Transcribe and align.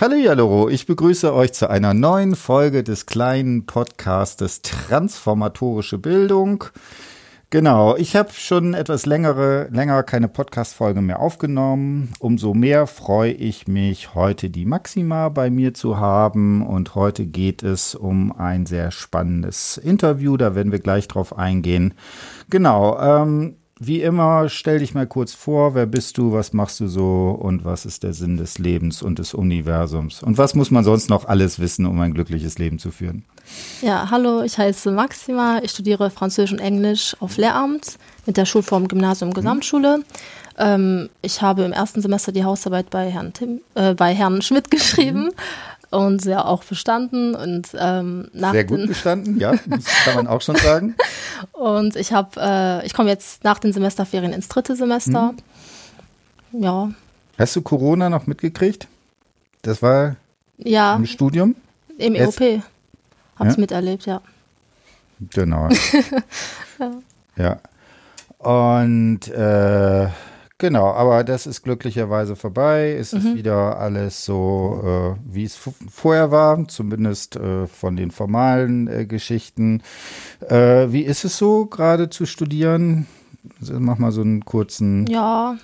Hallo, 0.00 0.68
ich 0.68 0.86
begrüße 0.86 1.34
euch 1.34 1.52
zu 1.54 1.68
einer 1.68 1.92
neuen 1.92 2.36
Folge 2.36 2.84
des 2.84 3.06
kleinen 3.06 3.66
Podcastes 3.66 4.62
Transformatorische 4.62 5.98
Bildung. 5.98 6.62
Genau, 7.50 7.96
ich 7.96 8.14
habe 8.14 8.30
schon 8.32 8.74
etwas 8.74 9.06
längere, 9.06 9.66
länger 9.72 10.04
keine 10.04 10.28
Podcast-Folge 10.28 11.00
mehr 11.00 11.18
aufgenommen. 11.18 12.12
Umso 12.20 12.54
mehr 12.54 12.86
freue 12.86 13.32
ich 13.32 13.66
mich, 13.66 14.14
heute 14.14 14.50
die 14.50 14.66
Maxima 14.66 15.30
bei 15.30 15.50
mir 15.50 15.74
zu 15.74 15.96
haben. 15.96 16.64
Und 16.64 16.94
heute 16.94 17.26
geht 17.26 17.64
es 17.64 17.96
um 17.96 18.30
ein 18.30 18.66
sehr 18.66 18.92
spannendes 18.92 19.78
Interview. 19.78 20.36
Da 20.36 20.54
werden 20.54 20.70
wir 20.70 20.78
gleich 20.78 21.08
drauf 21.08 21.36
eingehen. 21.36 21.94
Genau, 22.48 22.96
ähm, 23.00 23.56
wie 23.80 24.02
immer, 24.02 24.48
stell 24.48 24.80
dich 24.80 24.94
mal 24.94 25.06
kurz 25.06 25.34
vor, 25.34 25.74
wer 25.74 25.86
bist 25.86 26.18
du, 26.18 26.32
was 26.32 26.52
machst 26.52 26.80
du 26.80 26.88
so 26.88 27.38
und 27.40 27.64
was 27.64 27.86
ist 27.86 28.02
der 28.02 28.12
Sinn 28.12 28.36
des 28.36 28.58
Lebens 28.58 29.02
und 29.02 29.18
des 29.18 29.34
Universums? 29.34 30.22
Und 30.22 30.38
was 30.38 30.54
muss 30.54 30.70
man 30.70 30.84
sonst 30.84 31.08
noch 31.08 31.26
alles 31.26 31.58
wissen, 31.58 31.86
um 31.86 32.00
ein 32.00 32.14
glückliches 32.14 32.58
Leben 32.58 32.78
zu 32.78 32.90
führen? 32.90 33.24
Ja, 33.80 34.10
hallo, 34.10 34.42
ich 34.42 34.58
heiße 34.58 34.90
Maxima, 34.90 35.60
ich 35.62 35.70
studiere 35.70 36.10
Französisch 36.10 36.52
und 36.52 36.58
Englisch 36.58 37.16
auf 37.20 37.36
Lehramt 37.36 37.98
mit 38.26 38.36
der 38.36 38.44
Schulform 38.44 38.88
Gymnasium 38.88 39.32
Gesamtschule. 39.32 39.98
Mhm. 39.98 40.04
Ähm, 40.58 41.08
ich 41.22 41.40
habe 41.40 41.62
im 41.62 41.72
ersten 41.72 42.02
Semester 42.02 42.32
die 42.32 42.44
Hausarbeit 42.44 42.90
bei 42.90 43.10
Herrn, 43.10 43.32
Tim, 43.32 43.60
äh, 43.74 43.94
bei 43.94 44.12
Herrn 44.14 44.42
Schmidt 44.42 44.70
geschrieben. 44.70 45.26
Mhm 45.26 45.30
und 45.90 46.20
sehr 46.20 46.46
auch 46.46 46.64
bestanden 46.64 47.34
und 47.34 47.68
ähm, 47.78 48.28
nach 48.32 48.52
sehr 48.52 48.64
gut 48.64 48.86
bestanden, 48.86 49.38
ja, 49.38 49.52
das 49.66 49.84
kann 50.04 50.14
man 50.16 50.26
auch 50.26 50.42
schon 50.42 50.56
sagen. 50.56 50.94
und 51.52 51.96
ich 51.96 52.12
habe, 52.12 52.40
äh, 52.40 52.86
ich 52.86 52.94
komme 52.94 53.08
jetzt 53.08 53.44
nach 53.44 53.58
den 53.58 53.72
Semesterferien 53.72 54.32
ins 54.32 54.48
dritte 54.48 54.76
Semester. 54.76 55.34
Hm. 56.52 56.62
Ja. 56.62 56.90
Hast 57.38 57.56
du 57.56 57.62
Corona 57.62 58.10
noch 58.10 58.26
mitgekriegt? 58.26 58.88
Das 59.62 59.82
war 59.82 60.16
ja 60.58 60.96
im 60.96 61.06
Studium. 61.06 61.54
Im 61.98 62.14
EOP 62.14 62.62
habe 63.36 63.50
ich 63.50 63.56
ja? 63.56 63.60
miterlebt, 63.60 64.06
ja. 64.06 64.20
Genau. 65.30 65.68
ja. 66.78 66.90
ja. 67.36 67.60
Und 68.38 69.28
äh, 69.28 70.08
Genau, 70.58 70.90
aber 70.90 71.22
das 71.22 71.46
ist 71.46 71.62
glücklicherweise 71.62 72.34
vorbei. 72.34 72.96
Es 72.98 73.12
mhm. 73.12 73.18
ist 73.18 73.34
wieder 73.36 73.78
alles 73.78 74.24
so, 74.24 75.14
äh, 75.16 75.32
wie 75.32 75.44
es 75.44 75.56
vorher 75.88 76.32
war, 76.32 76.66
zumindest 76.66 77.36
äh, 77.36 77.68
von 77.68 77.96
den 77.96 78.10
formalen 78.10 78.88
äh, 78.88 79.06
Geschichten. 79.06 79.82
Äh, 80.48 80.90
wie 80.90 81.02
ist 81.02 81.24
es 81.24 81.38
so, 81.38 81.66
gerade 81.66 82.10
zu 82.10 82.26
studieren? 82.26 83.06
Mach 83.70 83.98
mal 83.98 84.10
so 84.10 84.20
einen 84.20 84.44
kurzen. 84.44 85.06
Ja, 85.06 85.56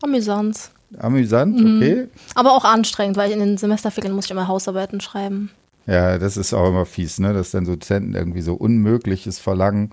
amüsant. 0.00 0.70
Amüsant, 0.96 1.58
mhm. 1.58 1.76
okay. 1.76 2.08
Aber 2.36 2.52
auch 2.52 2.64
anstrengend, 2.64 3.16
weil 3.16 3.32
in 3.32 3.40
den 3.40 3.58
Semesterferien 3.58 4.14
muss 4.14 4.26
ich 4.26 4.30
immer 4.30 4.46
Hausarbeiten 4.46 5.00
schreiben. 5.00 5.50
Ja, 5.86 6.18
das 6.18 6.36
ist 6.36 6.52
auch 6.52 6.68
immer 6.68 6.84
fies, 6.84 7.20
ne? 7.20 7.32
Dass 7.32 7.52
dann 7.52 7.64
so 7.64 7.76
Dozenten 7.76 8.14
irgendwie 8.14 8.40
so 8.40 8.54
Unmögliches 8.54 9.38
verlangen. 9.38 9.90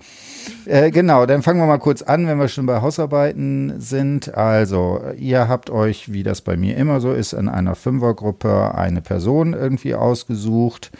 Äh, 0.66 0.90
genau, 0.90 1.28
dann 1.28 1.44
fangen 1.44 1.60
wir 1.60 1.68
mal 1.68 1.78
kurz 1.78 2.02
an, 2.02 2.26
wenn 2.26 2.40
wir 2.40 2.48
schon 2.48 2.66
bei 2.66 2.82
Hausarbeiten 2.82 3.80
sind. 3.80 4.34
Also, 4.34 5.02
ihr 5.18 5.48
habt 5.48 5.70
euch, 5.70 6.12
wie 6.12 6.24
das 6.24 6.42
bei 6.42 6.58
mir 6.58 6.78
immer 6.78 7.00
so 7.00 7.14
ist, 7.14 7.34
in 7.34 7.48
einer 7.48 7.76
Fünfergruppe 7.76 8.74
eine 8.74 9.02
Person 9.02 9.54
irgendwie 9.54 9.94
ausgesucht. 9.94 10.92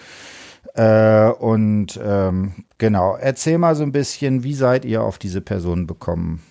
Äh, 0.76 1.30
und 1.30 2.00
ähm, 2.04 2.54
genau, 2.78 3.16
erzähl 3.16 3.58
mal 3.58 3.76
so 3.76 3.84
ein 3.84 3.92
bisschen, 3.92 4.44
wie 4.44 4.54
seid 4.54 4.86
ihr 4.86 5.02
auf 5.02 5.18
diese 5.18 5.42
Person 5.42 5.88
bekommen? 5.88 6.42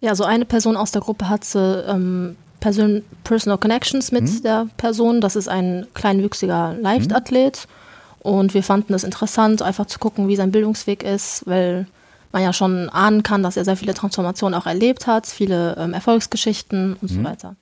Ja, 0.00 0.14
so 0.14 0.24
eine 0.24 0.44
Person 0.44 0.76
aus 0.76 0.92
der 0.92 1.00
Gruppe 1.00 1.30
hat 1.30 1.44
sie 1.44 1.84
ähm, 1.88 2.36
Person, 2.60 3.02
Personal 3.24 3.56
Connections 3.58 4.12
mit 4.12 4.28
hm? 4.28 4.42
der 4.42 4.66
Person. 4.76 5.22
Das 5.22 5.34
ist 5.34 5.48
ein 5.48 5.86
kleinwüchsiger 5.94 6.76
Leichtathlet. 6.78 7.56
Hm? 7.56 7.85
Und 8.26 8.54
wir 8.54 8.64
fanden 8.64 8.92
es 8.92 9.04
interessant, 9.04 9.62
einfach 9.62 9.86
zu 9.86 10.00
gucken, 10.00 10.26
wie 10.26 10.34
sein 10.34 10.50
Bildungsweg 10.50 11.04
ist, 11.04 11.44
weil 11.46 11.86
man 12.32 12.42
ja 12.42 12.52
schon 12.52 12.88
ahnen 12.88 13.22
kann, 13.22 13.44
dass 13.44 13.56
er 13.56 13.64
sehr 13.64 13.76
viele 13.76 13.94
Transformationen 13.94 14.58
auch 14.58 14.66
erlebt 14.66 15.06
hat, 15.06 15.28
viele 15.28 15.76
ähm, 15.78 15.94
Erfolgsgeschichten 15.94 16.94
und 16.94 17.08
mhm. 17.08 17.14
so 17.14 17.22
weiter. 17.24 17.54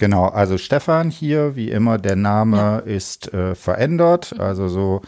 Genau, 0.00 0.26
also 0.26 0.58
Stefan 0.58 1.10
hier, 1.10 1.54
wie 1.54 1.70
immer, 1.70 1.98
der 1.98 2.16
Name 2.16 2.56
ja. 2.56 2.78
ist 2.80 3.32
äh, 3.32 3.54
verändert. 3.54 4.34
Also 4.40 4.66
so, 4.66 5.02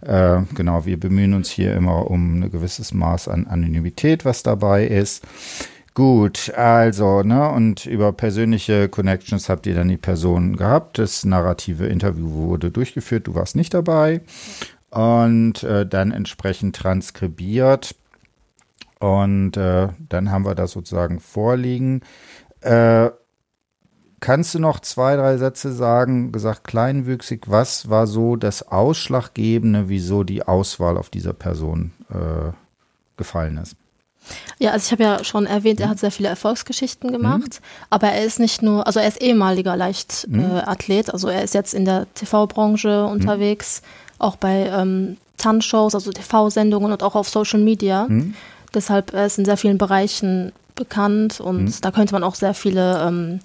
äh, 0.00 0.38
genau, 0.54 0.86
wir 0.86 0.98
bemühen 0.98 1.34
uns 1.34 1.50
hier 1.50 1.74
immer 1.74 2.10
um 2.10 2.40
ein 2.40 2.50
gewisses 2.50 2.94
Maß 2.94 3.28
an 3.28 3.46
Anonymität, 3.46 4.24
was 4.24 4.42
dabei 4.42 4.86
ist. 4.86 5.22
Gut, 5.96 6.52
also, 6.54 7.22
ne, 7.22 7.50
und 7.50 7.86
über 7.86 8.12
persönliche 8.12 8.90
Connections 8.90 9.48
habt 9.48 9.66
ihr 9.66 9.74
dann 9.74 9.88
die 9.88 9.96
Person 9.96 10.54
gehabt. 10.54 10.98
Das 10.98 11.24
narrative 11.24 11.86
Interview 11.86 12.34
wurde 12.34 12.70
durchgeführt, 12.70 13.26
du 13.26 13.34
warst 13.34 13.56
nicht 13.56 13.72
dabei. 13.72 14.20
Und 14.90 15.62
äh, 15.62 15.86
dann 15.86 16.12
entsprechend 16.12 16.76
transkribiert. 16.76 17.96
Und 19.00 19.56
äh, 19.56 19.88
dann 20.10 20.30
haben 20.30 20.44
wir 20.44 20.54
das 20.54 20.72
sozusagen 20.72 21.18
vorliegen. 21.18 22.02
Äh, 22.60 23.08
kannst 24.20 24.54
du 24.54 24.58
noch 24.58 24.80
zwei, 24.80 25.16
drei 25.16 25.38
Sätze 25.38 25.72
sagen, 25.72 26.30
gesagt 26.30 26.64
kleinwüchsig, 26.64 27.44
was 27.48 27.88
war 27.88 28.06
so 28.06 28.36
das 28.36 28.68
Ausschlaggebende, 28.68 29.88
wieso 29.88 30.24
die 30.24 30.46
Auswahl 30.46 30.98
auf 30.98 31.08
dieser 31.08 31.32
Person 31.32 31.92
äh, 32.10 32.52
gefallen 33.16 33.56
ist? 33.56 33.76
Ja, 34.58 34.70
also 34.72 34.86
ich 34.86 34.92
habe 34.92 35.02
ja 35.02 35.24
schon 35.24 35.46
erwähnt, 35.46 35.80
er 35.80 35.88
hat 35.88 35.98
sehr 35.98 36.10
viele 36.10 36.28
Erfolgsgeschichten 36.28 37.12
gemacht, 37.12 37.60
mhm. 37.60 37.86
aber 37.90 38.08
er 38.08 38.24
ist 38.24 38.40
nicht 38.40 38.62
nur, 38.62 38.86
also 38.86 39.00
er 39.00 39.08
ist 39.08 39.22
ehemaliger 39.22 39.76
Leichtathlet, 39.76 41.06
mhm. 41.06 41.12
also 41.12 41.28
er 41.28 41.42
ist 41.42 41.54
jetzt 41.54 41.74
in 41.74 41.84
der 41.84 42.06
TV-Branche 42.14 43.04
mhm. 43.06 43.12
unterwegs, 43.12 43.82
auch 44.18 44.36
bei 44.36 44.70
ähm, 44.72 45.18
Tanzshows, 45.36 45.94
also 45.94 46.10
TV-Sendungen 46.10 46.92
und 46.92 47.02
auch 47.02 47.14
auf 47.14 47.28
Social 47.28 47.60
Media. 47.60 48.06
Mhm. 48.08 48.34
Deshalb 48.74 49.12
er 49.12 49.26
ist 49.26 49.38
in 49.38 49.44
sehr 49.44 49.56
vielen 49.56 49.78
Bereichen 49.78 50.52
bekannt 50.74 51.40
und 51.40 51.64
mhm. 51.64 51.74
da 51.80 51.90
könnte 51.90 52.14
man 52.14 52.24
auch 52.24 52.34
sehr 52.34 52.54
viele 52.54 53.02
ähm, 53.06 53.40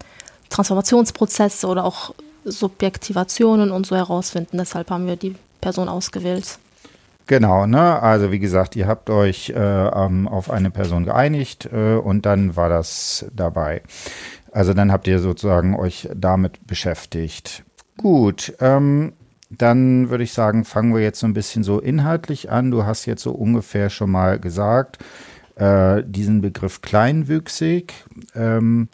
Transformationsprozesse 0.50 1.68
oder 1.68 1.86
auch 1.86 2.14
Subjektivationen 2.46 3.72
und 3.72 3.86
so 3.86 3.96
herausfinden. 3.96 4.58
Deshalb 4.58 4.90
haben 4.90 5.08
wir 5.08 5.16
die 5.16 5.36
Person 5.62 5.90
ausgewählt. 5.90 6.58
Genau, 7.28 7.66
ne? 7.66 8.02
Also 8.02 8.32
wie 8.32 8.40
gesagt, 8.40 8.76
ihr 8.76 8.88
habt 8.88 9.09
euch 9.09 9.50
äh, 9.50 9.59
auf 9.59 10.50
eine 10.50 10.72
Person 10.72 11.06
geeinigt 11.06 11.70
äh, 11.72 11.96
und 11.96 12.26
dann 12.26 12.56
war 12.56 12.70
das 12.70 13.26
dabei. 13.34 13.84
Also 14.52 14.74
dann 14.74 14.92
habt 14.92 15.08
ihr 15.08 15.20
sozusagen 15.20 15.76
euch 15.76 16.09
damit 16.14 16.68
beschäftigt. 16.68 17.64
Gut, 17.98 18.54
ähm, 18.59 19.14
dann 19.50 20.09
würde 20.09 20.24
ich 20.24 20.34
sagen, 20.34 20.66
fangen 20.66 20.94
wir 20.94 21.02
jetzt 21.02 21.20
so 21.20 21.28
ein 21.28 21.34
bisschen 21.34 21.64
so 21.64 21.80
inhaltlich 21.80 22.52
an. 22.52 22.72
Du 22.72 22.86
hast 22.86 23.06
jetzt 23.06 23.24
so 23.24 23.32
ungefähr 23.32 23.90
schon 23.90 24.12
mal 24.12 24.40
gesagt, 24.40 25.00
äh, 25.56 26.03
diesen 26.06 26.42
Begriff 26.42 26.82
kleinwüchsig. 26.82 27.94
Ähm, 28.34 28.90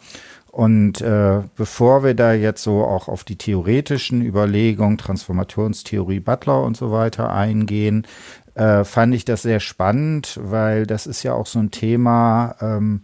und 0.58 1.00
äh, 1.02 1.42
bevor 1.54 2.02
wir 2.02 2.14
da 2.14 2.32
jetzt 2.32 2.64
so 2.64 2.82
auch 2.82 3.06
auf 3.06 3.22
die 3.22 3.38
theoretischen 3.38 4.26
Überlegungen, 4.26 4.98
Transformationstheorie 4.98 6.18
Butler 6.18 6.64
und 6.64 6.76
so 6.76 6.90
weiter 6.90 7.32
eingehen, 7.32 8.08
äh, 8.54 8.82
fand 8.82 9.14
ich 9.14 9.24
das 9.24 9.42
sehr 9.42 9.60
spannend, 9.60 10.36
weil 10.42 10.84
das 10.84 11.06
ist 11.06 11.22
ja 11.22 11.32
auch 11.32 11.46
so 11.46 11.60
ein 11.60 11.70
Thema, 11.70 12.56
ähm, 12.60 13.02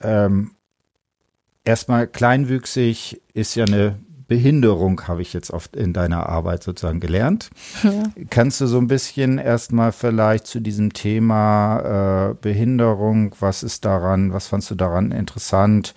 ähm, 0.00 0.52
erstmal 1.64 2.06
kleinwüchsig 2.06 3.22
ist 3.34 3.56
ja 3.56 3.64
eine 3.64 3.98
Behinderung, 4.28 5.08
habe 5.08 5.22
ich 5.22 5.32
jetzt 5.32 5.50
oft 5.50 5.74
in 5.74 5.92
deiner 5.92 6.28
Arbeit 6.28 6.62
sozusagen 6.62 7.00
gelernt. 7.00 7.50
Ja. 7.82 8.04
Kannst 8.30 8.60
du 8.60 8.68
so 8.68 8.78
ein 8.78 8.86
bisschen 8.86 9.38
erstmal 9.38 9.90
vielleicht 9.90 10.46
zu 10.46 10.60
diesem 10.60 10.92
Thema 10.92 12.28
äh, 12.30 12.34
Behinderung, 12.34 13.34
was 13.40 13.64
ist 13.64 13.84
daran, 13.84 14.32
was 14.32 14.46
fandst 14.46 14.70
du 14.70 14.76
daran 14.76 15.10
interessant? 15.10 15.96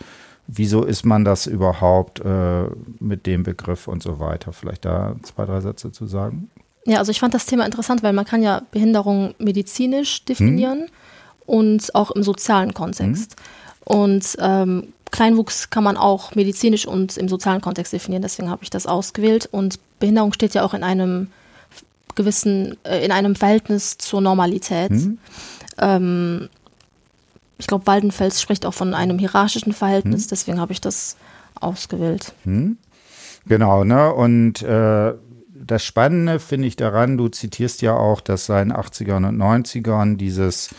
Wieso 0.54 0.84
ist 0.84 1.06
man 1.06 1.24
das 1.24 1.48
überhaupt 1.48 2.20
äh, 2.20 2.66
mit 3.00 3.26
dem 3.26 3.44
Begriff 3.44 3.88
und 3.88 4.04
so 4.04 4.20
weiter? 4.20 4.52
Vielleicht 4.52 4.86
da 4.86 5.16
zwei, 5.24 5.46
drei 5.46 5.62
Sätze 5.62 5.92
zu 5.92 6.06
sagen? 6.08 6.50
Ja, 6.86 6.98
also 6.98 7.12
ich 7.12 7.20
fand 7.20 7.34
das 7.34 7.46
Thema 7.46 7.66
interessant, 7.66 8.04
weil 8.04 8.14
man 8.14 8.26
kann 8.26 8.44
ja 8.44 8.62
Behinderung 8.72 9.34
medizinisch 9.38 10.26
definieren 10.26 10.82
hm. 10.82 10.90
und 11.46 11.96
auch 11.96 12.12
im 12.12 12.24
sozialen 12.24 12.74
Kontext. 12.74 13.36
Hm. 13.36 13.98
Und 13.98 14.38
ähm, 14.40 14.94
Kleinwuchs 15.12 15.70
kann 15.70 15.84
man 15.84 15.98
auch 15.98 16.36
medizinisch 16.36 16.86
und 16.86 17.18
im 17.18 17.28
sozialen 17.28 17.62
Kontext 17.62 17.94
definieren, 17.94 18.22
deswegen 18.22 18.50
habe 18.50 18.64
ich 18.64 18.70
das 18.70 18.88
ausgewählt. 18.88 19.48
Und 19.52 19.80
Behinderung 20.00 20.34
steht 20.34 20.54
ja 20.54 20.64
auch 20.64 20.74
in 20.74 20.84
einem 20.84 21.28
gewissen, 22.16 22.78
äh, 22.84 23.06
in 23.06 23.12
einem 23.12 23.36
Verhältnis 23.36 23.98
zur 23.98 24.22
Normalität. 24.22 24.92
Hm. 24.92 25.18
Ähm, 25.78 26.50
ich 27.62 27.68
glaube, 27.68 27.88
Waldenfels 27.88 28.42
spricht 28.42 28.66
auch 28.66 28.74
von 28.74 28.94
einem 28.94 29.20
hierarchischen 29.20 29.72
Verhältnis, 29.72 30.24
hm. 30.24 30.30
deswegen 30.32 30.60
habe 30.60 30.74
ich 30.74 30.82
das 30.82 31.16
ausgewählt. 31.60 32.34
Hm. 32.44 32.78
Genau, 33.46 33.84
ne? 33.84 34.14
Und 34.14 34.64
äh, 34.64 35.14
das 35.54 35.86
Spannende 35.86 36.40
finde 36.40 36.68
ich 36.68 36.76
daran, 36.76 37.18
du 37.18 37.28
zitierst 37.28 37.84
ja 37.84 37.96
auch, 37.96 38.20
dass 38.20 38.48
seit 38.48 38.66
den 38.66 38.74
80ern 38.74 39.28
und 39.28 39.38
90ern 39.38 40.18
dieses, 40.18 40.70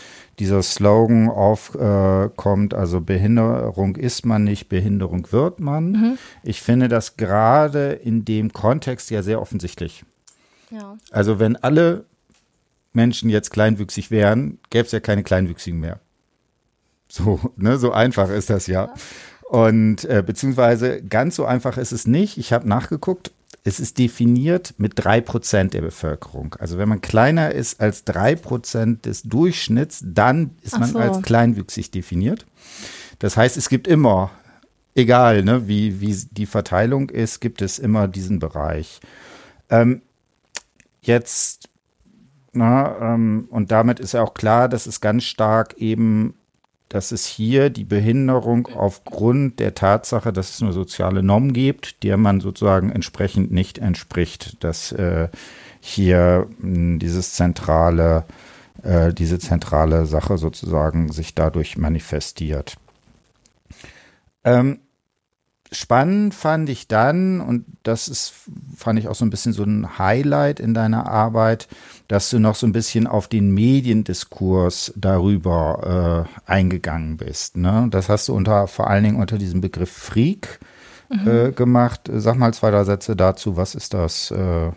dieser 0.41 0.63
Slogan 0.63 1.29
aufkommt, 1.29 2.73
äh, 2.73 2.77
also 2.77 3.01
Behinderung 3.01 3.95
ist 3.95 4.27
man 4.27 4.43
nicht, 4.43 4.69
Behinderung 4.69 5.31
wird 5.31 5.61
man. 5.61 5.93
Mhm. 5.93 6.19
Ich 6.43 6.63
finde 6.63 6.89
das 6.89 7.17
gerade 7.17 7.93
in 7.93 8.25
dem 8.25 8.53
Kontext 8.53 9.11
ja 9.11 9.23
sehr 9.23 9.41
offensichtlich. 9.41 10.05
Ja. 10.71 10.97
Also 11.13 11.39
wenn 11.39 11.55
alle 11.57 12.07
Menschen 12.93 13.31
jetzt 13.31 13.51
kleinwüchsig 13.51 14.11
wären, 14.11 14.59
gäbe 14.71 14.87
es 14.87 14.93
ja 14.93 15.01
keine 15.01 15.23
Kleinwüchsigen 15.23 15.79
mehr. 15.79 16.01
So, 17.13 17.39
ne, 17.57 17.77
so 17.77 17.93
einfach 17.93 18.31
ist 18.31 18.49
das 18.49 18.67
ja. 18.67 18.95
Und 19.43 20.07
äh, 20.07 20.23
beziehungsweise 20.27 21.03
ganz 21.03 21.37
so 21.37 21.45
einfach 21.45 21.77
ist 21.77 21.93
es 21.93 22.07
nicht. 22.07 22.39
Ich 22.39 22.55
habe 22.55 22.67
nachgeguckt. 22.67 23.33
Es 23.65 23.81
ist 23.81 23.99
definiert 23.99 24.73
mit 24.79 24.93
drei 24.97 25.21
Prozent 25.21 25.75
der 25.75 25.83
Bevölkerung. 25.83 26.57
Also 26.59 26.79
wenn 26.79 26.89
man 26.89 27.03
kleiner 27.03 27.53
ist 27.53 27.83
als 27.83 28.05
drei 28.05 28.35
Prozent 28.35 29.05
des 29.05 29.25
Durchschnitts, 29.25 30.03
dann 30.07 30.57
ist 30.63 30.81
man 30.81 30.89
so. 30.89 30.99
als 30.99 31.21
kleinwüchsig 31.21 31.91
definiert. 31.91 32.47
Das 33.19 33.37
heißt, 33.37 33.59
es 33.59 33.69
gibt 33.69 33.87
immer, 33.87 34.31
egal 34.95 35.45
ne, 35.45 35.69
wie, 35.69 36.01
wie 36.01 36.17
die 36.31 36.47
Verteilung 36.47 37.11
ist, 37.11 37.41
gibt 37.41 37.61
es 37.61 37.79
immer 37.79 38.09
diesen 38.09 38.39
Bereich. 38.39 39.01
Ähm, 39.69 40.01
jetzt 41.03 41.69
na, 42.55 43.15
ähm, 43.15 43.49
und 43.51 43.71
damit 43.71 44.01
ist 44.01 44.13
ja 44.13 44.23
auch 44.23 44.35
klar, 44.35 44.69
dass 44.69 44.87
es 44.87 45.01
ganz 45.01 45.25
stark 45.25 45.75
eben, 45.79 46.35
dass 46.93 47.11
es 47.11 47.25
hier 47.25 47.71
die 47.71 47.85
Behinderung 47.85 48.67
aufgrund 48.67 49.61
der 49.61 49.75
Tatsache, 49.75 50.31
dass 50.31 50.51
es 50.51 50.61
eine 50.61 50.75
soziale 50.75 51.23
Norm 51.23 51.55
gibt, 51.55 52.03
der 52.03 52.19
man 52.19 52.41
sozusagen 52.41 52.93
entsprechend 52.93 53.51
nicht 53.51 53.79
entspricht, 53.79 54.63
dass 54.63 54.93
äh, 54.93 55.31
hier 55.81 56.51
hm, 56.61 56.99
dieses 56.99 57.33
zentrale, 57.33 58.27
äh, 58.83 59.15
diese 59.15 59.39
zentrale 59.39 60.05
Sache 60.05 60.37
sozusagen 60.37 61.11
sich 61.11 61.35
dadurch 61.35 61.79
manifestiert. 61.79 62.77
Ähm, 64.45 64.81
spannend 65.73 66.35
fand 66.35 66.69
ich 66.69 66.89
dann, 66.89 67.41
und 67.41 67.65
das 67.85 68.07
ist, 68.09 68.35
fand 68.77 68.99
ich 68.99 69.09
auch 69.09 69.15
so 69.15 69.25
ein 69.25 69.31
bisschen 69.31 69.55
so 69.55 69.65
ein 69.65 69.99
Highlight 69.99 70.61
in 70.61 70.75
deiner 70.75 71.07
Arbeit, 71.07 71.69
dass 72.13 72.29
du 72.29 72.39
noch 72.39 72.57
so 72.57 72.67
ein 72.67 72.73
bisschen 72.73 73.07
auf 73.07 73.27
den 73.27 73.55
Mediendiskurs 73.55 74.93
darüber 74.97 76.29
äh, 76.29 76.51
eingegangen 76.51 77.17
bist. 77.17 77.57
Ne? 77.57 77.87
Das 77.91 78.11
hast 78.11 78.29
du 78.29 78.35
unter, 78.35 78.69
vor 78.69 78.91
allen 78.91 79.03
Dingen 79.03 79.17
unter 79.19 79.39
diesem 79.39 79.63
Begriff 79.63 79.91
Freak 79.91 80.61
mhm. 81.09 81.27
äh, 81.27 81.53
gemacht. 81.53 82.11
Sag 82.13 82.37
mal 82.37 82.53
zwei, 82.53 82.71
drei 82.71 82.85
Sätze 82.85 83.17
dazu. 83.17 83.57
Was 83.57 83.75
ist 83.75 83.95
das? 83.95 84.31
Äh, 84.31 84.73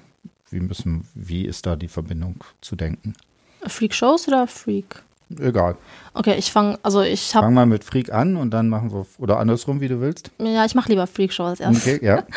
wie 0.50 0.62
müssen, 0.62 1.10
wie 1.14 1.44
ist 1.44 1.66
da 1.66 1.76
die 1.76 1.90
Verbindung 1.90 2.42
zu 2.62 2.78
denken? 2.78 3.16
Freak-Shows 3.68 4.30
oder 4.30 4.48
Freak? 4.48 5.04
Egal. 5.40 5.76
Okay, 6.14 6.36
ich 6.38 6.52
fange, 6.52 6.78
also 6.84 7.02
ich 7.02 7.34
habe. 7.34 7.48
Fang 7.48 7.54
mal 7.54 7.66
mit 7.66 7.84
Freak 7.84 8.14
an 8.14 8.36
und 8.36 8.52
dann 8.52 8.70
machen 8.70 8.92
wir, 8.92 9.06
oder 9.18 9.40
andersrum, 9.40 9.82
wie 9.82 9.88
du 9.88 10.00
willst. 10.00 10.32
Ja, 10.38 10.64
ich 10.66 10.76
mache 10.76 10.90
lieber 10.90 11.08
Freak 11.08 11.34
Show 11.34 11.44
als 11.44 11.60
erstes. 11.60 11.96
Okay, 11.96 12.06
ja. 12.06 12.24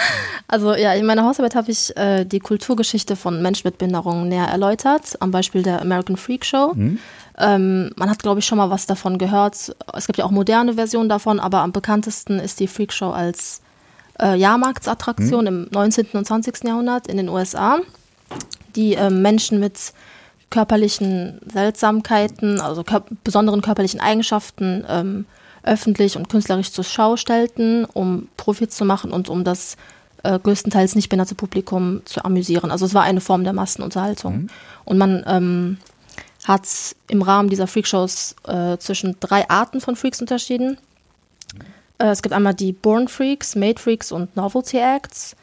Also 0.50 0.75
ja, 0.75 0.94
in 0.94 1.05
meiner 1.05 1.25
Hausarbeit 1.25 1.55
habe 1.55 1.70
ich 1.70 1.94
äh, 1.99 2.25
die 2.25 2.40
Kulturgeschichte 2.40 3.17
von 3.17 3.43
Menschen 3.43 3.69
mit 3.69 3.76
Behinderung 3.76 4.29
näher 4.29 4.46
erläutert, 4.46 5.20
am 5.20 5.31
Beispiel 5.31 5.62
der 5.62 5.82
American 5.82 6.17
Freak 6.17 6.46
Show. 6.46 6.73
Mhm. 6.75 6.99
Ähm, 7.37 7.90
man 7.96 8.08
hat, 8.08 8.20
glaube 8.20 8.40
ich, 8.40 8.46
schon 8.46 8.56
mal 8.56 8.70
was 8.70 8.87
davon 8.87 9.19
gehört. 9.19 9.76
Es 9.93 10.06
gibt 10.06 10.19
ja 10.19 10.25
auch 10.25 10.31
moderne 10.31 10.73
Versionen 10.75 11.11
davon, 11.11 11.38
aber 11.38 11.58
am 11.58 11.73
bekanntesten 11.73 12.38
ist 12.38 12.61
die 12.61 12.67
Freak 12.67 12.94
Show 12.94 13.11
als 13.11 13.61
äh, 14.20 14.37
Jahrmarktsattraktion 14.37 15.43
mhm. 15.43 15.46
im 15.46 15.69
19. 15.70 16.06
und 16.14 16.26
20. 16.26 16.64
Jahrhundert 16.64 17.06
in 17.06 17.19
den 17.19 17.29
USA, 17.29 17.81
die 18.75 18.94
äh, 18.94 19.11
Menschen 19.11 19.61
mit 19.61 19.93
körperlichen 20.50 21.40
Seltsamkeiten, 21.52 22.60
also 22.60 22.84
kör 22.84 23.04
besonderen 23.24 23.60
körperlichen 23.60 24.00
Eigenschaften 24.00 24.84
ähm, 24.88 25.26
öffentlich 25.62 26.16
und 26.16 26.28
künstlerisch 26.28 26.72
zur 26.72 26.84
Schau 26.84 27.16
stellten, 27.16 27.84
um 27.84 28.28
Profit 28.36 28.72
zu 28.72 28.84
machen 28.84 29.12
und 29.12 29.28
um 29.28 29.44
das 29.44 29.76
äh, 30.22 30.38
größtenteils 30.38 30.94
nicht 30.94 31.08
behinderte 31.08 31.34
Publikum 31.34 32.02
zu 32.04 32.24
amüsieren. 32.24 32.70
Also 32.70 32.86
es 32.86 32.94
war 32.94 33.02
eine 33.02 33.20
Form 33.20 33.44
der 33.44 33.52
Massenunterhaltung. 33.52 34.36
Mhm. 34.36 34.46
Und 34.84 34.98
man 34.98 35.24
ähm, 35.26 35.78
hat 36.44 36.66
im 37.08 37.22
Rahmen 37.22 37.50
dieser 37.50 37.66
Freakshows 37.66 38.34
äh, 38.46 38.78
zwischen 38.78 39.16
drei 39.20 39.48
Arten 39.50 39.80
von 39.80 39.96
Freaks 39.96 40.20
unterschieden. 40.20 40.78
Äh, 41.98 42.06
es 42.06 42.22
gibt 42.22 42.32
einmal 42.32 42.54
die 42.54 42.72
Born 42.72 43.08
Freaks, 43.08 43.54
Made 43.54 43.80
Freaks 43.80 44.12
und 44.12 44.34
Novelty 44.36 44.78
Acts. 44.78 45.36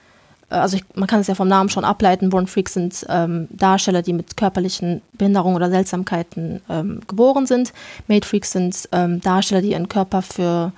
Äh, 0.50 0.56
also 0.56 0.78
ich, 0.78 0.84
man 0.96 1.08
kann 1.08 1.22
es 1.22 1.28
ja 1.28 1.36
vom 1.36 1.48
Namen 1.48 1.70
schon 1.70 1.86
ableiten, 1.86 2.30
Born 2.30 2.48
Freaks 2.48 2.74
sind 2.74 3.06
ähm, 3.10 3.48
Darsteller, 3.52 4.02
die 4.02 4.14
mit 4.14 4.38
körperlichen 4.38 5.02
Behinderungen 5.14 5.56
oder 5.56 5.70
Seltsamkeiten 5.70 6.62
ähm, 6.70 7.02
geboren 7.08 7.46
sind. 7.46 7.74
Made 8.08 8.26
Freaks 8.26 8.52
sind 8.52 8.90
ähm, 8.92 9.22
Darsteller, 9.22 9.62
die 9.62 9.72
ihren 9.72 9.90
Körper 9.90 10.22
für 10.22 10.72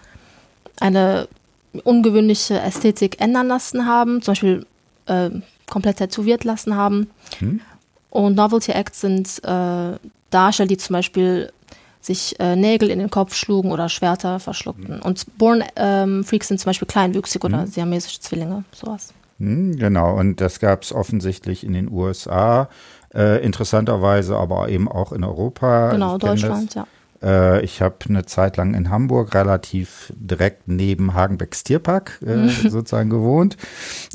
eine 0.80 1.28
ungewöhnliche 1.84 2.60
Ästhetik 2.60 3.20
ändern 3.22 3.48
lassen 3.48 3.86
haben, 3.86 4.22
zum 4.22 4.32
Beispiel 4.32 4.66
äh, 5.06 5.30
komplett 5.70 5.98
tätowiert 5.98 6.44
lassen 6.44 6.76
haben. 6.76 7.10
Hm. 7.40 7.62
Und 8.10 8.36
Novelty 8.36 8.72
Acts 8.72 9.02
sind 9.02 9.44
äh, 9.44 9.98
Darsteller, 10.30 10.68
die 10.68 10.78
zum 10.78 10.94
Beispiel 10.94 11.52
sich 12.00 12.40
äh, 12.40 12.56
Nägel 12.56 12.90
in 12.90 13.00
den 13.00 13.10
Kopf 13.10 13.36
schlugen 13.36 13.72
oder 13.72 13.90
Schwerter 13.90 14.40
verschluckten. 14.40 14.96
Hm. 14.96 15.02
Und 15.02 15.38
Born 15.38 15.64
ähm, 15.76 16.24
Freaks 16.24 16.48
sind 16.48 16.60
zum 16.60 16.70
Beispiel 16.70 16.88
kleinwüchsig 16.88 17.44
oder 17.44 17.62
hm. 17.62 17.68
siamesische 17.68 18.20
Zwillinge, 18.20 18.64
sowas. 18.72 19.14
Hm, 19.40 19.78
genau, 19.78 20.18
und 20.18 20.42
das 20.42 20.60
gab 20.60 20.84
es 20.84 20.94
offensichtlich 20.94 21.64
in 21.64 21.74
den 21.74 21.92
USA, 21.92 22.70
äh, 23.14 23.44
interessanterweise 23.44 24.36
aber 24.36 24.70
eben 24.70 24.88
auch 24.88 25.12
in 25.12 25.24
Europa. 25.24 25.92
Genau, 25.92 26.18
Deutschland, 26.18 26.74
ja. 26.76 26.88
Äh, 27.22 27.64
ich 27.64 27.82
habe 27.82 27.96
eine 28.08 28.26
Zeit 28.26 28.58
lang 28.58 28.74
in 28.74 28.90
Hamburg 28.90 29.34
relativ 29.34 30.14
direkt 30.16 30.68
neben 30.68 31.14
Hagenbecks 31.14 31.64
Tierpark 31.64 32.20
äh, 32.26 32.36
mhm. 32.36 32.50
sozusagen 32.70 33.10
gewohnt. 33.10 33.58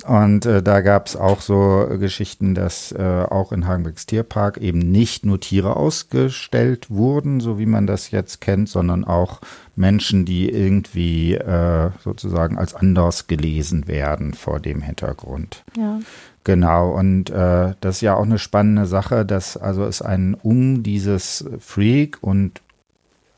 Und 0.06 0.46
äh, 0.46 0.62
da 0.62 0.80
gab 0.80 1.06
es 1.06 1.16
auch 1.16 1.40
so 1.40 1.86
Geschichten, 1.98 2.54
dass 2.54 2.92
äh, 2.92 3.24
auch 3.28 3.52
in 3.52 3.66
Hagenbecks 3.66 4.06
Tierpark 4.06 4.58
eben 4.58 4.78
nicht 4.78 5.26
nur 5.26 5.40
Tiere 5.40 5.76
ausgestellt 5.76 6.90
wurden, 6.90 7.40
so 7.40 7.58
wie 7.58 7.66
man 7.66 7.86
das 7.86 8.10
jetzt 8.10 8.40
kennt, 8.40 8.68
sondern 8.68 9.04
auch 9.04 9.40
Menschen, 9.74 10.24
die 10.24 10.50
irgendwie 10.50 11.34
äh, 11.34 11.90
sozusagen 12.02 12.58
als 12.58 12.74
anders 12.74 13.26
gelesen 13.26 13.88
werden 13.88 14.34
vor 14.34 14.60
dem 14.60 14.82
Hintergrund. 14.82 15.64
Ja. 15.76 16.00
Genau, 16.44 16.90
und 16.90 17.30
äh, 17.30 17.74
das 17.80 17.96
ist 17.96 18.00
ja 18.00 18.14
auch 18.14 18.24
eine 18.24 18.38
spannende 18.38 18.86
Sache, 18.86 19.24
dass 19.24 19.56
also 19.56 19.84
es 19.84 20.02
einen 20.02 20.34
um 20.34 20.82
dieses 20.82 21.44
Freak 21.60 22.18
und 22.20 22.60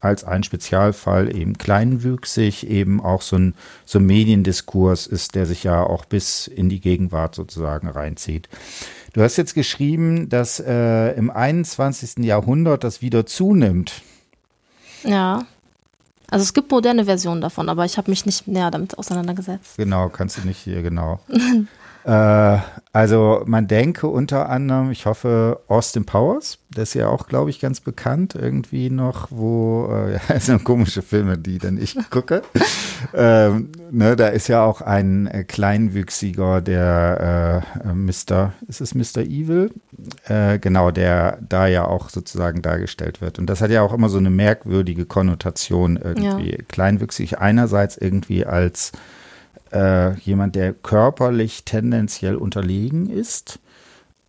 als 0.04 0.24
ein 0.24 0.42
Spezialfall 0.42 1.34
eben 1.34 1.58
kleinwüchsig, 1.58 2.68
eben 2.68 3.00
auch 3.00 3.22
so 3.22 3.36
ein, 3.36 3.54
so 3.84 3.98
ein 3.98 4.06
Mediendiskurs 4.06 5.06
ist, 5.06 5.34
der 5.34 5.46
sich 5.46 5.64
ja 5.64 5.82
auch 5.82 6.04
bis 6.04 6.46
in 6.46 6.68
die 6.68 6.80
Gegenwart 6.80 7.34
sozusagen 7.34 7.88
reinzieht. 7.88 8.48
Du 9.12 9.22
hast 9.22 9.36
jetzt 9.36 9.54
geschrieben, 9.54 10.28
dass 10.28 10.60
äh, 10.60 11.12
im 11.12 11.30
21. 11.30 12.24
Jahrhundert 12.24 12.84
das 12.84 13.00
wieder 13.00 13.26
zunimmt. 13.26 14.02
Ja. 15.04 15.46
Also 16.30 16.42
es 16.42 16.52
gibt 16.52 16.70
moderne 16.70 17.04
Versionen 17.04 17.40
davon, 17.40 17.68
aber 17.68 17.84
ich 17.84 17.96
habe 17.96 18.10
mich 18.10 18.26
nicht 18.26 18.48
näher 18.48 18.70
damit 18.70 18.98
auseinandergesetzt. 18.98 19.76
Genau, 19.76 20.08
kannst 20.08 20.38
du 20.38 20.46
nicht 20.46 20.58
hier, 20.58 20.82
genau. 20.82 21.20
Äh, 22.04 22.58
also 22.92 23.42
man 23.46 23.66
denke 23.66 24.06
unter 24.06 24.48
anderem, 24.48 24.90
ich 24.90 25.06
hoffe, 25.06 25.60
Austin 25.68 26.04
Powers, 26.04 26.58
das 26.70 26.90
ist 26.90 26.94
ja 26.94 27.08
auch, 27.08 27.26
glaube 27.26 27.50
ich, 27.50 27.60
ganz 27.60 27.80
bekannt 27.80 28.34
irgendwie 28.34 28.90
noch, 28.90 29.28
wo, 29.30 29.88
äh, 29.90 30.12
ja, 30.28 30.40
so 30.40 30.58
komische 30.58 31.02
Filme, 31.02 31.38
die 31.38 31.58
dann 31.58 31.76
ich 31.78 31.96
gucke. 32.10 32.42
ähm, 33.14 33.72
ne, 33.90 34.16
da 34.16 34.28
ist 34.28 34.48
ja 34.48 34.64
auch 34.64 34.80
ein 34.80 35.26
äh, 35.26 35.44
Kleinwüchsiger, 35.44 36.60
der 36.60 37.64
äh, 37.84 37.92
Mr., 37.92 38.52
ist 38.68 38.80
es 38.80 38.94
Mr. 38.94 39.22
Evil? 39.22 39.72
Äh, 40.26 40.58
genau, 40.58 40.90
der 40.90 41.38
da 41.40 41.66
ja 41.66 41.86
auch 41.86 42.10
sozusagen 42.10 42.62
dargestellt 42.62 43.20
wird. 43.20 43.38
Und 43.38 43.46
das 43.46 43.60
hat 43.60 43.70
ja 43.70 43.82
auch 43.82 43.94
immer 43.94 44.08
so 44.08 44.18
eine 44.18 44.30
merkwürdige 44.30 45.06
Konnotation 45.06 45.96
irgendwie. 45.96 46.52
Ja. 46.52 46.64
Kleinwüchsig 46.68 47.38
einerseits 47.38 47.96
irgendwie 47.96 48.44
als 48.44 48.92
äh, 49.72 50.14
jemand, 50.20 50.54
der 50.54 50.72
körperlich 50.72 51.64
tendenziell 51.64 52.36
unterlegen 52.36 53.08
ist, 53.08 53.60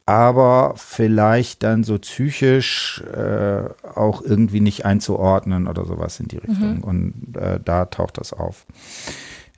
aber 0.05 0.73
vielleicht 0.77 1.63
dann 1.63 1.83
so 1.83 1.97
psychisch 1.97 3.03
äh, 3.11 3.69
auch 3.95 4.21
irgendwie 4.21 4.61
nicht 4.61 4.85
einzuordnen 4.85 5.67
oder 5.67 5.85
sowas 5.85 6.19
in 6.19 6.27
die 6.27 6.37
Richtung. 6.37 6.77
Mhm. 6.77 6.83
Und 6.83 7.37
äh, 7.37 7.59
da 7.63 7.85
taucht 7.85 8.19
das 8.19 8.33
auf. 8.33 8.65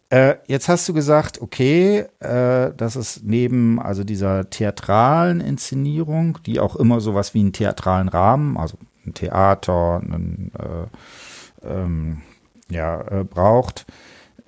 Äh, 0.09 0.35
jetzt 0.47 0.69
hast 0.69 0.87
du 0.87 0.93
gesagt, 0.93 1.41
okay, 1.41 2.05
äh, 2.19 2.71
das 2.77 2.95
ist 2.95 3.25
neben 3.25 3.81
also 3.81 4.05
dieser 4.05 4.49
theatralen 4.49 5.41
Inszenierung, 5.41 6.39
die 6.45 6.61
auch 6.61 6.77
immer 6.77 7.01
sowas 7.01 7.33
wie 7.33 7.41
einen 7.41 7.51
theatralen 7.51 8.07
Rahmen, 8.07 8.55
also 8.55 8.77
ein 9.05 9.13
Theater, 9.13 10.01
ein, 10.01 10.51
äh, 10.57 11.67
ähm, 11.67 12.21
ja, 12.69 13.01
äh, 13.01 13.23
braucht, 13.25 13.85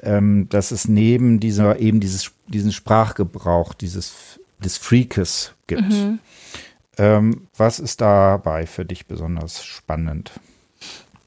ähm, 0.02 0.48
dass 0.50 0.72
es 0.72 0.88
neben 0.88 1.40
dieser 1.40 1.80
eben 1.80 2.00
dieses, 2.00 2.32
diesen 2.48 2.72
Sprachgebrauch, 2.72 3.74
dieses 3.74 4.40
des 4.64 4.78
Freakes 4.78 5.54
gibt. 5.68 5.90
Mhm. 5.90 6.20
Ähm, 6.98 7.48
was 7.56 7.80
ist 7.80 8.02
dabei 8.02 8.66
für 8.66 8.86
dich 8.86 9.06
besonders 9.06 9.64
spannend? 9.64 10.32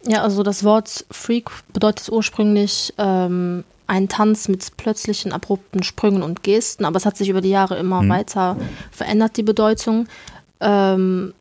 Ja, 0.06 0.22
also 0.22 0.42
das 0.42 0.64
Wort 0.64 1.06
Freak 1.10 1.50
bedeutet 1.72 2.10
ursprünglich 2.10 2.92
ähm, 2.98 3.64
ein 3.86 4.08
Tanz 4.08 4.48
mit 4.48 4.76
plötzlichen 4.76 5.32
abrupten 5.32 5.82
Sprüngen 5.82 6.22
und 6.22 6.42
Gesten, 6.42 6.84
aber 6.84 6.96
es 6.96 7.06
hat 7.06 7.16
sich 7.16 7.28
über 7.28 7.40
die 7.40 7.50
Jahre 7.50 7.78
immer 7.78 8.02
mhm. 8.02 8.08
weiter 8.10 8.56
verändert, 8.90 9.36
die 9.36 9.42
Bedeutung. 9.42 10.08
Ähm, 10.60 11.32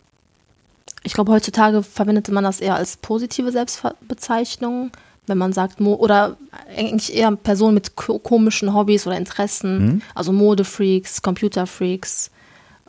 ich 1.04 1.14
glaube, 1.14 1.32
heutzutage 1.32 1.82
verwendet 1.82 2.30
man 2.30 2.44
das 2.44 2.62
eher 2.62 2.76
als 2.76 2.98
positive 2.98 3.52
Selbstbezeichnung, 3.52 4.92
wenn 5.32 5.38
man 5.38 5.54
sagt, 5.54 5.80
Mo 5.80 5.94
oder 5.94 6.36
eigentlich 6.76 7.16
eher 7.16 7.34
Personen 7.38 7.74
mit 7.74 7.96
ko 7.96 8.20
komischen 8.20 8.74
Hobbys 8.74 9.08
oder 9.08 9.16
Interessen, 9.16 9.86
mhm. 9.86 10.02
also 10.14 10.34
Modefreaks, 10.34 11.22
Computerfreaks 11.22 12.32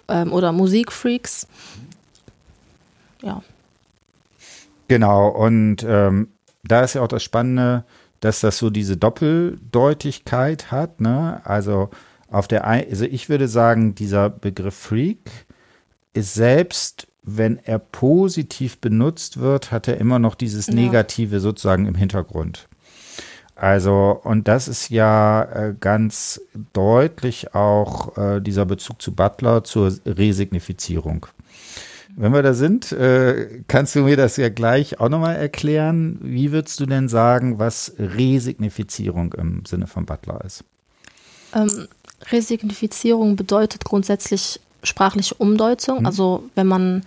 ähm, 0.08 0.32
oder 0.32 0.50
Musikfreaks. 0.50 1.46
Ja. 3.22 3.42
Genau, 4.88 5.28
und 5.28 5.86
ähm, 5.86 6.28
da 6.64 6.80
ist 6.80 6.94
ja 6.94 7.02
auch 7.02 7.08
das 7.08 7.22
Spannende, 7.22 7.84
dass 8.18 8.40
das 8.40 8.58
so 8.58 8.70
diese 8.70 8.96
Doppeldeutigkeit 8.96 10.72
hat. 10.72 11.00
Ne? 11.00 11.40
Also 11.44 11.90
auf 12.28 12.48
der, 12.48 12.66
also 12.66 13.04
ich 13.04 13.28
würde 13.28 13.46
sagen, 13.46 13.94
dieser 13.94 14.30
Begriff 14.30 14.74
Freak 14.74 15.30
ist 16.12 16.34
selbst, 16.34 17.06
wenn 17.22 17.58
er 17.64 17.78
positiv 17.78 18.78
benutzt 18.78 19.38
wird, 19.38 19.70
hat 19.70 19.88
er 19.88 19.98
immer 19.98 20.18
noch 20.18 20.34
dieses 20.34 20.68
Negative 20.68 21.36
ja. 21.36 21.40
sozusagen 21.40 21.86
im 21.86 21.94
Hintergrund. 21.94 22.68
Also, 23.54 24.20
und 24.24 24.48
das 24.48 24.66
ist 24.66 24.90
ja 24.90 25.44
äh, 25.44 25.74
ganz 25.78 26.40
deutlich 26.72 27.54
auch 27.54 28.16
äh, 28.16 28.40
dieser 28.40 28.66
Bezug 28.66 29.00
zu 29.00 29.12
Butler 29.12 29.62
zur 29.62 29.94
Resignifizierung. 30.04 31.26
Wenn 32.16 32.32
wir 32.32 32.42
da 32.42 32.54
sind, 32.54 32.92
äh, 32.92 33.62
kannst 33.68 33.94
du 33.94 34.00
mir 34.00 34.16
das 34.16 34.36
ja 34.36 34.48
gleich 34.48 35.00
auch 35.00 35.08
nochmal 35.08 35.36
erklären. 35.36 36.18
Wie 36.20 36.50
würdest 36.50 36.80
du 36.80 36.86
denn 36.86 37.08
sagen, 37.08 37.58
was 37.58 37.94
Resignifizierung 37.98 39.32
im 39.34 39.64
Sinne 39.64 39.86
von 39.86 40.06
Butler 40.06 40.44
ist? 40.44 40.64
Ähm, 41.54 41.86
Resignifizierung 42.30 43.36
bedeutet 43.36 43.84
grundsätzlich 43.84 44.60
sprachliche 44.82 45.34
Umdeutung. 45.34 45.98
Hm. 45.98 46.06
Also 46.06 46.44
wenn 46.54 46.66
man 46.66 47.04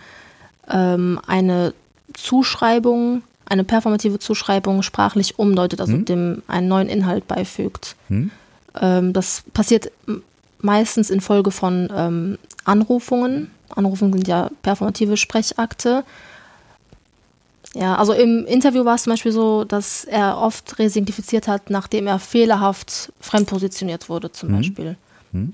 ähm, 0.69 1.19
eine 1.27 1.73
Zuschreibung, 2.13 3.23
eine 3.45 3.63
performative 3.63 4.19
Zuschreibung 4.19 4.81
sprachlich 4.81 5.37
umdeutet, 5.39 5.81
also 5.81 5.93
hm. 5.93 6.05
dem 6.05 6.43
einen 6.47 6.67
neuen 6.67 6.89
Inhalt 6.89 7.27
beifügt. 7.27 7.95
Hm. 8.07 8.31
Ähm, 8.79 9.13
das 9.13 9.43
passiert 9.53 9.91
meistens 10.59 11.09
infolge 11.09 11.51
von 11.51 11.89
ähm, 11.95 12.37
Anrufungen 12.63 13.51
Anrufungen 13.69 14.13
sind 14.13 14.27
ja 14.27 14.49
performative 14.61 15.17
Sprechakte. 15.17 16.03
Ja, 17.73 17.95
also 17.95 18.13
im 18.13 18.45
Interview 18.45 18.85
war 18.85 18.95
es 18.95 19.03
zum 19.03 19.11
Beispiel 19.11 19.31
so, 19.31 19.65
dass 19.65 20.05
er 20.05 20.37
oft 20.37 20.79
resignifiziert 20.79 21.47
hat, 21.47 21.69
nachdem 21.69 22.07
er 22.07 22.19
fehlerhaft 22.19 23.11
fremdpositioniert 23.19 24.07
wurde, 24.07 24.31
zum 24.31 24.49
mhm. 24.49 24.55
Beispiel. 24.55 24.97
Mhm. 25.31 25.53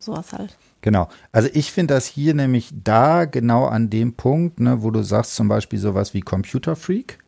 Sowas 0.00 0.32
halt. 0.32 0.56
Genau. 0.84 1.08
Also 1.32 1.48
ich 1.54 1.72
finde 1.72 1.94
das 1.94 2.04
hier 2.04 2.34
nämlich 2.34 2.68
da 2.70 3.24
genau 3.24 3.64
an 3.64 3.88
dem 3.88 4.12
Punkt, 4.12 4.60
ne, 4.60 4.82
wo 4.82 4.90
du 4.90 5.02
sagst 5.02 5.34
zum 5.34 5.48
Beispiel 5.48 5.78
sowas 5.78 6.12
wie 6.12 6.20
Computerfreak. 6.20 7.20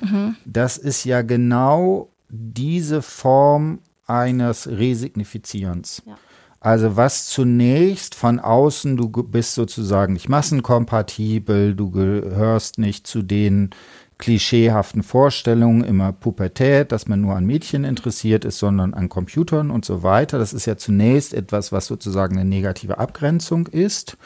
Mhm. 0.00 0.36
Das 0.46 0.78
ist 0.78 1.04
ja 1.04 1.20
genau 1.20 2.08
diese 2.30 3.02
Form 3.02 3.80
eines 4.06 4.66
Resignifizierens. 4.66 6.02
Ja. 6.06 6.16
Also 6.58 6.96
was 6.96 7.26
zunächst 7.26 8.14
von 8.14 8.40
außen, 8.40 8.96
du 8.96 9.10
bist 9.10 9.56
sozusagen 9.56 10.14
nicht 10.14 10.30
massenkompatibel, 10.30 11.74
du 11.74 11.90
gehörst 11.90 12.78
nicht 12.78 13.06
zu 13.06 13.20
den 13.20 13.74
klischeehaften 14.22 15.02
Vorstellungen 15.02 15.82
immer 15.82 16.12
Pubertät, 16.12 16.92
dass 16.92 17.08
man 17.08 17.22
nur 17.22 17.34
an 17.34 17.44
Mädchen 17.44 17.82
interessiert 17.82 18.44
ist, 18.44 18.60
sondern 18.60 18.94
an 18.94 19.08
Computern 19.08 19.72
und 19.72 19.84
so 19.84 20.04
weiter. 20.04 20.38
Das 20.38 20.52
ist 20.52 20.64
ja 20.66 20.76
zunächst 20.76 21.34
etwas, 21.34 21.72
was 21.72 21.86
sozusagen 21.86 22.38
eine 22.38 22.48
negative 22.48 22.98
Abgrenzung 22.98 23.66
ist. 23.66 24.16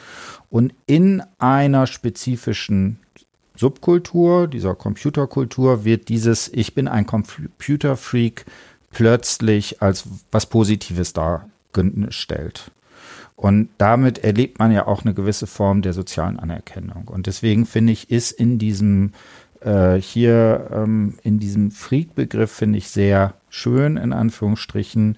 Und 0.51 0.75
in 0.85 1.23
einer 1.39 1.87
spezifischen 1.87 2.99
Subkultur, 3.55 4.47
dieser 4.47 4.75
Computerkultur, 4.75 5.83
wird 5.83 6.09
dieses 6.09 6.47
Ich 6.53 6.75
bin 6.75 6.87
ein 6.87 7.07
Computerfreak 7.07 8.45
plötzlich 8.91 9.81
als 9.81 10.03
was 10.31 10.45
Positives 10.45 11.13
dar 11.13 11.49
stellt. 12.09 12.69
Und 13.35 13.69
damit 13.77 14.19
erlebt 14.19 14.57
man 14.57 14.71
ja 14.71 14.87
auch 14.87 15.05
eine 15.05 15.13
gewisse 15.13 15.45
Form 15.45 15.83
der 15.83 15.93
sozialen 15.93 16.39
Anerkennung. 16.39 17.07
Und 17.07 17.27
deswegen 17.27 17.67
finde 17.67 17.93
ich, 17.93 18.09
ist 18.09 18.31
in 18.31 18.57
diesem 18.57 19.13
äh, 19.61 19.95
hier 19.95 20.67
ähm, 20.71 21.15
in 21.23 21.39
diesem 21.39 21.71
Freak-Begriff 21.71 22.51
finde 22.51 22.77
ich 22.77 22.89
sehr 22.89 23.33
schön 23.49 23.97
in 23.97 24.13
Anführungsstrichen 24.13 25.17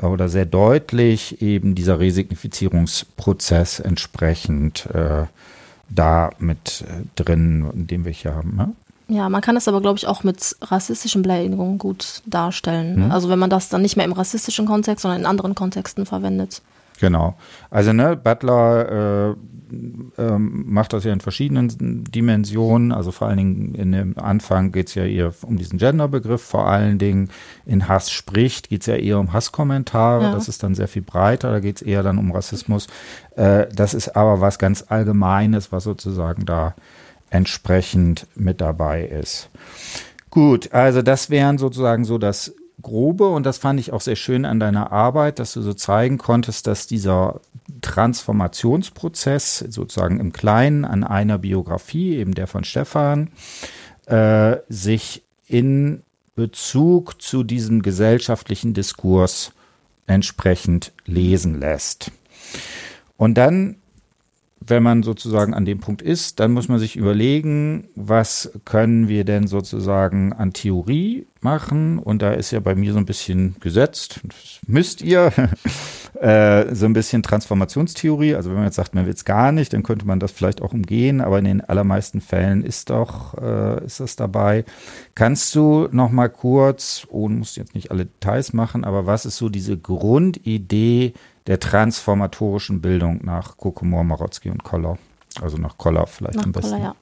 oder 0.00 0.28
sehr 0.28 0.46
deutlich 0.46 1.40
eben 1.42 1.74
dieser 1.74 2.00
Resignifizierungsprozess 2.00 3.80
entsprechend 3.80 4.86
äh, 4.86 5.26
da 5.88 6.30
mit 6.38 6.84
äh, 6.88 7.04
drin, 7.14 7.70
den 7.74 8.04
wir 8.04 8.12
hier 8.12 8.34
haben. 8.34 8.56
Ne? 8.56 8.72
Ja, 9.08 9.28
man 9.28 9.42
kann 9.42 9.54
das 9.54 9.68
aber, 9.68 9.80
glaube 9.80 9.98
ich, 9.98 10.06
auch 10.06 10.24
mit 10.24 10.56
rassistischen 10.62 11.22
Beleidigungen 11.22 11.78
gut 11.78 12.22
darstellen. 12.26 13.06
Mhm. 13.06 13.12
Also 13.12 13.28
wenn 13.28 13.38
man 13.38 13.50
das 13.50 13.68
dann 13.68 13.82
nicht 13.82 13.96
mehr 13.96 14.06
im 14.06 14.12
rassistischen 14.12 14.66
Kontext, 14.66 15.02
sondern 15.02 15.20
in 15.20 15.26
anderen 15.26 15.54
Kontexten 15.54 16.06
verwendet. 16.06 16.62
Genau. 17.00 17.34
Also 17.70 17.92
ne, 17.92 18.16
Butler 18.16 19.34
äh, 20.16 20.22
äh, 20.22 20.38
macht 20.38 20.92
das 20.92 21.04
ja 21.04 21.12
in 21.12 21.20
verschiedenen 21.20 22.04
Dimensionen. 22.04 22.92
Also 22.92 23.12
vor 23.12 23.28
allen 23.28 23.36
Dingen 23.38 23.74
in 23.74 23.92
dem 23.92 24.18
Anfang 24.18 24.72
geht 24.72 24.88
es 24.88 24.94
ja 24.94 25.04
eher 25.04 25.32
um 25.42 25.56
diesen 25.56 25.78
Genderbegriff. 25.78 26.42
Vor 26.42 26.66
allen 26.66 26.98
Dingen 26.98 27.30
in 27.66 27.88
Hass 27.88 28.10
spricht 28.10 28.68
geht 28.68 28.82
es 28.82 28.86
ja 28.86 28.96
eher 28.96 29.18
um 29.18 29.32
Hasskommentare. 29.32 30.24
Ja. 30.24 30.32
Das 30.32 30.48
ist 30.48 30.62
dann 30.62 30.74
sehr 30.74 30.88
viel 30.88 31.02
breiter. 31.02 31.50
Da 31.50 31.60
geht 31.60 31.76
es 31.76 31.82
eher 31.82 32.02
dann 32.02 32.18
um 32.18 32.32
Rassismus. 32.32 32.86
Äh, 33.36 33.66
das 33.74 33.94
ist 33.94 34.16
aber 34.16 34.40
was 34.40 34.58
ganz 34.58 34.84
Allgemeines, 34.88 35.72
was 35.72 35.84
sozusagen 35.84 36.46
da 36.46 36.74
entsprechend 37.30 38.26
mit 38.34 38.60
dabei 38.60 39.04
ist. 39.04 39.50
Gut, 40.30 40.72
also 40.72 41.02
das 41.02 41.30
wären 41.30 41.58
sozusagen 41.58 42.04
so 42.04 42.18
das 42.18 42.54
Grobe 42.84 43.28
und 43.28 43.44
das 43.44 43.58
fand 43.58 43.80
ich 43.80 43.92
auch 43.92 44.00
sehr 44.00 44.14
schön 44.14 44.44
an 44.44 44.60
deiner 44.60 44.92
Arbeit, 44.92 45.40
dass 45.40 45.52
du 45.54 45.62
so 45.62 45.74
zeigen 45.74 46.18
konntest, 46.18 46.68
dass 46.68 46.86
dieser 46.86 47.40
Transformationsprozess 47.80 49.58
sozusagen 49.68 50.20
im 50.20 50.32
Kleinen 50.32 50.84
an 50.84 51.02
einer 51.02 51.38
Biografie, 51.38 52.16
eben 52.16 52.34
der 52.34 52.46
von 52.46 52.62
Stefan, 52.62 53.32
äh, 54.06 54.58
sich 54.68 55.24
in 55.48 56.04
Bezug 56.36 57.20
zu 57.20 57.42
diesem 57.42 57.82
gesellschaftlichen 57.82 58.74
Diskurs 58.74 59.52
entsprechend 60.06 60.92
lesen 61.06 61.58
lässt. 61.58 62.12
Und 63.16 63.34
dann 63.34 63.76
wenn 64.66 64.82
man 64.82 65.02
sozusagen 65.02 65.54
an 65.54 65.64
dem 65.64 65.80
Punkt 65.80 66.02
ist, 66.02 66.40
dann 66.40 66.52
muss 66.52 66.68
man 66.68 66.78
sich 66.78 66.96
überlegen, 66.96 67.88
was 67.94 68.52
können 68.64 69.08
wir 69.08 69.24
denn 69.24 69.46
sozusagen 69.46 70.32
an 70.32 70.52
Theorie 70.52 71.26
machen? 71.40 71.98
Und 71.98 72.22
da 72.22 72.32
ist 72.32 72.50
ja 72.50 72.60
bei 72.60 72.74
mir 72.74 72.92
so 72.92 72.98
ein 72.98 73.06
bisschen 73.06 73.56
gesetzt, 73.60 74.20
müsst 74.66 75.02
ihr, 75.02 75.32
äh, 76.20 76.74
so 76.74 76.86
ein 76.86 76.92
bisschen 76.92 77.22
Transformationstheorie. 77.22 78.34
Also 78.34 78.50
wenn 78.50 78.56
man 78.56 78.66
jetzt 78.66 78.76
sagt, 78.76 78.94
man 78.94 79.06
will 79.06 79.12
es 79.14 79.24
gar 79.24 79.52
nicht, 79.52 79.72
dann 79.72 79.82
könnte 79.82 80.06
man 80.06 80.20
das 80.20 80.32
vielleicht 80.32 80.62
auch 80.62 80.72
umgehen, 80.72 81.20
aber 81.20 81.38
in 81.38 81.44
den 81.44 81.60
allermeisten 81.60 82.20
Fällen 82.20 82.64
ist 82.64 82.90
doch, 82.90 83.36
äh, 83.38 83.84
ist 83.84 84.00
das 84.00 84.16
dabei. 84.16 84.64
Kannst 85.14 85.54
du 85.54 85.88
noch 85.92 86.10
mal 86.10 86.28
kurz, 86.28 87.06
oh, 87.10 87.28
du 87.28 87.34
musst 87.34 87.56
jetzt 87.56 87.74
nicht 87.74 87.90
alle 87.90 88.06
Details 88.06 88.52
machen, 88.52 88.84
aber 88.84 89.06
was 89.06 89.26
ist 89.26 89.36
so 89.36 89.48
diese 89.48 89.76
Grundidee, 89.76 91.12
der 91.46 91.60
transformatorischen 91.60 92.80
Bildung 92.80 93.20
nach 93.24 93.56
Kokomor, 93.56 94.04
Marotzki 94.04 94.50
und 94.50 94.64
Koller. 94.64 94.98
Also 95.40 95.56
nach 95.58 95.76
Koller 95.76 96.06
vielleicht 96.06 96.36
nach 96.36 96.44
am 96.44 96.52
besten. 96.52 96.70
Koller, 96.70 96.94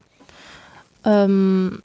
ja. 1.04 1.24
ähm, 1.24 1.82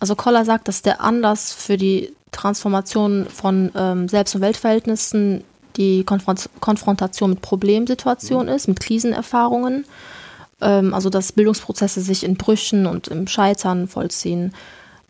also 0.00 0.14
Koller 0.14 0.44
sagt, 0.44 0.68
dass 0.68 0.82
der 0.82 1.00
Anlass 1.00 1.52
für 1.52 1.76
die 1.76 2.14
Transformation 2.30 3.26
von 3.26 3.70
ähm, 3.74 4.08
Selbst- 4.08 4.34
und 4.34 4.40
Weltverhältnissen 4.40 5.44
die 5.76 6.04
Konfront 6.04 6.50
Konfrontation 6.60 7.30
mit 7.30 7.42
Problemsituationen 7.42 8.48
mhm. 8.48 8.54
ist, 8.54 8.68
mit 8.68 8.80
Krisenerfahrungen. 8.80 9.84
Ähm, 10.60 10.94
also 10.94 11.10
dass 11.10 11.32
Bildungsprozesse 11.32 12.00
sich 12.00 12.24
in 12.24 12.36
Brüchen 12.36 12.86
und 12.86 13.08
im 13.08 13.26
Scheitern 13.26 13.88
vollziehen. 13.88 14.54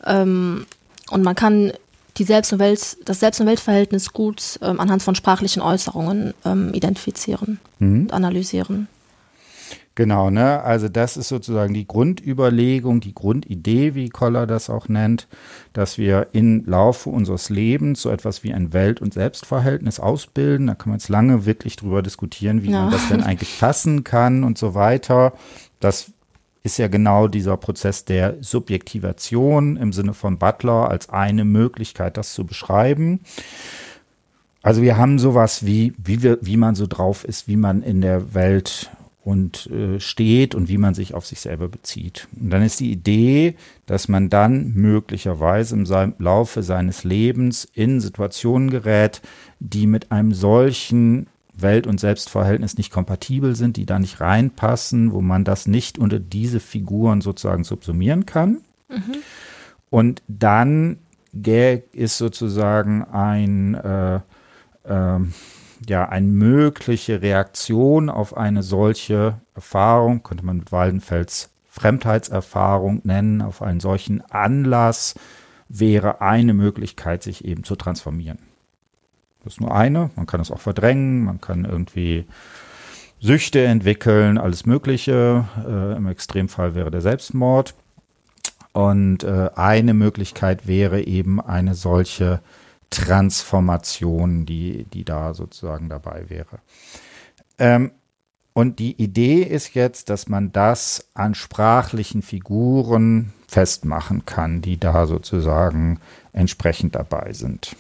Ähm, 0.05 0.67
und 1.11 1.23
man 1.23 1.35
kann 1.35 1.73
die 2.19 2.25
Selbst- 2.25 2.53
und 2.53 2.59
Welt, 2.59 2.97
das 3.05 3.21
Selbst- 3.21 3.41
und 3.41 3.47
Weltverhältnis 3.47 4.13
gut 4.13 4.59
ähm, 4.63 4.81
anhand 4.81 5.03
von 5.03 5.15
sprachlichen 5.15 5.61
Äußerungen 5.61 6.35
ähm, 6.45 6.73
identifizieren 6.75 7.61
mhm. 7.79 8.03
und 8.03 8.13
analysieren. 8.13 8.89
Genau, 9.99 10.31
ne? 10.31 10.63
Also 10.63 10.89
das 10.89 11.17
ist 11.17 11.27
sozusagen 11.27 11.75
die 11.75 11.89
Grundüberlegung, 11.89 13.01
die 13.01 13.17
Grundidee, 13.17 13.97
wie 13.97 14.11
Koller 14.11 14.47
das 14.47 14.71
auch 14.71 14.89
nennt, 14.89 15.27
dass 15.73 15.99
wir 15.99 16.29
im 16.31 16.65
Laufe 16.67 17.11
unseres 17.11 17.51
Lebens 17.51 18.03
so 18.03 18.11
etwas 18.11 18.45
wie 18.45 18.55
ein 18.55 18.73
Welt- 18.73 19.03
und 19.03 19.13
Selbstverhältnis 19.13 19.99
ausbilden. 19.99 20.69
Da 20.69 20.77
kann 20.77 20.91
man 20.91 21.01
jetzt 21.01 21.09
lange 21.09 21.47
wirklich 21.47 21.75
drüber 21.75 22.03
diskutieren, 22.03 22.63
wie 22.63 22.71
ja. 22.71 22.83
man 22.83 22.93
das 22.93 23.09
denn 23.09 23.23
eigentlich 23.25 23.53
fassen 23.53 24.05
kann 24.05 24.45
und 24.45 24.57
so 24.57 24.77
weiter. 24.77 25.33
Das 25.81 26.13
ist 26.69 26.77
ja 26.77 26.89
genau 26.89 27.29
dieser 27.29 27.57
Prozess 27.57 28.05
der 28.05 28.37
Subjektivation 28.43 29.79
im 29.79 29.95
Sinne 29.95 30.13
von 30.13 30.39
Butler 30.39 30.91
als 30.91 31.09
eine 31.09 31.47
Möglichkeit, 31.47 32.19
das 32.19 32.35
zu 32.35 32.45
beschreiben. 32.45 33.21
Also 34.63 34.83
wir 34.83 34.99
haben 34.99 35.19
sowas 35.19 35.65
wie, 35.65 35.95
wie, 35.97 36.23
wir, 36.23 36.39
wie 36.43 36.59
man 36.59 36.75
so 36.75 36.87
drauf 36.87 37.25
ist, 37.25 37.49
wie 37.49 37.57
man 37.57 37.83
in 37.83 38.03
der 38.03 38.35
Welt 38.35 38.91
und 39.25 39.67
äh, 39.69 39.99
steht 39.99 40.55
und 40.55 40.69
wie 40.69 40.77
man 40.77 40.93
sich 40.93 41.15
auf 41.15 41.27
sich 41.27 41.41
selber 41.41 41.69
bezieht. 41.69 42.29
Und 42.39 42.51
dann 42.51 42.63
ist 42.63 42.81
die 42.81 42.93
Idee, 42.93 43.55
dass 43.87 44.09
man 44.09 44.29
dann 44.29 44.75
möglicherweise 44.75 45.75
im 45.75 45.87
Se 45.87 46.13
Laufe 46.19 46.63
seines 46.63 47.03
Lebens 47.03 47.67
in 47.73 48.03
Situationen 48.03 48.69
gerät, 48.69 49.23
die 49.59 49.87
mit 49.87 50.13
einem 50.13 50.35
solchen 50.35 51.29
Welt- 51.61 51.87
und 51.87 51.99
Selbstverhältnis 52.01 52.77
nicht 52.77 52.93
kompatibel 52.93 53.55
sind, 53.55 53.77
die 53.77 53.87
da 53.87 53.99
nicht 53.99 54.21
reinpassen, 54.21 55.13
wo 55.13 55.21
man 55.21 55.45
das 55.45 55.67
nicht 55.67 55.99
unter 55.99 56.19
diese 56.19 56.61
Figuren 56.61 57.21
sozusagen 57.21 57.65
subsumieren 57.65 58.27
kann. 58.27 58.59
Mhm. 58.89 59.17
Und 59.91 60.23
dann 60.29 60.99
ist 61.93 62.19
sozusagen 62.19 63.05
ein 63.05 63.75
äh, 63.75 64.21
äh, 64.85 65.21
ja, 65.87 66.09
eine 66.09 66.27
mögliche 66.27 67.23
Reaktion 67.23 68.11
auf 68.11 68.37
eine 68.37 68.63
solche 68.63 69.41
Erfahrung, 69.55 70.23
könnte 70.23 70.45
man 70.45 70.59
mit 70.59 70.73
Waldenfels 70.73 71.51
Fremdheitserfahrung 71.69 73.03
nennen, 73.05 73.41
auf 73.41 73.63
einen 73.63 73.81
solchen 73.81 74.21
Anlass 74.31 75.15
wäre 75.69 76.21
eine 76.21 76.55
Möglichkeit, 76.55 77.23
sich 77.23 77.45
eben 77.45 77.63
zu 77.63 77.77
transformieren. 77.77 78.39
Das 79.49 79.55
ist 79.55 79.61
nur 79.63 79.75
eine, 79.75 80.11
man 80.15 80.27
kann 80.27 80.43
es 80.43 80.51
auch 80.51 80.61
verdrängen, 80.61 81.25
man 81.25 81.41
kann 81.41 81.65
irgendwie 81.65 82.27
Süchte 83.19 83.65
entwickeln, 83.65 84.37
alles 84.37 84.67
Mögliche. 84.67 85.47
Äh, 85.67 85.97
Im 85.97 86.07
Extremfall 86.07 86.75
wäre 86.75 86.91
der 86.91 87.01
Selbstmord. 87.01 87.75
Und 88.75 89.25
äh, 89.25 89.49
eine 89.55 89.95
Möglichkeit 89.95 90.67
wäre 90.67 91.01
eben 91.01 91.41
eine 91.41 91.75
solche 91.75 92.43
Transformation, 92.91 94.45
die, 94.45 94.85
die 94.85 95.07
da 95.07 95.33
sozusagen 95.33 95.89
dabei 95.89 96.29
wäre. 96.29 96.59
Ähm, 97.59 97.93
und 98.53 98.79
die 98.79 99.01
Idee 99.03 99.41
ist 99.45 99.73
jetzt, 99.73 100.11
dass 100.11 100.29
man 100.29 100.53
das 100.53 101.09
an 101.15 101.35
sprachlichen 101.35 102.21
Figuren 102.21 103.33
festmachen 103.47 104.27
kann, 104.27 104.61
die 104.61 104.79
da 104.79 105.07
sozusagen 105.07 106.01
entsprechend 106.35 106.97
dabei 106.97 107.33
sind. 107.33 107.75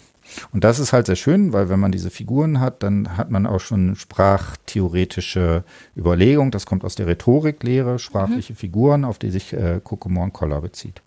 Und 0.52 0.64
das 0.64 0.78
ist 0.78 0.92
halt 0.92 1.06
sehr 1.06 1.16
schön, 1.16 1.52
weil 1.52 1.68
wenn 1.68 1.80
man 1.80 1.92
diese 1.92 2.10
Figuren 2.10 2.60
hat, 2.60 2.82
dann 2.82 3.16
hat 3.16 3.30
man 3.30 3.46
auch 3.46 3.60
schon 3.60 3.96
sprachtheoretische 3.96 5.64
Überlegung. 5.96 6.50
Das 6.50 6.66
kommt 6.66 6.84
aus 6.84 6.94
der 6.94 7.06
Rhetoriklehre, 7.06 7.98
sprachliche 7.98 8.52
mhm. 8.52 8.58
Figuren, 8.58 9.04
auf 9.04 9.18
die 9.18 9.30
sich 9.30 9.52
äh, 9.52 9.80
Kokomon-Koller 9.82 10.60
bezieht. 10.60 11.02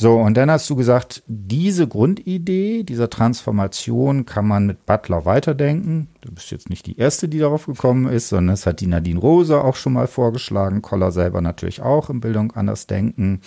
So, 0.00 0.14
und 0.14 0.36
dann 0.36 0.48
hast 0.48 0.70
du 0.70 0.76
gesagt, 0.76 1.24
diese 1.26 1.88
Grundidee 1.88 2.84
dieser 2.84 3.10
Transformation 3.10 4.26
kann 4.26 4.46
man 4.46 4.64
mit 4.64 4.86
Butler 4.86 5.24
weiterdenken. 5.24 6.06
Du 6.20 6.30
bist 6.30 6.52
jetzt 6.52 6.70
nicht 6.70 6.86
die 6.86 6.98
Erste, 6.98 7.28
die 7.28 7.40
darauf 7.40 7.66
gekommen 7.66 8.06
ist, 8.06 8.28
sondern 8.28 8.54
es 8.54 8.64
hat 8.64 8.80
die 8.80 8.86
Nadine 8.86 9.18
Rose 9.18 9.60
auch 9.60 9.74
schon 9.74 9.94
mal 9.94 10.06
vorgeschlagen, 10.06 10.82
Koller 10.82 11.10
selber 11.10 11.40
natürlich 11.40 11.82
auch 11.82 12.10
in 12.10 12.20
Bildung 12.20 12.52
anders 12.52 12.86
denken. 12.86 13.40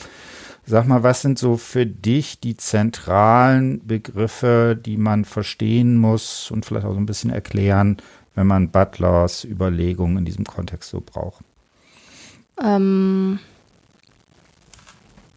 Sag 0.72 0.88
mal, 0.88 1.04
was 1.04 1.22
sind 1.22 1.38
so 1.38 1.58
für 1.58 1.86
dich 1.86 2.40
die 2.40 2.56
zentralen 2.56 3.86
Begriffe, 3.86 4.80
die 4.82 4.96
man 4.96 5.25
verstehen 5.25 5.98
muss 5.98 6.50
und 6.50 6.66
vielleicht 6.66 6.86
auch 6.86 6.94
so 6.94 6.98
ein 6.98 7.06
bisschen 7.06 7.30
erklären, 7.30 7.98
wenn 8.36 8.48
man 8.48 8.70
Butlers 8.70 9.44
Überlegungen 9.44 10.20
in 10.20 10.24
diesem 10.24 10.46
Kontext 10.46 10.90
so 10.90 11.04
braucht? 11.06 11.44
Ähm, 12.63 13.40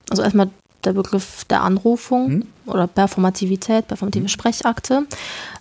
also 0.09 0.23
erstmal 0.23 0.50
der 0.85 0.93
Begriff 0.93 1.45
der 1.47 1.62
Anrufung 1.62 2.29
hm? 2.29 2.47
oder 2.67 2.87
Performativität, 2.87 3.88
performative 3.88 4.26
hm? 4.26 4.29
Sprechakte. 4.29 5.03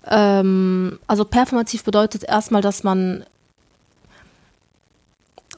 Ähm, 0.06 1.00
also 1.08 1.26
performativ 1.26 1.84
bedeutet 1.84 2.24
erstmal, 2.26 2.62
dass 2.62 2.84
man 2.84 3.26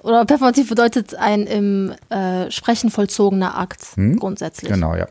oder 0.05 0.23
performativ 0.23 0.69
bedeutet 0.69 1.15
ein 1.15 1.47
im 1.47 1.93
äh, 2.09 2.51
Sprechen 2.51 2.91
vollzogener 2.91 3.57
Akt 3.57 3.95
hm? 3.95 4.19
grundsätzlich. 4.19 4.71
Genau, 4.71 4.95
ja. 4.95 5.07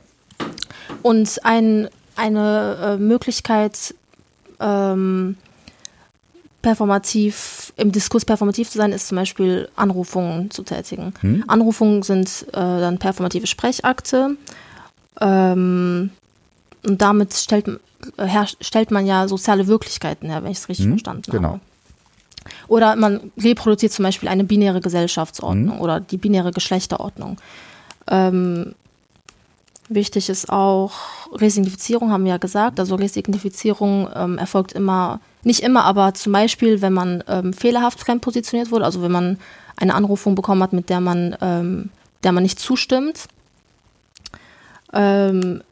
Und 1.02 1.40
ein, 1.44 1.88
eine 2.14 2.76
äh, 2.80 2.96
Möglichkeit, 2.96 3.94
ähm, 4.60 5.36
performativ, 6.62 7.72
im 7.76 7.90
Diskurs 7.90 8.24
performativ 8.24 8.70
zu 8.70 8.78
sein, 8.78 8.92
ist 8.92 9.08
zum 9.08 9.16
Beispiel 9.16 9.68
Anrufungen 9.74 10.52
zu 10.52 10.62
tätigen. 10.62 11.12
Hm. 11.20 11.44
Anrufungen 11.48 12.02
sind 12.04 12.46
äh, 12.48 12.52
dann 12.52 12.98
performative 12.98 13.48
Sprechakte. 13.48 14.36
Ähm, 15.20 16.10
und 16.86 17.02
damit 17.02 17.34
stellt, 17.34 17.68
äh, 18.16 18.46
stellt 18.60 18.92
man 18.92 19.06
ja 19.06 19.26
soziale 19.26 19.66
Wirklichkeiten 19.66 20.30
her, 20.30 20.44
wenn 20.44 20.52
ich 20.52 20.58
es 20.58 20.68
richtig 20.68 20.86
hm. 20.86 20.92
verstanden 20.92 21.30
genau. 21.30 21.48
habe. 21.48 21.60
Oder 22.68 22.96
man 22.96 23.32
reproduziert 23.38 23.92
zum 23.92 24.04
Beispiel 24.04 24.28
eine 24.28 24.44
binäre 24.44 24.80
Gesellschaftsordnung 24.80 25.76
hm. 25.76 25.80
oder 25.80 26.00
die 26.00 26.16
binäre 26.16 26.50
Geschlechterordnung. 26.50 27.38
Ähm, 28.08 28.74
wichtig 29.88 30.28
ist 30.28 30.50
auch 30.50 30.92
Resignifizierung, 31.32 32.10
haben 32.10 32.24
wir 32.24 32.32
ja 32.32 32.38
gesagt. 32.38 32.80
Also 32.80 32.94
Resignifizierung 32.94 34.08
ähm, 34.14 34.38
erfolgt 34.38 34.72
immer 34.72 35.20
nicht 35.44 35.60
immer, 35.60 35.84
aber 35.84 36.14
zum 36.14 36.32
Beispiel, 36.32 36.80
wenn 36.80 36.94
man 36.94 37.22
ähm, 37.28 37.52
fehlerhaft 37.52 38.00
fremdpositioniert 38.00 38.70
wurde, 38.70 38.86
also 38.86 39.02
wenn 39.02 39.12
man 39.12 39.38
eine 39.76 39.94
Anrufung 39.94 40.34
bekommen 40.34 40.62
hat, 40.62 40.72
mit 40.72 40.88
der 40.88 41.00
man, 41.00 41.36
ähm, 41.40 41.90
der 42.22 42.32
man 42.32 42.42
nicht 42.42 42.58
zustimmt. 42.58 43.26
Ähm, 44.92 45.62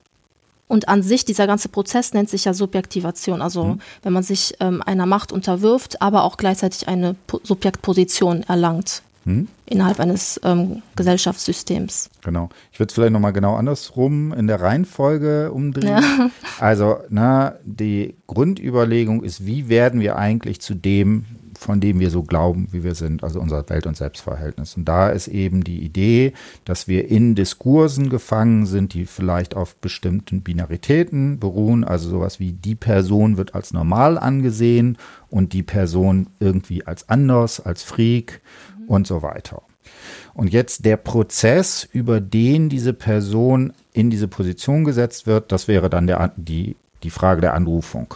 und 0.72 0.88
an 0.88 1.02
sich, 1.02 1.26
dieser 1.26 1.46
ganze 1.46 1.68
Prozess 1.68 2.14
nennt 2.14 2.30
sich 2.30 2.46
ja 2.46 2.54
Subjektivation. 2.54 3.42
Also 3.42 3.64
mhm. 3.64 3.80
wenn 4.02 4.14
man 4.14 4.22
sich 4.22 4.54
ähm, 4.58 4.80
einer 4.80 5.04
Macht 5.04 5.30
unterwirft, 5.30 6.00
aber 6.00 6.24
auch 6.24 6.38
gleichzeitig 6.38 6.88
eine 6.88 7.14
po 7.26 7.40
Subjektposition 7.42 8.42
erlangt 8.44 9.02
hm? 9.24 9.48
innerhalb 9.66 10.00
eines 10.00 10.40
ähm, 10.42 10.80
Gesellschaftssystems. 10.96 12.08
Genau. 12.24 12.48
Ich 12.72 12.80
würde 12.80 12.88
es 12.88 12.94
vielleicht 12.94 13.12
nochmal 13.12 13.34
genau 13.34 13.54
andersrum 13.54 14.32
in 14.32 14.46
der 14.46 14.62
Reihenfolge 14.62 15.52
umdrehen. 15.52 16.02
Ja. 16.02 16.30
Also, 16.58 16.96
na, 17.10 17.56
die 17.64 18.14
Grundüberlegung 18.26 19.22
ist, 19.24 19.44
wie 19.44 19.68
werden 19.68 20.00
wir 20.00 20.16
eigentlich 20.16 20.60
zu 20.60 20.74
dem, 20.74 21.26
von 21.62 21.80
dem 21.80 22.00
wir 22.00 22.10
so 22.10 22.22
glauben, 22.22 22.68
wie 22.72 22.84
wir 22.84 22.94
sind, 22.94 23.24
also 23.24 23.40
unser 23.40 23.68
Welt- 23.68 23.86
und 23.86 23.96
Selbstverhältnis. 23.96 24.76
Und 24.76 24.84
da 24.86 25.08
ist 25.08 25.28
eben 25.28 25.64
die 25.64 25.82
Idee, 25.82 26.32
dass 26.64 26.88
wir 26.88 27.08
in 27.08 27.34
Diskursen 27.34 28.10
gefangen 28.10 28.66
sind, 28.66 28.94
die 28.94 29.06
vielleicht 29.06 29.56
auf 29.56 29.76
bestimmten 29.76 30.42
Binaritäten 30.42 31.38
beruhen, 31.38 31.84
also 31.84 32.10
sowas 32.10 32.40
wie 32.40 32.52
die 32.52 32.74
Person 32.74 33.36
wird 33.36 33.54
als 33.54 33.72
normal 33.72 34.18
angesehen 34.18 34.98
und 35.30 35.52
die 35.52 35.62
Person 35.62 36.28
irgendwie 36.40 36.86
als 36.86 37.08
anders, 37.08 37.60
als 37.60 37.82
Freak 37.82 38.40
und 38.86 39.06
so 39.06 39.22
weiter. 39.22 39.62
Und 40.34 40.52
jetzt 40.52 40.84
der 40.84 40.96
Prozess, 40.96 41.88
über 41.92 42.20
den 42.20 42.68
diese 42.68 42.92
Person 42.92 43.72
in 43.92 44.10
diese 44.10 44.28
Position 44.28 44.84
gesetzt 44.84 45.26
wird, 45.26 45.52
das 45.52 45.68
wäre 45.68 45.90
dann 45.90 46.06
der, 46.06 46.32
die, 46.36 46.76
die 47.02 47.10
Frage 47.10 47.40
der 47.40 47.54
Anrufung. 47.54 48.14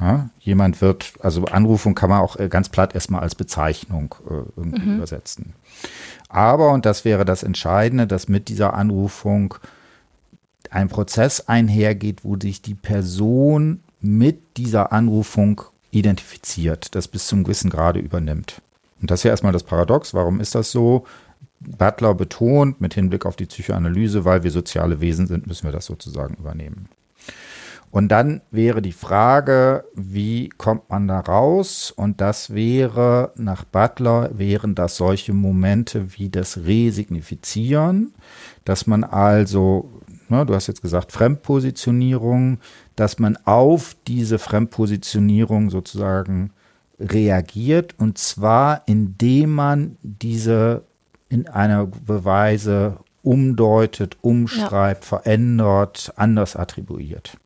Ja, 0.00 0.30
jemand 0.40 0.80
wird, 0.80 1.12
also 1.20 1.44
Anrufung 1.44 1.94
kann 1.94 2.10
man 2.10 2.20
auch 2.20 2.36
äh, 2.36 2.48
ganz 2.48 2.68
platt 2.68 2.94
erstmal 2.94 3.20
als 3.20 3.34
Bezeichnung 3.34 4.14
äh, 4.28 4.42
irgendwie 4.56 4.82
mhm. 4.82 4.96
übersetzen. 4.96 5.52
Aber, 6.28 6.72
und 6.72 6.84
das 6.84 7.04
wäre 7.04 7.24
das 7.24 7.44
Entscheidende, 7.44 8.06
dass 8.06 8.28
mit 8.28 8.48
dieser 8.48 8.74
Anrufung 8.74 9.54
ein 10.70 10.88
Prozess 10.88 11.48
einhergeht, 11.48 12.24
wo 12.24 12.36
sich 12.38 12.60
die 12.60 12.74
Person 12.74 13.84
mit 14.00 14.56
dieser 14.56 14.92
Anrufung 14.92 15.62
identifiziert, 15.92 16.94
das 16.94 17.06
bis 17.06 17.28
zum 17.28 17.44
gewissen 17.44 17.70
Grade 17.70 18.00
übernimmt. 18.00 18.60
Und 19.00 19.10
das 19.10 19.20
ist 19.20 19.24
ja 19.24 19.30
erstmal 19.30 19.52
das 19.52 19.62
Paradox. 19.62 20.12
Warum 20.12 20.40
ist 20.40 20.54
das 20.54 20.72
so? 20.72 21.04
Butler 21.60 22.14
betont 22.14 22.80
mit 22.80 22.94
Hinblick 22.94 23.24
auf 23.24 23.36
die 23.36 23.46
Psychoanalyse, 23.46 24.24
weil 24.24 24.42
wir 24.42 24.50
soziale 24.50 25.00
Wesen 25.00 25.26
sind, 25.26 25.46
müssen 25.46 25.64
wir 25.64 25.72
das 25.72 25.86
sozusagen 25.86 26.34
übernehmen. 26.34 26.88
Und 27.94 28.08
dann 28.08 28.40
wäre 28.50 28.82
die 28.82 28.90
Frage, 28.90 29.84
wie 29.94 30.48
kommt 30.48 30.90
man 30.90 31.06
da 31.06 31.20
raus? 31.20 31.92
Und 31.96 32.20
das 32.20 32.52
wäre 32.52 33.30
nach 33.36 33.62
Butler, 33.62 34.30
wären 34.36 34.74
das 34.74 34.96
solche 34.96 35.32
Momente 35.32 36.18
wie 36.18 36.28
das 36.28 36.56
Resignifizieren, 36.64 38.12
dass 38.64 38.88
man 38.88 39.04
also, 39.04 39.92
ne, 40.28 40.44
du 40.44 40.56
hast 40.56 40.66
jetzt 40.66 40.82
gesagt, 40.82 41.12
Fremdpositionierung, 41.12 42.58
dass 42.96 43.20
man 43.20 43.38
auf 43.44 43.96
diese 44.08 44.40
Fremdpositionierung 44.40 45.70
sozusagen 45.70 46.50
reagiert 46.98 47.94
und 47.98 48.18
zwar 48.18 48.82
indem 48.86 49.50
man 49.50 49.98
diese 50.02 50.82
in 51.28 51.46
einer 51.46 51.86
Beweise 51.86 52.96
umdeutet, 53.22 54.16
umschreibt, 54.20 55.04
ja. 55.04 55.08
verändert, 55.08 56.12
anders 56.16 56.56
attribuiert. 56.56 57.38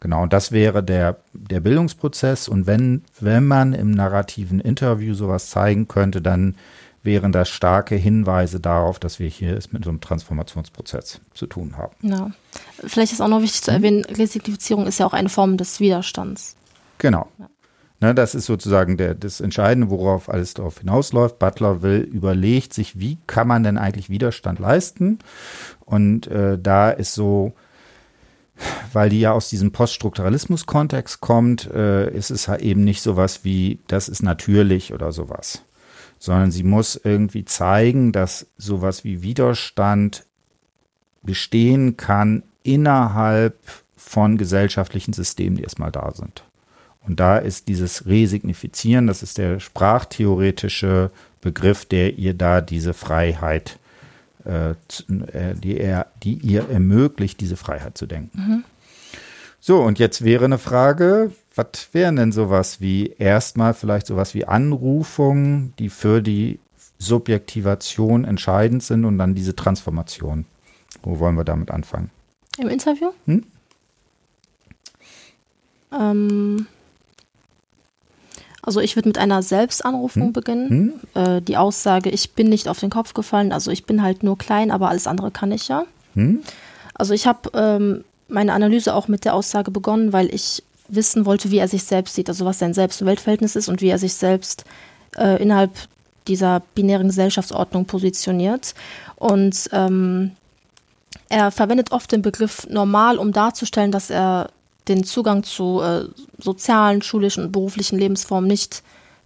Genau, 0.00 0.22
und 0.22 0.32
das 0.32 0.52
wäre 0.52 0.82
der, 0.82 1.16
der 1.32 1.60
Bildungsprozess. 1.60 2.48
Und 2.48 2.66
wenn, 2.66 3.02
wenn 3.20 3.46
man 3.46 3.72
im 3.72 3.90
narrativen 3.90 4.60
Interview 4.60 5.14
sowas 5.14 5.50
zeigen 5.50 5.88
könnte, 5.88 6.22
dann 6.22 6.54
wären 7.02 7.32
das 7.32 7.48
starke 7.48 7.94
Hinweise 7.94 8.60
darauf, 8.60 8.98
dass 8.98 9.18
wir 9.18 9.28
hier 9.28 9.56
es 9.56 9.72
mit 9.72 9.84
so 9.84 9.90
einem 9.90 10.00
Transformationsprozess 10.00 11.20
zu 11.32 11.46
tun 11.46 11.76
haben. 11.76 11.94
Ja. 12.02 12.30
Vielleicht 12.84 13.12
ist 13.12 13.20
auch 13.20 13.28
noch 13.28 13.42
wichtig 13.42 13.62
zu 13.62 13.72
hm? 13.72 13.76
erwähnen, 13.76 14.04
Resignifizierung 14.04 14.86
ist 14.86 14.98
ja 14.98 15.06
auch 15.06 15.12
eine 15.12 15.28
Form 15.28 15.56
des 15.56 15.80
Widerstands. 15.80 16.56
Genau. 16.98 17.28
Ja. 17.38 17.48
Ne, 18.00 18.14
das 18.14 18.36
ist 18.36 18.46
sozusagen 18.46 18.96
der, 18.96 19.14
das 19.14 19.40
Entscheidende, 19.40 19.90
worauf 19.90 20.28
alles 20.28 20.54
darauf 20.54 20.78
hinausläuft. 20.78 21.40
Butler 21.40 21.82
will, 21.82 22.00
überlegt 22.00 22.72
sich, 22.72 23.00
wie 23.00 23.18
kann 23.26 23.48
man 23.48 23.64
denn 23.64 23.76
eigentlich 23.76 24.08
Widerstand 24.08 24.60
leisten? 24.60 25.18
Und 25.84 26.28
äh, 26.28 26.58
da 26.60 26.90
ist 26.90 27.14
so, 27.14 27.54
weil 28.92 29.08
die 29.08 29.20
ja 29.20 29.32
aus 29.32 29.48
diesem 29.48 29.72
Poststrukturalismus-Kontext 29.72 31.20
kommt, 31.20 31.70
äh, 31.70 32.10
ist 32.10 32.30
es 32.30 32.48
halt 32.48 32.62
eben 32.62 32.84
nicht 32.84 33.02
sowas 33.02 33.44
wie, 33.44 33.78
das 33.86 34.08
ist 34.08 34.22
natürlich 34.22 34.92
oder 34.92 35.12
sowas, 35.12 35.62
sondern 36.18 36.50
sie 36.50 36.64
muss 36.64 37.00
irgendwie 37.02 37.44
zeigen, 37.44 38.12
dass 38.12 38.46
sowas 38.56 39.04
wie 39.04 39.22
Widerstand 39.22 40.24
bestehen 41.22 41.96
kann 41.96 42.42
innerhalb 42.62 43.56
von 43.96 44.38
gesellschaftlichen 44.38 45.12
Systemen, 45.12 45.56
die 45.56 45.62
erstmal 45.62 45.92
da 45.92 46.12
sind. 46.14 46.44
Und 47.06 47.20
da 47.20 47.38
ist 47.38 47.68
dieses 47.68 48.06
Resignifizieren, 48.06 49.06
das 49.06 49.22
ist 49.22 49.38
der 49.38 49.60
sprachtheoretische 49.60 51.10
Begriff, 51.40 51.86
der 51.86 52.18
ihr 52.18 52.34
da 52.34 52.60
diese 52.60 52.92
Freiheit, 52.92 53.78
die, 54.48 55.78
er, 55.78 56.06
die 56.22 56.34
ihr 56.34 56.68
ermöglicht, 56.70 57.40
diese 57.40 57.56
Freiheit 57.56 57.98
zu 57.98 58.06
denken. 58.06 58.38
Mhm. 58.38 58.64
So, 59.60 59.82
und 59.82 59.98
jetzt 59.98 60.24
wäre 60.24 60.46
eine 60.46 60.58
Frage, 60.58 61.32
was 61.54 61.88
wären 61.92 62.16
denn 62.16 62.32
sowas 62.32 62.80
wie 62.80 63.14
erstmal 63.18 63.74
vielleicht 63.74 64.06
sowas 64.06 64.34
wie 64.34 64.44
Anrufungen, 64.46 65.74
die 65.78 65.90
für 65.90 66.22
die 66.22 66.60
Subjektivation 66.98 68.24
entscheidend 68.24 68.82
sind 68.82 69.04
und 69.04 69.18
dann 69.18 69.34
diese 69.34 69.54
Transformation. 69.54 70.46
Wo 71.02 71.18
wollen 71.18 71.36
wir 71.36 71.44
damit 71.44 71.70
anfangen? 71.70 72.10
Im 72.58 72.68
Interview? 72.68 73.10
Hm? 73.26 73.44
Ähm, 75.92 76.66
also 78.62 78.80
ich 78.80 78.96
würde 78.96 79.08
mit 79.08 79.18
einer 79.18 79.42
Selbstanrufung 79.42 80.26
hm? 80.26 80.32
beginnen. 80.32 80.68
Hm? 80.68 80.92
Äh, 81.14 81.42
die 81.42 81.56
Aussage, 81.56 82.10
ich 82.10 82.32
bin 82.32 82.48
nicht 82.48 82.68
auf 82.68 82.80
den 82.80 82.90
Kopf 82.90 83.14
gefallen, 83.14 83.52
also 83.52 83.70
ich 83.70 83.84
bin 83.84 84.02
halt 84.02 84.22
nur 84.22 84.36
klein, 84.36 84.70
aber 84.70 84.88
alles 84.88 85.06
andere 85.06 85.30
kann 85.30 85.52
ich 85.52 85.68
ja. 85.68 85.84
Hm? 86.14 86.40
Also 86.94 87.14
ich 87.14 87.26
habe 87.26 87.50
ähm, 87.54 88.04
meine 88.28 88.52
Analyse 88.52 88.94
auch 88.94 89.08
mit 89.08 89.24
der 89.24 89.34
Aussage 89.34 89.70
begonnen, 89.70 90.12
weil 90.12 90.32
ich 90.34 90.62
wissen 90.88 91.26
wollte, 91.26 91.50
wie 91.50 91.58
er 91.58 91.68
sich 91.68 91.84
selbst 91.84 92.14
sieht, 92.14 92.28
also 92.28 92.44
was 92.44 92.58
sein 92.58 92.74
Selbst-Weltverhältnis 92.74 93.56
ist 93.56 93.68
und 93.68 93.80
wie 93.80 93.88
er 93.88 93.98
sich 93.98 94.14
selbst 94.14 94.64
äh, 95.16 95.40
innerhalb 95.40 95.70
dieser 96.26 96.62
binären 96.74 97.08
Gesellschaftsordnung 97.08 97.84
positioniert. 97.84 98.74
Und 99.16 99.68
ähm, 99.72 100.32
er 101.28 101.50
verwendet 101.50 101.92
oft 101.92 102.10
den 102.10 102.22
Begriff 102.22 102.66
normal, 102.68 103.18
um 103.18 103.32
darzustellen, 103.32 103.92
dass 103.92 104.10
er 104.10 104.50
den 104.88 105.04
Zugang 105.04 105.42
zu 105.42 105.80
äh, 105.80 106.04
sozialen, 106.38 107.02
schulischen 107.02 107.44
und 107.44 107.52
beruflichen 107.52 107.98
Lebensformen 107.98 108.48
nicht 108.48 108.82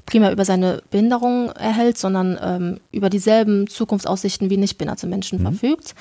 primär 0.06 0.32
über 0.32 0.44
seine 0.44 0.82
Behinderung 0.90 1.50
erhält, 1.52 1.96
sondern 1.96 2.38
ähm, 2.42 2.80
über 2.90 3.08
dieselben 3.08 3.68
Zukunftsaussichten 3.68 4.50
wie 4.50 4.56
nicht 4.56 4.78
behinderte 4.78 5.06
Menschen 5.06 5.38
mhm. 5.38 5.42
verfügt. 5.42 5.94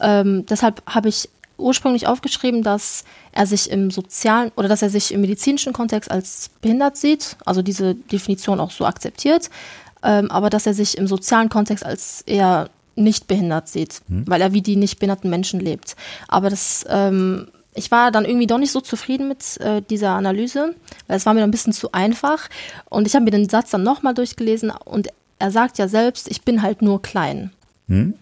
Ähm, 0.00 0.44
deshalb 0.46 0.82
habe 0.86 1.08
ich 1.08 1.28
ursprünglich 1.56 2.06
aufgeschrieben, 2.06 2.62
dass 2.62 3.04
er 3.32 3.46
sich 3.46 3.70
im 3.70 3.90
sozialen 3.90 4.50
oder 4.56 4.68
dass 4.68 4.82
er 4.82 4.90
sich 4.90 5.12
im 5.12 5.20
medizinischen 5.20 5.72
Kontext 5.72 6.10
als 6.10 6.50
behindert 6.60 6.96
sieht, 6.96 7.36
also 7.44 7.62
diese 7.62 7.94
Definition 7.94 8.58
auch 8.58 8.72
so 8.72 8.84
akzeptiert, 8.84 9.50
ähm, 10.02 10.30
aber 10.30 10.50
dass 10.50 10.66
er 10.66 10.74
sich 10.74 10.98
im 10.98 11.06
sozialen 11.06 11.48
Kontext 11.48 11.86
als 11.86 12.22
eher 12.22 12.70
nicht 12.96 13.26
behindert 13.26 13.68
sieht, 13.68 14.02
mhm. 14.08 14.24
weil 14.26 14.40
er 14.40 14.52
wie 14.52 14.62
die 14.62 14.76
nicht 14.76 14.98
behinderten 14.98 15.30
Menschen 15.30 15.60
lebt. 15.60 15.96
Aber 16.28 16.50
das 16.50 16.84
ähm, 16.88 17.48
ich 17.74 17.90
war 17.90 18.10
dann 18.10 18.24
irgendwie 18.24 18.46
doch 18.46 18.58
nicht 18.58 18.72
so 18.72 18.80
zufrieden 18.80 19.28
mit 19.28 19.60
äh, 19.60 19.82
dieser 19.82 20.10
Analyse, 20.10 20.74
weil 21.06 21.16
es 21.16 21.26
war 21.26 21.34
mir 21.34 21.42
ein 21.42 21.50
bisschen 21.50 21.72
zu 21.72 21.92
einfach. 21.92 22.48
Und 22.88 23.06
ich 23.06 23.14
habe 23.14 23.24
mir 23.24 23.32
den 23.32 23.48
Satz 23.48 23.70
dann 23.70 23.82
nochmal 23.82 24.14
durchgelesen 24.14 24.70
und 24.70 25.08
er 25.38 25.50
sagt 25.50 25.78
ja 25.78 25.88
selbst, 25.88 26.30
ich 26.30 26.42
bin 26.42 26.62
halt 26.62 26.82
nur 26.82 27.02
klein. 27.02 27.50
Hm? 27.88 28.14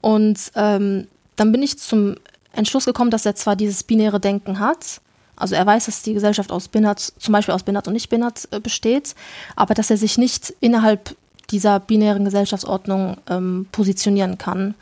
Und 0.00 0.38
ähm, 0.54 1.08
dann 1.36 1.52
bin 1.52 1.62
ich 1.62 1.78
zum 1.78 2.16
Entschluss 2.52 2.84
gekommen, 2.84 3.10
dass 3.10 3.26
er 3.26 3.34
zwar 3.34 3.56
dieses 3.56 3.82
binäre 3.82 4.20
Denken 4.20 4.60
hat, 4.60 5.00
also 5.36 5.54
er 5.54 5.66
weiß, 5.66 5.86
dass 5.86 6.02
die 6.02 6.14
Gesellschaft 6.14 6.52
aus 6.52 6.68
Binat, 6.68 7.00
zum 7.00 7.32
Beispiel 7.32 7.54
aus 7.54 7.64
Binat 7.64 7.88
und 7.88 7.94
nicht 7.94 8.08
Binat 8.08 8.48
äh, 8.50 8.60
besteht, 8.60 9.14
aber 9.56 9.74
dass 9.74 9.90
er 9.90 9.96
sich 9.96 10.16
nicht 10.18 10.54
innerhalb 10.60 11.16
dieser 11.50 11.80
binären 11.80 12.24
Gesellschaftsordnung 12.24 13.16
ähm, 13.28 13.66
positionieren 13.72 14.38
kann, 14.38 14.74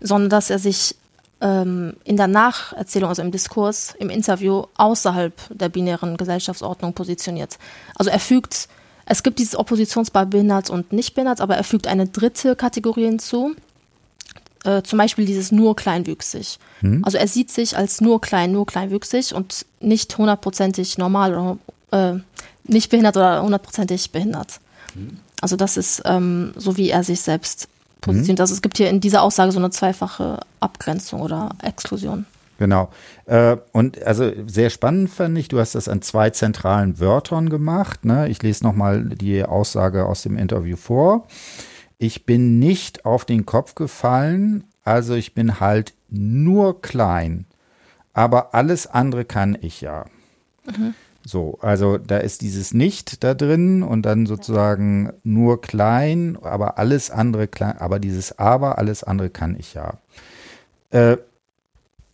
sondern 0.00 0.30
dass 0.30 0.50
er 0.50 0.58
sich 0.58 0.94
ähm, 1.40 1.94
in 2.04 2.16
der 2.16 2.26
Nacherzählung, 2.26 3.08
also 3.08 3.22
im 3.22 3.30
Diskurs, 3.30 3.94
im 3.98 4.10
Interview 4.10 4.64
außerhalb 4.76 5.34
der 5.50 5.68
binären 5.68 6.16
Gesellschaftsordnung 6.16 6.92
positioniert. 6.94 7.58
Also 7.96 8.10
er 8.10 8.20
fügt, 8.20 8.68
es 9.06 9.22
gibt 9.22 9.38
dieses 9.38 9.56
Oppositionspaar 9.56 10.26
behindert 10.26 10.70
und 10.70 10.92
nicht 10.92 11.14
behindert, 11.14 11.40
aber 11.40 11.56
er 11.56 11.64
fügt 11.64 11.86
eine 11.86 12.06
dritte 12.06 12.56
Kategorie 12.56 13.04
hinzu. 13.04 13.54
Äh, 14.64 14.82
zum 14.82 14.98
Beispiel 14.98 15.26
dieses 15.26 15.52
nur 15.52 15.76
kleinwüchsig. 15.76 16.58
Hm. 16.80 17.04
Also 17.04 17.18
er 17.18 17.28
sieht 17.28 17.50
sich 17.50 17.76
als 17.76 18.00
nur 18.00 18.20
klein, 18.20 18.52
nur 18.52 18.64
kleinwüchsig 18.64 19.34
und 19.34 19.66
nicht 19.80 20.16
hundertprozentig 20.16 20.96
normal 20.96 21.34
oder 21.34 21.58
äh, 21.90 22.20
nicht 22.64 22.90
behindert 22.90 23.18
oder 23.18 23.42
hundertprozentig 23.42 24.10
behindert. 24.10 24.60
Hm. 24.94 25.18
Also 25.42 25.56
das 25.56 25.76
ist 25.76 26.00
ähm, 26.06 26.54
so, 26.56 26.78
wie 26.78 26.88
er 26.88 27.04
sich 27.04 27.20
selbst 27.20 27.68
positioniert. 28.04 28.38
Mhm. 28.38 28.42
Also 28.42 28.54
es 28.54 28.62
gibt 28.62 28.76
hier 28.76 28.90
in 28.90 29.00
dieser 29.00 29.22
Aussage 29.22 29.52
so 29.52 29.58
eine 29.58 29.70
zweifache 29.70 30.40
Abgrenzung 30.60 31.20
oder 31.20 31.50
Exklusion. 31.62 32.26
Genau. 32.58 32.90
Äh, 33.26 33.56
und 33.72 34.02
also 34.04 34.30
sehr 34.46 34.70
spannend 34.70 35.10
fand 35.10 35.36
ich, 35.38 35.48
du 35.48 35.58
hast 35.58 35.74
das 35.74 35.88
an 35.88 36.02
zwei 36.02 36.30
zentralen 36.30 37.00
Wörtern 37.00 37.48
gemacht. 37.48 38.04
Ne? 38.04 38.28
Ich 38.28 38.42
lese 38.42 38.64
nochmal 38.64 39.04
die 39.04 39.44
Aussage 39.44 40.06
aus 40.06 40.22
dem 40.22 40.38
Interview 40.38 40.76
vor. 40.76 41.26
Ich 41.98 42.26
bin 42.26 42.58
nicht 42.58 43.04
auf 43.04 43.24
den 43.24 43.46
Kopf 43.46 43.74
gefallen, 43.74 44.64
also 44.84 45.14
ich 45.14 45.34
bin 45.34 45.60
halt 45.60 45.94
nur 46.10 46.80
klein. 46.80 47.46
Aber 48.12 48.54
alles 48.54 48.86
andere 48.86 49.24
kann 49.24 49.58
ich 49.60 49.80
ja. 49.80 50.04
Mhm. 50.66 50.94
So, 51.26 51.58
also 51.60 51.96
da 51.96 52.18
ist 52.18 52.42
dieses 52.42 52.74
Nicht 52.74 53.24
da 53.24 53.32
drin 53.32 53.82
und 53.82 54.02
dann 54.02 54.26
sozusagen 54.26 55.12
nur 55.22 55.60
klein, 55.60 56.38
aber 56.42 56.78
alles 56.78 57.10
andere 57.10 57.48
klein, 57.48 57.78
aber 57.78 57.98
dieses 57.98 58.38
Aber, 58.38 58.78
alles 58.78 59.04
andere 59.04 59.30
kann 59.30 59.56
ich 59.58 59.74
ja. 59.74 59.98
Äh, 60.90 61.16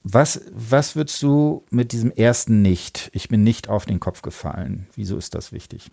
was, 0.02 0.42
was 0.52 0.96
würdest 0.96 1.22
du 1.22 1.64
mit 1.70 1.92
diesem 1.92 2.10
ersten 2.12 2.62
Nicht? 2.62 3.10
Ich 3.12 3.28
bin 3.28 3.42
nicht 3.42 3.68
auf 3.68 3.84
den 3.84 4.00
Kopf 4.00 4.22
gefallen. 4.22 4.86
Wieso 4.94 5.16
ist 5.16 5.34
das 5.34 5.52
wichtig? 5.52 5.90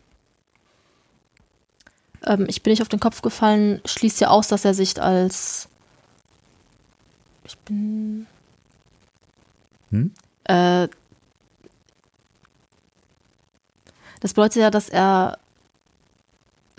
Ähm, 2.26 2.46
ich 2.48 2.62
bin 2.62 2.72
nicht 2.72 2.82
auf 2.82 2.90
den 2.90 3.00
Kopf 3.00 3.22
gefallen, 3.22 3.82
schließt 3.86 4.22
ja 4.22 4.30
aus, 4.30 4.48
dass 4.48 4.64
er 4.64 4.74
sich 4.74 5.02
als 5.02 5.70
ich 7.46 7.58
bin 7.60 8.28
hm? 9.90 10.12
äh, 10.44 10.88
Das 14.20 14.34
bedeutet 14.34 14.62
ja, 14.62 14.72
dass 14.72 14.90
er 14.90 15.38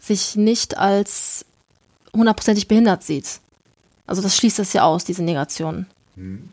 sich 0.01 0.37
nicht 0.37 0.77
als 0.77 1.45
hundertprozentig 2.15 2.69
behindert 2.69 3.03
sieht. 3.03 3.41
Also 4.07 4.23
das 4.23 4.37
schließt 4.37 4.59
das 4.59 4.73
ja 4.73 4.85
aus, 4.85 5.05
diese 5.05 5.23
Negation. 5.23 5.87
Mhm. 6.17 6.49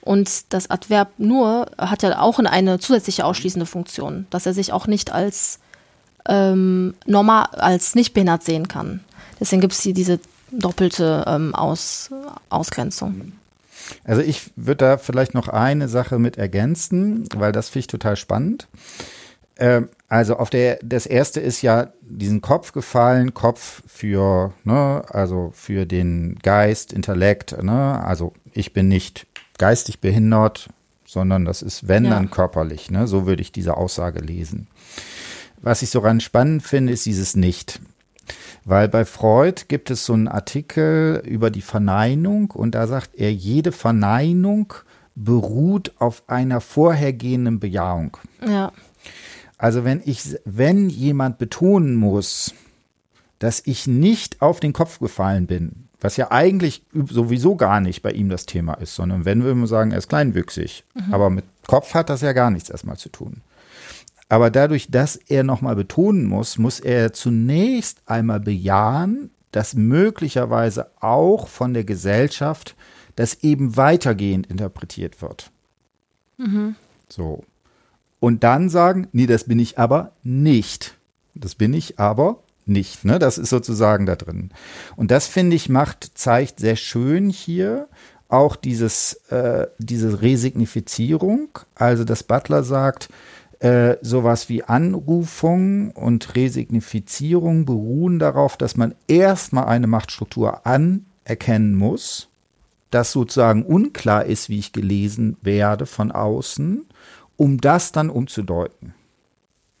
Und 0.00 0.52
das 0.52 0.70
Adverb 0.70 1.10
nur 1.18 1.66
hat 1.78 2.02
ja 2.02 2.20
auch 2.20 2.38
eine 2.38 2.78
zusätzliche 2.78 3.24
ausschließende 3.24 3.66
Funktion, 3.66 4.26
dass 4.30 4.46
er 4.46 4.54
sich 4.54 4.72
auch 4.72 4.86
nicht 4.86 5.12
als 5.12 5.58
ähm, 6.28 6.94
normal, 7.06 7.46
als 7.52 7.94
nicht 7.94 8.14
behindert 8.14 8.44
sehen 8.44 8.68
kann. 8.68 9.00
Deswegen 9.40 9.60
gibt 9.60 9.72
es 9.72 9.80
hier 9.80 9.94
diese 9.94 10.20
doppelte 10.52 11.24
ähm, 11.26 11.54
Aus, 11.54 12.10
Ausgrenzung. 12.48 13.32
Also 14.04 14.22
ich 14.22 14.50
würde 14.56 14.84
da 14.84 14.98
vielleicht 14.98 15.34
noch 15.34 15.48
eine 15.48 15.88
Sache 15.88 16.18
mit 16.18 16.38
ergänzen, 16.38 17.28
weil 17.34 17.52
das 17.52 17.68
finde 17.68 17.80
ich 17.80 17.86
total 17.88 18.16
spannend. 18.16 18.68
Ähm, 19.58 19.88
also 20.08 20.36
auf 20.36 20.50
der, 20.50 20.78
das 20.82 21.06
erste 21.06 21.40
ist 21.40 21.62
ja 21.62 21.88
diesen 22.02 22.40
Kopf 22.40 22.72
gefallen, 22.72 23.34
Kopf 23.34 23.82
für, 23.86 24.52
ne, 24.64 25.02
also 25.08 25.50
für 25.54 25.86
den 25.86 26.38
Geist, 26.42 26.92
Intellekt, 26.92 27.62
ne, 27.62 28.04
also 28.04 28.32
ich 28.52 28.72
bin 28.72 28.88
nicht 28.88 29.26
geistig 29.58 30.00
behindert, 30.00 30.68
sondern 31.06 31.44
das 31.44 31.62
ist, 31.62 31.88
wenn, 31.88 32.04
ja. 32.04 32.10
dann 32.10 32.30
körperlich, 32.30 32.90
ne, 32.90 33.06
so 33.06 33.26
würde 33.26 33.42
ich 33.42 33.52
diese 33.52 33.76
Aussage 33.76 34.20
lesen. 34.20 34.68
was 35.62 35.82
ich 35.82 35.90
so 35.90 36.00
ran 36.00 36.20
spannend 36.20 36.62
finde, 36.62 36.92
ist 36.92 37.06
dieses 37.06 37.34
Nicht. 37.34 37.80
Weil 38.64 38.88
bei 38.88 39.04
Freud 39.04 39.62
gibt 39.68 39.90
es 39.90 40.04
so 40.04 40.12
einen 40.12 40.28
Artikel 40.28 41.22
über 41.24 41.50
die 41.50 41.62
Verneinung 41.62 42.50
und 42.50 42.74
da 42.74 42.86
sagt 42.86 43.10
er, 43.14 43.32
jede 43.32 43.72
Verneinung 43.72 44.74
beruht 45.14 45.94
auf 45.98 46.24
einer 46.26 46.60
vorhergehenden 46.60 47.58
Bejahung. 47.58 48.16
Ja. 48.46 48.72
Also 49.58 49.84
wenn 49.84 50.02
ich, 50.04 50.36
wenn 50.44 50.88
jemand 50.88 51.38
betonen 51.38 51.96
muss, 51.96 52.54
dass 53.38 53.62
ich 53.64 53.86
nicht 53.86 54.42
auf 54.42 54.60
den 54.60 54.72
Kopf 54.72 54.98
gefallen 54.98 55.46
bin, 55.46 55.88
was 56.00 56.16
ja 56.16 56.30
eigentlich 56.30 56.84
sowieso 56.92 57.56
gar 57.56 57.80
nicht 57.80 58.02
bei 58.02 58.12
ihm 58.12 58.28
das 58.28 58.46
Thema 58.46 58.74
ist, 58.74 58.94
sondern 58.94 59.24
wenn 59.24 59.44
wir 59.44 59.66
sagen, 59.66 59.92
er 59.92 59.98
ist 59.98 60.08
kleinwüchsig, 60.08 60.84
mhm. 60.94 61.14
aber 61.14 61.30
mit 61.30 61.44
Kopf 61.66 61.94
hat 61.94 62.10
das 62.10 62.20
ja 62.20 62.32
gar 62.32 62.50
nichts 62.50 62.70
erstmal 62.70 62.98
zu 62.98 63.08
tun. 63.08 63.40
Aber 64.28 64.50
dadurch, 64.50 64.90
dass 64.90 65.16
er 65.16 65.44
nochmal 65.44 65.76
betonen 65.76 66.26
muss, 66.26 66.58
muss 66.58 66.80
er 66.80 67.12
zunächst 67.12 68.02
einmal 68.06 68.40
bejahen, 68.40 69.30
dass 69.52 69.74
möglicherweise 69.74 70.90
auch 71.00 71.48
von 71.48 71.72
der 71.72 71.84
Gesellschaft 71.84 72.74
das 73.14 73.42
eben 73.42 73.76
weitergehend 73.76 74.48
interpretiert 74.48 75.22
wird. 75.22 75.50
Mhm. 76.36 76.74
So. 77.08 77.44
Und 78.20 78.44
dann 78.44 78.68
sagen, 78.68 79.08
nee, 79.12 79.26
das 79.26 79.44
bin 79.44 79.58
ich 79.58 79.78
aber 79.78 80.12
nicht. 80.22 80.96
Das 81.34 81.54
bin 81.54 81.74
ich 81.74 81.98
aber 81.98 82.42
nicht. 82.64 83.04
Ne? 83.04 83.18
Das 83.18 83.38
ist 83.38 83.50
sozusagen 83.50 84.06
da 84.06 84.16
drin. 84.16 84.50
Und 84.96 85.10
das 85.10 85.26
finde 85.26 85.56
ich 85.56 85.68
macht, 85.68 86.12
zeigt 86.14 86.60
sehr 86.60 86.76
schön 86.76 87.30
hier 87.30 87.88
auch 88.28 88.56
dieses, 88.56 89.14
äh, 89.30 89.68
diese 89.78 90.20
Resignifizierung. 90.22 91.48
Also, 91.74 92.04
dass 92.04 92.24
Butler 92.24 92.64
sagt, 92.64 93.08
äh, 93.60 93.96
sowas 94.02 94.48
wie 94.48 94.64
Anrufung 94.64 95.90
und 95.92 96.34
Resignifizierung 96.34 97.64
beruhen 97.64 98.18
darauf, 98.18 98.56
dass 98.56 98.76
man 98.76 98.94
erstmal 99.08 99.66
eine 99.66 99.86
Machtstruktur 99.86 100.66
anerkennen 100.66 101.74
muss, 101.74 102.28
dass 102.90 103.12
sozusagen 103.12 103.64
unklar 103.64 104.26
ist, 104.26 104.48
wie 104.48 104.58
ich 104.58 104.72
gelesen 104.72 105.36
werde 105.40 105.86
von 105.86 106.12
außen, 106.12 106.84
um 107.36 107.60
das 107.60 107.92
dann 107.92 108.10
umzudeuten. 108.10 108.94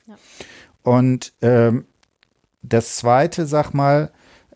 Ja. 0.06 0.16
Und 0.82 1.32
ähm, 1.42 1.86
das 2.62 2.96
zweite, 2.96 3.46
sag 3.46 3.72
mal, 3.72 4.12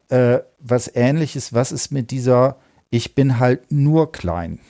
äh, 0.08 0.40
was 0.58 0.94
ähnliches, 0.94 1.52
was 1.52 1.72
ist 1.72 1.92
mit 1.92 2.10
dieser, 2.10 2.56
ich 2.90 3.14
bin 3.14 3.38
halt 3.38 3.70
nur 3.72 4.12
klein. 4.12 4.60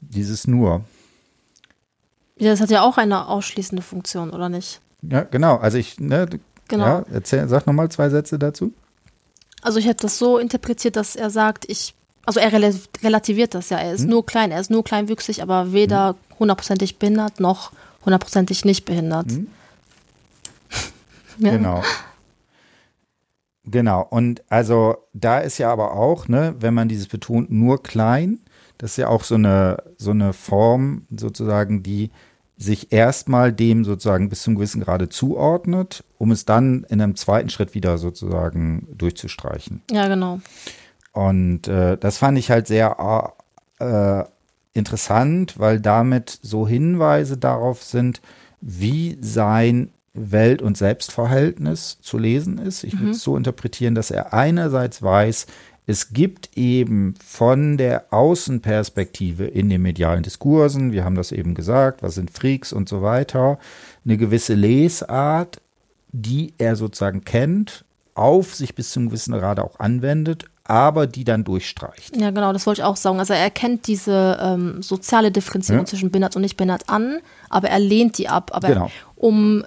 Dieses 0.00 0.46
nur. 0.46 0.84
Ja, 2.36 2.50
das 2.50 2.60
hat 2.60 2.70
ja 2.70 2.82
auch 2.82 2.98
eine 2.98 3.26
ausschließende 3.26 3.82
Funktion, 3.82 4.30
oder 4.30 4.48
nicht? 4.48 4.80
Ja, 5.02 5.22
genau. 5.22 5.56
Also 5.56 5.78
ich, 5.78 5.98
ne, 5.98 6.28
genau. 6.68 6.84
Ja, 6.84 7.04
erzähl, 7.12 7.48
sag 7.48 7.66
nochmal 7.66 7.90
zwei 7.90 8.08
Sätze 8.10 8.38
dazu. 8.38 8.72
Also 9.62 9.78
ich 9.78 9.86
hätte 9.86 10.02
das 10.02 10.18
so 10.18 10.38
interpretiert, 10.38 10.96
dass 10.96 11.16
er 11.16 11.30
sagt, 11.30 11.68
ich, 11.68 11.94
also 12.28 12.40
er 12.40 12.52
relativiert 12.52 13.54
das 13.54 13.70
ja. 13.70 13.78
Er 13.78 13.94
ist 13.94 14.02
hm. 14.02 14.10
nur 14.10 14.26
klein, 14.26 14.50
er 14.50 14.60
ist 14.60 14.70
nur 14.70 14.84
kleinwüchsig, 14.84 15.42
aber 15.42 15.72
weder 15.72 16.08
hm. 16.08 16.38
hundertprozentig 16.38 16.98
behindert 16.98 17.40
noch 17.40 17.72
hundertprozentig 18.04 18.66
nicht 18.66 18.84
behindert. 18.84 19.32
Hm. 19.32 19.48
Ja. 21.40 21.52
Genau. 21.52 21.84
Genau. 23.64 24.04
Und 24.10 24.42
also 24.48 24.96
da 25.12 25.38
ist 25.38 25.58
ja 25.58 25.72
aber 25.72 25.92
auch, 25.92 26.26
ne, 26.26 26.56
wenn 26.58 26.74
man 26.74 26.88
dieses 26.88 27.06
betont, 27.06 27.52
nur 27.52 27.80
klein, 27.80 28.40
das 28.76 28.90
ist 28.90 28.96
ja 28.96 29.06
auch 29.06 29.22
so 29.22 29.36
eine, 29.36 29.84
so 29.98 30.10
eine 30.10 30.32
Form 30.32 31.06
sozusagen, 31.16 31.84
die 31.84 32.10
sich 32.56 32.92
erstmal 32.92 33.52
dem 33.52 33.84
sozusagen 33.84 34.30
bis 34.30 34.42
zum 34.42 34.56
gewissen 34.56 34.82
Grade 34.82 35.10
zuordnet, 35.10 36.02
um 36.18 36.32
es 36.32 36.44
dann 36.44 36.84
in 36.88 37.00
einem 37.00 37.14
zweiten 37.14 37.50
Schritt 37.50 37.72
wieder 37.72 37.98
sozusagen 37.98 38.88
durchzustreichen. 38.96 39.82
Ja, 39.92 40.08
genau. 40.08 40.40
Und 41.18 41.66
äh, 41.66 41.98
das 41.98 42.18
fand 42.18 42.38
ich 42.38 42.48
halt 42.48 42.68
sehr 42.68 43.34
äh, 43.80 44.22
interessant, 44.72 45.58
weil 45.58 45.80
damit 45.80 46.38
so 46.42 46.68
Hinweise 46.68 47.36
darauf 47.36 47.82
sind, 47.82 48.20
wie 48.60 49.18
sein 49.20 49.90
Welt- 50.14 50.62
und 50.62 50.76
Selbstverhältnis 50.76 51.98
zu 52.00 52.18
lesen 52.18 52.58
ist. 52.58 52.84
Ich 52.84 52.94
mhm. 52.94 53.00
würde 53.00 53.10
es 53.10 53.22
so 53.22 53.36
interpretieren, 53.36 53.96
dass 53.96 54.12
er 54.12 54.32
einerseits 54.32 55.02
weiß, 55.02 55.48
es 55.88 56.12
gibt 56.12 56.56
eben 56.56 57.14
von 57.14 57.78
der 57.78 58.12
Außenperspektive 58.12 59.44
in 59.44 59.68
den 59.70 59.82
medialen 59.82 60.22
Diskursen, 60.22 60.92
wir 60.92 61.04
haben 61.04 61.16
das 61.16 61.32
eben 61.32 61.56
gesagt, 61.56 62.00
was 62.04 62.14
sind 62.14 62.30
Freaks 62.30 62.72
und 62.72 62.88
so 62.88 63.02
weiter, 63.02 63.58
eine 64.04 64.18
gewisse 64.18 64.54
Lesart, 64.54 65.60
die 66.12 66.54
er 66.58 66.76
sozusagen 66.76 67.24
kennt, 67.24 67.84
auf 68.14 68.54
sich 68.54 68.76
bis 68.76 68.92
zum 68.92 69.06
gewissen 69.06 69.32
Grade 69.32 69.64
auch 69.64 69.80
anwendet, 69.80 70.44
aber 70.68 71.06
die 71.06 71.24
dann 71.24 71.44
durchstreicht. 71.44 72.14
Ja, 72.16 72.30
genau, 72.30 72.52
das 72.52 72.66
wollte 72.66 72.82
ich 72.82 72.84
auch 72.84 72.96
sagen. 72.96 73.18
Also 73.18 73.32
er 73.32 73.50
kennt 73.50 73.86
diese 73.86 74.38
ähm, 74.40 74.82
soziale 74.82 75.32
Differenzierung 75.32 75.80
ja. 75.80 75.86
zwischen 75.86 76.10
behindert 76.10 76.36
und 76.36 76.42
nicht 76.42 76.56
behindert 76.56 76.88
an, 76.88 77.18
aber 77.48 77.70
er 77.70 77.78
lehnt 77.78 78.18
die 78.18 78.28
ab. 78.28 78.50
Aber 78.54 78.68
genau. 78.68 78.90
um 79.16 79.64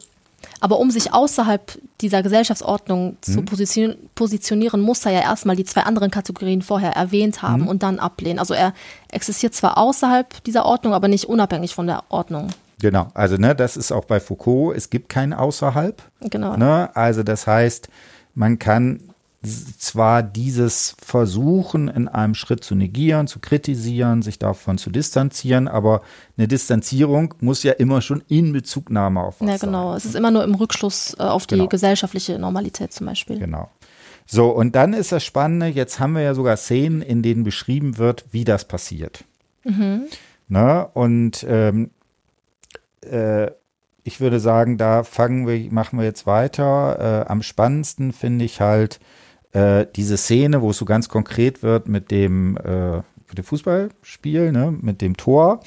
aber 0.59 0.79
um 0.79 0.91
sich 0.91 1.11
außerhalb 1.11 1.79
dieser 2.01 2.21
Gesellschaftsordnung 2.21 3.17
zu 3.21 3.41
mhm. 3.41 3.45
position 3.45 3.95
positionieren, 4.13 4.81
muss 4.81 5.05
er 5.05 5.11
ja 5.11 5.21
erstmal 5.21 5.55
die 5.55 5.65
zwei 5.65 5.81
anderen 5.81 6.11
Kategorien 6.11 6.61
vorher 6.61 6.91
erwähnt 6.91 7.41
haben 7.41 7.63
mhm. 7.63 7.67
und 7.67 7.83
dann 7.83 7.99
ablehnen. 7.99 8.37
Also 8.37 8.53
er 8.53 8.73
existiert 9.09 9.55
zwar 9.55 9.77
außerhalb 9.77 10.43
dieser 10.43 10.65
Ordnung, 10.65 10.93
aber 10.93 11.07
nicht 11.07 11.25
unabhängig 11.25 11.73
von 11.73 11.87
der 11.87 12.03
Ordnung. 12.09 12.49
Genau, 12.79 13.07
also 13.13 13.37
ne, 13.37 13.55
das 13.55 13.77
ist 13.77 13.91
auch 13.91 14.05
bei 14.05 14.19
Foucault, 14.19 14.75
es 14.75 14.89
gibt 14.89 15.09
kein 15.09 15.33
Außerhalb. 15.33 16.01
Genau. 16.21 16.57
Ne? 16.57 16.89
Also 16.95 17.21
das 17.21 17.45
heißt, 17.45 17.89
man 18.33 18.57
kann 18.57 19.10
zwar 19.43 20.21
dieses 20.21 20.95
Versuchen 21.03 21.87
in 21.87 22.07
einem 22.07 22.35
Schritt 22.35 22.63
zu 22.63 22.75
negieren, 22.75 23.25
zu 23.25 23.39
kritisieren, 23.39 24.21
sich 24.21 24.37
davon 24.37 24.77
zu 24.77 24.91
distanzieren, 24.91 25.67
aber 25.67 26.03
eine 26.37 26.47
Distanzierung 26.47 27.33
muss 27.39 27.63
ja 27.63 27.71
immer 27.73 28.01
schon 28.01 28.23
in 28.27 28.53
Bezugnahme 28.53 29.21
auf 29.21 29.41
was 29.41 29.49
Ja, 29.49 29.57
genau. 29.57 29.89
Sein. 29.89 29.97
Es 29.97 30.05
ist 30.05 30.15
immer 30.15 30.29
nur 30.29 30.43
im 30.43 30.53
Rückschluss 30.53 31.15
äh, 31.17 31.23
auf 31.23 31.47
die 31.47 31.55
genau. 31.55 31.67
gesellschaftliche 31.67 32.37
Normalität 32.37 32.93
zum 32.93 33.07
Beispiel. 33.07 33.39
Genau. 33.39 33.69
So, 34.27 34.49
und 34.49 34.75
dann 34.75 34.93
ist 34.93 35.11
das 35.11 35.25
Spannende, 35.25 35.67
jetzt 35.67 35.99
haben 35.99 36.13
wir 36.13 36.21
ja 36.21 36.35
sogar 36.35 36.55
Szenen, 36.55 37.01
in 37.01 37.23
denen 37.23 37.43
beschrieben 37.43 37.97
wird, 37.97 38.25
wie 38.31 38.43
das 38.43 38.65
passiert. 38.65 39.23
Mhm. 39.63 40.03
Ne? 40.47 40.87
Und 40.93 41.43
ähm, 41.49 41.89
äh, 43.01 43.49
ich 44.03 44.19
würde 44.19 44.39
sagen, 44.39 44.77
da 44.77 45.03
fangen 45.03 45.47
wir, 45.47 45.71
machen 45.71 45.97
wir 45.97 46.05
jetzt 46.05 46.27
weiter. 46.27 47.25
Äh, 47.25 47.29
am 47.29 47.41
spannendsten 47.41 48.13
finde 48.13 48.45
ich 48.45 48.61
halt 48.61 48.99
äh, 49.53 49.85
diese 49.95 50.17
Szene, 50.17 50.61
wo 50.61 50.71
es 50.71 50.77
so 50.77 50.85
ganz 50.85 51.09
konkret 51.09 51.63
wird 51.63 51.87
mit 51.87 52.11
dem, 52.11 52.57
äh, 52.57 52.97
mit 52.97 53.37
dem 53.37 53.43
Fußballspiel, 53.43 54.51
ne, 54.51 54.75
mit 54.79 55.01
dem 55.01 55.17
Tor, 55.17 55.61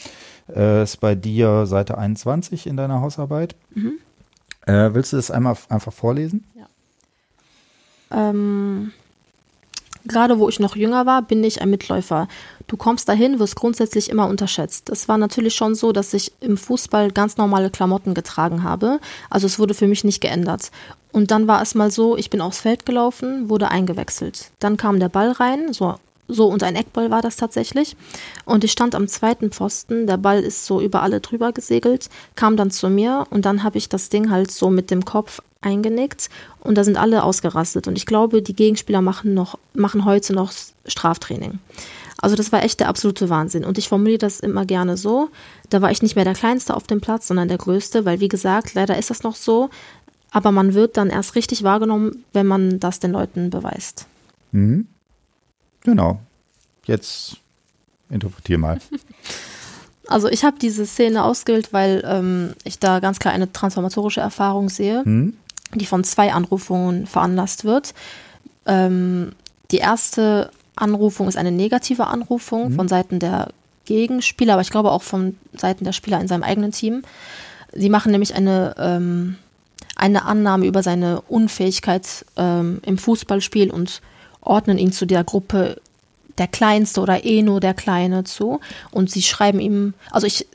äh, 0.54 0.82
ist 0.82 1.00
bei 1.00 1.14
dir 1.14 1.66
Seite 1.66 1.98
21 1.98 2.66
in 2.66 2.76
deiner 2.76 3.00
Hausarbeit. 3.00 3.56
Mhm. 3.74 3.98
Äh, 4.66 4.94
willst 4.94 5.12
du 5.12 5.16
das 5.16 5.30
einmal 5.30 5.56
einfach 5.68 5.92
vorlesen? 5.92 6.44
Ja. 6.54 6.66
Ähm, 8.30 8.92
Gerade 10.06 10.38
wo 10.38 10.50
ich 10.50 10.60
noch 10.60 10.76
jünger 10.76 11.06
war, 11.06 11.22
bin 11.22 11.42
ich 11.42 11.62
ein 11.62 11.70
Mitläufer. 11.70 12.28
Du 12.66 12.76
kommst 12.76 13.08
dahin, 13.08 13.38
wirst 13.38 13.56
grundsätzlich 13.56 14.10
immer 14.10 14.28
unterschätzt. 14.28 14.90
Es 14.90 15.08
war 15.08 15.16
natürlich 15.16 15.54
schon 15.54 15.74
so, 15.74 15.92
dass 15.92 16.12
ich 16.12 16.32
im 16.40 16.58
Fußball 16.58 17.10
ganz 17.10 17.38
normale 17.38 17.70
Klamotten 17.70 18.12
getragen 18.12 18.62
habe. 18.62 19.00
Also 19.30 19.46
es 19.46 19.58
wurde 19.58 19.72
für 19.72 19.86
mich 19.86 20.04
nicht 20.04 20.20
geändert. 20.20 20.70
Und 21.14 21.30
dann 21.30 21.46
war 21.46 21.62
es 21.62 21.76
mal 21.76 21.92
so, 21.92 22.16
ich 22.16 22.28
bin 22.28 22.40
aufs 22.40 22.62
Feld 22.62 22.84
gelaufen, 22.84 23.48
wurde 23.48 23.70
eingewechselt. 23.70 24.50
Dann 24.58 24.76
kam 24.76 24.98
der 24.98 25.08
Ball 25.08 25.30
rein, 25.30 25.72
so, 25.72 25.94
so 26.26 26.48
und 26.48 26.64
ein 26.64 26.74
Eckball 26.74 27.08
war 27.12 27.22
das 27.22 27.36
tatsächlich. 27.36 27.96
Und 28.44 28.64
ich 28.64 28.72
stand 28.72 28.96
am 28.96 29.06
zweiten 29.06 29.52
Pfosten, 29.52 30.08
der 30.08 30.16
Ball 30.16 30.40
ist 30.40 30.66
so 30.66 30.80
über 30.80 31.02
alle 31.02 31.20
drüber 31.20 31.52
gesegelt, 31.52 32.10
kam 32.34 32.56
dann 32.56 32.72
zu 32.72 32.90
mir 32.90 33.28
und 33.30 33.44
dann 33.44 33.62
habe 33.62 33.78
ich 33.78 33.88
das 33.88 34.08
Ding 34.08 34.32
halt 34.32 34.50
so 34.50 34.70
mit 34.70 34.90
dem 34.90 35.04
Kopf 35.04 35.40
eingenickt 35.60 36.30
und 36.58 36.76
da 36.76 36.82
sind 36.82 36.96
alle 36.96 37.22
ausgerastet. 37.22 37.86
Und 37.86 37.94
ich 37.94 38.06
glaube, 38.06 38.42
die 38.42 38.56
Gegenspieler 38.56 39.00
machen 39.00 39.34
noch, 39.34 39.56
machen 39.72 40.04
heute 40.04 40.32
noch 40.32 40.50
Straftraining. 40.84 41.60
Also 42.24 42.36
das 42.36 42.52
war 42.52 42.64
echt 42.64 42.80
der 42.80 42.88
absolute 42.88 43.28
Wahnsinn. 43.28 43.66
Und 43.66 43.76
ich 43.76 43.90
formuliere 43.90 44.16
das 44.16 44.40
immer 44.40 44.64
gerne 44.64 44.96
so. 44.96 45.28
Da 45.68 45.82
war 45.82 45.90
ich 45.90 46.00
nicht 46.00 46.16
mehr 46.16 46.24
der 46.24 46.32
Kleinste 46.32 46.74
auf 46.74 46.86
dem 46.86 47.02
Platz, 47.02 47.28
sondern 47.28 47.48
der 47.48 47.58
Größte, 47.58 48.06
weil 48.06 48.18
wie 48.18 48.28
gesagt, 48.28 48.72
leider 48.72 48.96
ist 48.96 49.10
das 49.10 49.24
noch 49.24 49.36
so. 49.36 49.68
Aber 50.34 50.50
man 50.50 50.74
wird 50.74 50.96
dann 50.96 51.10
erst 51.10 51.36
richtig 51.36 51.62
wahrgenommen, 51.62 52.24
wenn 52.32 52.46
man 52.46 52.80
das 52.80 52.98
den 52.98 53.12
Leuten 53.12 53.50
beweist. 53.50 54.06
Mhm. 54.50 54.88
Genau. 55.84 56.18
Jetzt 56.84 57.36
interpretier 58.10 58.58
mal. 58.58 58.78
Also 60.06 60.28
ich 60.28 60.44
habe 60.44 60.58
diese 60.60 60.84
Szene 60.84 61.24
ausgewählt, 61.24 61.72
weil 61.72 62.04
ähm, 62.06 62.52
ich 62.64 62.78
da 62.78 63.00
ganz 63.00 63.20
klar 63.20 63.32
eine 63.32 63.50
transformatorische 63.50 64.20
Erfahrung 64.20 64.68
sehe, 64.68 65.00
mhm. 65.02 65.34
die 65.74 65.86
von 65.86 66.04
zwei 66.04 66.34
Anrufungen 66.34 67.06
veranlasst 67.06 67.64
wird. 67.64 67.94
Ähm, 68.66 69.32
die 69.70 69.78
erste 69.78 70.50
Anrufung 70.76 71.26
ist 71.26 71.38
eine 71.38 71.52
negative 71.52 72.06
Anrufung 72.06 72.68
mhm. 72.68 72.74
von 72.74 72.86
Seiten 72.86 73.18
der 73.18 73.48
Gegenspieler, 73.86 74.52
aber 74.52 74.62
ich 74.62 74.68
glaube 74.68 74.92
auch 74.92 75.02
von 75.02 75.38
Seiten 75.56 75.84
der 75.84 75.92
Spieler 75.92 76.20
in 76.20 76.28
seinem 76.28 76.42
eigenen 76.42 76.72
Team. 76.72 77.02
Sie 77.72 77.88
machen 77.88 78.12
nämlich 78.12 78.34
eine 78.34 78.74
ähm, 78.76 79.36
eine 79.96 80.24
Annahme 80.24 80.66
über 80.66 80.82
seine 80.82 81.20
Unfähigkeit 81.22 82.24
ähm, 82.36 82.80
im 82.84 82.98
Fußballspiel 82.98 83.70
und 83.70 84.00
ordnen 84.40 84.78
ihn 84.78 84.92
zu 84.92 85.06
der 85.06 85.24
Gruppe 85.24 85.80
der 86.38 86.48
Kleinste 86.48 87.00
oder 87.00 87.24
eh 87.24 87.42
nur 87.42 87.60
der 87.60 87.74
Kleine 87.74 88.24
zu. 88.24 88.60
Und 88.90 89.10
sie 89.10 89.22
schreiben 89.22 89.60
ihm, 89.60 89.94
also 90.10 90.26
ich 90.26 90.46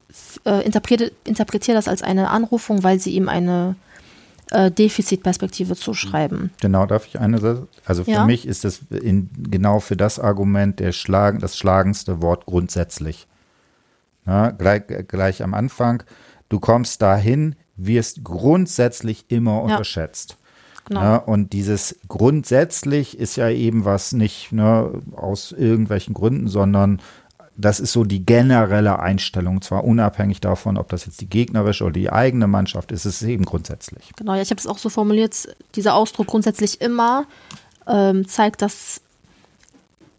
äh, 0.45 0.65
interpretiere, 0.65 1.11
interpretiere 1.23 1.75
das 1.75 1.87
als 1.87 2.01
eine 2.01 2.29
Anrufung, 2.29 2.83
weil 2.83 2.99
sie 2.99 3.11
ihm 3.11 3.29
eine 3.29 3.75
äh, 4.51 4.71
Defizitperspektive 4.71 5.75
zuschreiben. 5.75 6.51
Genau, 6.61 6.85
darf 6.85 7.05
ich 7.05 7.19
eine 7.19 7.67
Also 7.85 8.03
für 8.03 8.11
ja. 8.11 8.25
mich 8.25 8.47
ist 8.47 8.63
das 8.63 8.81
in, 8.89 9.29
genau 9.49 9.79
für 9.79 9.95
das 9.95 10.19
Argument 10.19 10.79
der 10.79 10.91
Schlagen, 10.91 11.39
das 11.39 11.57
schlagendste 11.57 12.21
Wort 12.21 12.45
grundsätzlich. 12.45 13.27
Ja, 14.25 14.51
gleich, 14.51 14.83
gleich 15.07 15.43
am 15.43 15.53
Anfang, 15.53 16.03
du 16.49 16.59
kommst 16.59 17.01
dahin, 17.01 17.55
wirst 17.85 18.23
grundsätzlich 18.23 19.25
immer 19.29 19.61
unterschätzt. 19.61 20.37
Genau. 20.85 21.01
Ja, 21.01 21.15
und 21.17 21.53
dieses 21.53 21.99
grundsätzlich 22.07 23.17
ist 23.17 23.35
ja 23.35 23.49
eben 23.49 23.85
was 23.85 24.11
nicht 24.11 24.51
ne, 24.51 24.91
aus 25.15 25.51
irgendwelchen 25.51 26.15
Gründen, 26.15 26.47
sondern 26.47 26.99
das 27.55 27.79
ist 27.79 27.91
so 27.91 28.05
die 28.05 28.25
generelle 28.25 28.99
Einstellung, 28.99 29.61
zwar 29.61 29.83
unabhängig 29.83 30.39
davon, 30.39 30.77
ob 30.77 30.89
das 30.89 31.05
jetzt 31.05 31.19
die 31.21 31.29
gegnerische 31.29 31.83
oder 31.83 31.93
die 31.93 32.11
eigene 32.11 32.47
Mannschaft 32.47 32.91
ist, 32.91 33.05
ist 33.05 33.21
es 33.21 33.27
eben 33.27 33.45
grundsätzlich. 33.45 34.11
Genau, 34.15 34.33
ja, 34.33 34.41
ich 34.41 34.49
habe 34.49 34.59
es 34.59 34.65
auch 34.65 34.77
so 34.77 34.89
formuliert, 34.89 35.55
dieser 35.75 35.93
Ausdruck 35.93 36.27
grundsätzlich 36.27 36.81
immer 36.81 37.25
ähm, 37.85 38.27
zeigt, 38.27 38.61
dass, 38.61 39.01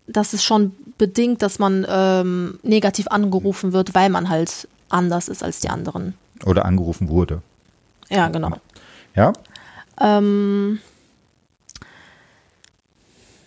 dass 0.06 0.34
es 0.34 0.44
schon 0.44 0.72
bedingt, 0.98 1.40
dass 1.40 1.58
man 1.58 1.86
ähm, 1.88 2.58
negativ 2.62 3.08
angerufen 3.08 3.72
wird, 3.72 3.94
weil 3.94 4.10
man 4.10 4.28
halt 4.28 4.68
anders 4.90 5.28
ist 5.28 5.42
als 5.42 5.60
die 5.60 5.70
anderen. 5.70 6.14
Oder 6.44 6.66
angerufen 6.66 7.08
wurde. 7.08 7.42
Ja, 8.10 8.28
genau. 8.28 8.50
Ja? 9.14 9.32
Ähm, 10.00 10.80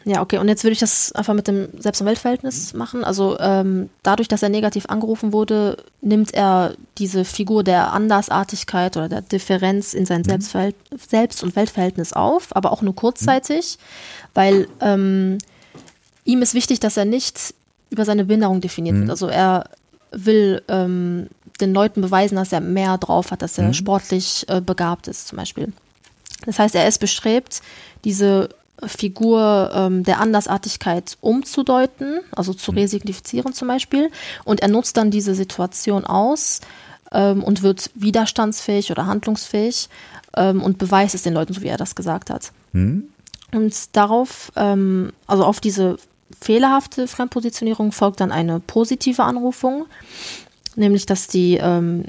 ja, 0.06 0.22
okay. 0.22 0.38
Und 0.38 0.48
jetzt 0.48 0.64
würde 0.64 0.74
ich 0.74 0.80
das 0.80 1.14
einfach 1.14 1.34
mit 1.34 1.48
dem 1.48 1.70
Selbst- 1.80 2.02
und 2.02 2.08
Weltverhältnis 2.08 2.74
machen. 2.74 3.04
Also 3.04 3.40
ähm, 3.40 3.90
dadurch, 4.04 4.28
dass 4.28 4.44
er 4.44 4.50
negativ 4.50 4.86
angerufen 4.88 5.32
wurde, 5.32 5.78
nimmt 6.02 6.34
er 6.34 6.76
diese 6.98 7.24
Figur 7.24 7.64
der 7.64 7.94
Andersartigkeit 7.94 8.98
oder 8.98 9.08
der 9.08 9.22
Differenz 9.22 9.94
in 9.94 10.06
sein 10.06 10.24
mhm. 10.28 10.74
Selbst- 10.98 11.44
und 11.44 11.56
Weltverhältnis 11.56 12.14
auf, 12.14 12.56
aber 12.56 12.72
auch 12.72 12.82
nur 12.82 12.96
kurzzeitig, 12.96 13.78
mhm. 13.78 14.30
weil 14.34 14.68
ähm, 14.82 15.38
ihm 16.26 16.42
ist 16.42 16.54
wichtig, 16.54 16.80
dass 16.80 16.98
er 16.98 17.06
nicht 17.06 17.54
über 17.90 18.04
seine 18.04 18.26
Behinderung 18.26 18.60
definiert 18.60 18.96
mhm. 18.96 19.02
wird. 19.02 19.12
Also 19.12 19.28
er 19.28 19.66
will 20.12 20.62
ähm, 20.68 21.28
den 21.64 21.74
Leuten 21.74 22.02
beweisen, 22.02 22.36
dass 22.36 22.52
er 22.52 22.62
mehr 22.62 22.98
drauf 22.98 23.32
hat, 23.32 23.42
dass 23.42 23.58
er 23.58 23.68
mhm. 23.68 23.74
sportlich 23.74 24.46
äh, 24.48 24.62
begabt 24.62 25.08
ist 25.08 25.28
zum 25.28 25.38
Beispiel. 25.38 25.74
Das 26.46 26.60
heißt, 26.60 26.76
er 26.76 26.88
ist 26.88 27.00
bestrebt, 27.00 27.62
diese 28.04 28.50
Figur 28.86 29.72
ähm, 29.74 30.04
der 30.04 30.20
Andersartigkeit 30.20 31.18
umzudeuten, 31.22 32.20
also 32.32 32.54
zu 32.54 32.72
mhm. 32.72 32.80
resignifizieren 32.80 33.54
zum 33.54 33.68
Beispiel. 33.68 34.10
Und 34.44 34.62
er 34.62 34.68
nutzt 34.68 34.98
dann 34.98 35.12
diese 35.12 35.36
Situation 35.36 36.06
aus 36.06 36.62
ähm, 37.12 37.44
und 37.44 37.64
wird 37.64 37.92
widerstandsfähig 37.96 38.92
oder 38.92 39.06
handlungsfähig 39.06 39.90
ähm, 40.36 40.62
und 40.62 40.78
beweist 40.78 41.16
es 41.16 41.24
den 41.24 41.34
Leuten, 41.34 41.54
so 41.54 41.62
wie 41.62 41.68
er 41.68 41.78
das 41.78 41.96
gesagt 41.96 42.30
hat. 42.30 42.52
Mhm. 42.74 43.08
Und 43.52 43.96
darauf, 43.96 44.52
ähm, 44.56 45.14
also 45.28 45.46
auf 45.46 45.60
diese 45.60 45.98
fehlerhafte 46.42 47.08
Fremdpositionierung 47.08 47.92
folgt 47.92 48.20
dann 48.20 48.32
eine 48.32 48.60
positive 48.60 49.24
Anrufung, 49.24 49.86
nämlich 50.76 51.06
dass 51.06 51.28
die, 51.28 51.58
ähm, 51.58 52.06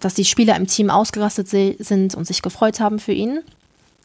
dass 0.00 0.14
die 0.14 0.24
Spieler 0.24 0.56
im 0.56 0.66
Team 0.66 0.90
ausgerastet 0.90 1.48
sind 1.48 2.14
und 2.14 2.26
sich 2.26 2.42
gefreut 2.42 2.80
haben 2.80 2.98
für 2.98 3.12
ihn. 3.12 3.40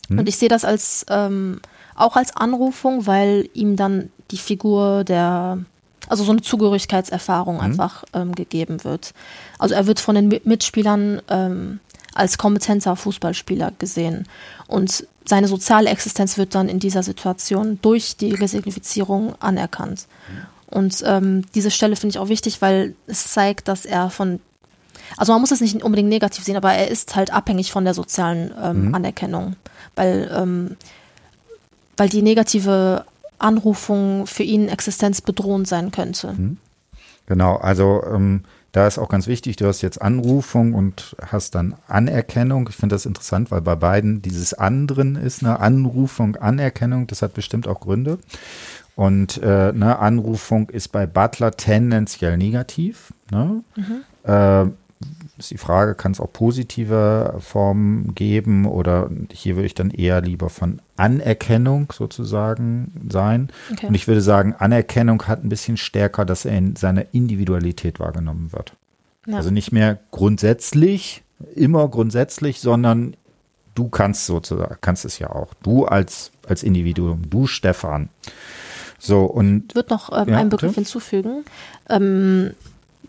Hm. 0.10 0.20
Und 0.20 0.30
ich 0.30 0.38
sehe 0.38 0.50
das 0.50 0.65
als 0.65 1.06
ähm, 1.10 1.62
auch 1.96 2.15
als 2.15 2.36
Anrufung, 2.36 3.08
weil 3.08 3.50
ihm 3.54 3.76
dann 3.76 4.10
die 4.32 4.38
Figur 4.38 5.04
der, 5.04 5.60
also 6.08 6.24
so 6.24 6.32
eine 6.32 6.42
Zugehörigkeitserfahrung 6.42 7.58
hm. 7.58 7.63
einfach 7.63 8.04
ähm, 8.13 8.34
gegeben 8.34 8.84
wird. 8.84 9.13
Also 9.58 9.76
er 9.76 9.88
wird 9.88 10.00
von 10.00 10.15
den 10.15 10.39
Mitspielern 10.44 11.22
ähm, 11.30 11.80
als 12.13 12.38
kompetenter 12.38 12.96
Fußballspieler 12.96 13.74
gesehen. 13.78 14.28
Und 14.68 15.06
seine 15.26 15.48
soziale 15.48 15.89
Existenz 15.89 16.38
wird 16.38 16.56
dann 16.56 16.70
in 16.70 16.80
dieser 16.80 17.04
Situation 17.04 17.80
durch 17.82 18.18
die 18.18 18.34
Resignifizierung 18.34 19.36
anerkannt. 19.39 20.08
Und 20.69 21.03
ähm, 21.05 21.45
diese 21.55 21.71
Stelle 21.71 21.95
finde 21.95 22.12
ich 22.12 22.19
auch 22.19 22.29
wichtig, 22.29 22.62
weil 22.62 22.95
es 23.08 23.32
zeigt, 23.32 23.67
dass 23.67 23.86
er 23.86 24.10
von, 24.10 24.39
also 25.17 25.34
man 25.34 25.41
muss 25.41 25.51
es 25.51 25.62
nicht 25.62 25.82
unbedingt 25.84 26.10
negativ 26.10 26.43
sehen, 26.43 26.58
aber 26.58 26.73
er 26.73 26.89
ist 26.89 27.15
halt 27.15 27.34
abhängig 27.34 27.71
von 27.71 27.86
der 27.86 27.93
sozialen 27.93 28.53
ähm, 28.62 28.88
mhm. 28.88 28.95
Anerkennung, 28.95 29.55
weil, 29.95 30.29
ähm, 30.34 30.77
weil 31.97 32.10
die 32.10 32.21
negative 32.21 33.05
Anrufung 33.39 34.27
für 34.27 34.43
ihn 34.43 34.67
existenzbedrohend 34.67 35.67
sein 35.67 35.91
könnte. 35.91 36.34
Mhm. 36.34 36.58
Genau, 37.25 37.55
also 37.58 38.03
ähm, 38.12 38.43
da 38.71 38.86
ist 38.86 38.99
auch 38.99 39.10
ganz 39.10 39.25
wichtig, 39.25 39.55
du 39.55 39.65
hast 39.65 39.82
jetzt 39.82 40.01
Anrufung 40.01 40.75
und 40.75 41.15
hast 41.25 41.55
dann 41.55 41.75
Anerkennung. 41.88 42.67
Ich 42.69 42.75
finde 42.75 42.95
das 42.95 43.08
interessant, 43.08 43.49
weil 43.49 43.62
bei 43.62 43.75
beiden 43.75 44.21
dieses 44.21 44.53
anderen 44.53 45.15
ist 45.15 45.43
eine 45.43 45.60
Anrufung, 45.60 46.36
Anerkennung. 46.36 47.08
Das 47.08 47.23
hat 47.23 47.34
bestimmt 47.34 47.67
auch 47.67 47.79
Gründe. 47.79 48.19
Und 49.00 49.42
äh, 49.42 49.70
eine 49.70 50.00
Anrufung 50.00 50.70
ist 50.70 50.90
bei 50.90 51.08
Butler 51.08 51.52
tendenziell 51.52 52.36
negativ. 52.36 53.14
Ne? 53.32 53.64
Mhm. 53.78 54.30
Äh, 54.30 54.66
ist 55.38 55.52
die 55.52 55.58
Frage, 55.58 55.96
kann 55.96 56.12
es 56.12 56.20
auch 56.20 56.34
positive 56.34 57.36
Formen 57.40 58.14
geben 58.14 58.66
oder 58.66 59.10
hier 59.32 59.56
würde 59.56 59.68
ich 59.68 59.74
dann 59.74 59.90
eher 59.90 60.20
lieber 60.20 60.50
von 60.50 60.82
Anerkennung 60.98 61.94
sozusagen 61.94 63.08
sein. 63.10 63.52
Okay. 63.72 63.88
Und 63.88 63.96
ich 63.96 64.06
würde 64.10 64.20
sagen, 64.20 64.54
Anerkennung 64.60 65.24
hat 65.28 65.46
ein 65.46 65.50
bisschen 65.50 65.78
stärker, 65.78 66.26
dass 66.26 66.44
er 66.44 66.58
in 66.58 66.76
seiner 66.76 67.06
Individualität 67.14 68.02
wahrgenommen 68.02 68.52
wird. 68.52 68.74
Ja. 69.28 69.38
Also 69.38 69.50
nicht 69.50 69.72
mehr 69.72 69.98
grundsätzlich, 70.12 71.24
immer 71.56 71.88
grundsätzlich, 71.88 72.60
sondern 72.60 73.16
du 73.76 73.88
kannst 73.88 74.26
sozusagen, 74.26 74.76
kannst 74.82 75.06
es 75.06 75.20
ja 75.20 75.30
auch. 75.30 75.54
Du 75.64 75.86
als, 75.86 76.34
als 76.46 76.64
Individuum, 76.64 77.30
du 77.30 77.48
Stefan. 77.48 78.10
So 79.00 79.24
und. 79.24 79.66
Ich 79.70 79.76
würde 79.76 79.94
noch 79.94 80.12
ähm, 80.12 80.30
ja, 80.30 80.38
einen 80.38 80.50
Begriff 80.50 80.72
bitte? 80.72 80.82
hinzufügen. 80.82 81.46
Ähm, 81.90 82.52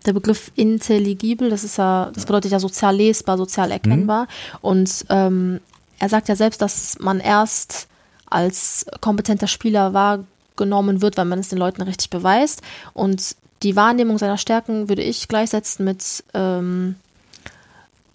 der 0.05 0.13
Begriff 0.13 0.51
intelligibel, 0.55 1.49
das 1.49 1.63
ist 1.63 1.77
ja, 1.77 2.09
das 2.13 2.25
bedeutet 2.25 2.51
ja 2.51 2.59
sozial 2.59 2.95
lesbar, 2.95 3.37
sozial 3.37 3.71
erkennbar. 3.71 4.23
Mhm. 4.23 4.27
Und 4.61 5.05
ähm, 5.09 5.59
er 5.99 6.09
sagt 6.09 6.27
ja 6.27 6.35
selbst, 6.35 6.61
dass 6.61 6.97
man 6.99 7.19
erst 7.19 7.87
als 8.25 8.85
kompetenter 9.01 9.47
Spieler 9.47 9.93
wahrgenommen 9.93 11.01
wird, 11.01 11.17
wenn 11.17 11.27
man 11.27 11.39
es 11.39 11.49
den 11.49 11.59
Leuten 11.59 11.81
richtig 11.83 12.09
beweist. 12.09 12.61
Und 12.93 13.35
die 13.61 13.75
Wahrnehmung 13.75 14.17
seiner 14.17 14.37
Stärken 14.37 14.89
würde 14.89 15.03
ich 15.03 15.27
gleichsetzen 15.27 15.85
mit, 15.85 16.23
ähm, 16.33 16.95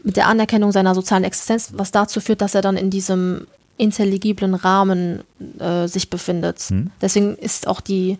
mit 0.02 0.16
der 0.16 0.26
Anerkennung 0.26 0.72
seiner 0.72 0.94
sozialen 0.94 1.24
Existenz, 1.24 1.70
was 1.74 1.92
dazu 1.92 2.20
führt, 2.20 2.40
dass 2.40 2.54
er 2.54 2.62
dann 2.62 2.76
in 2.76 2.90
diesem 2.90 3.46
intelligiblen 3.76 4.54
Rahmen 4.54 5.22
äh, 5.58 5.86
sich 5.86 6.10
befindet. 6.10 6.70
Mhm. 6.70 6.90
Deswegen 7.00 7.36
ist 7.36 7.68
auch 7.68 7.80
die 7.80 8.18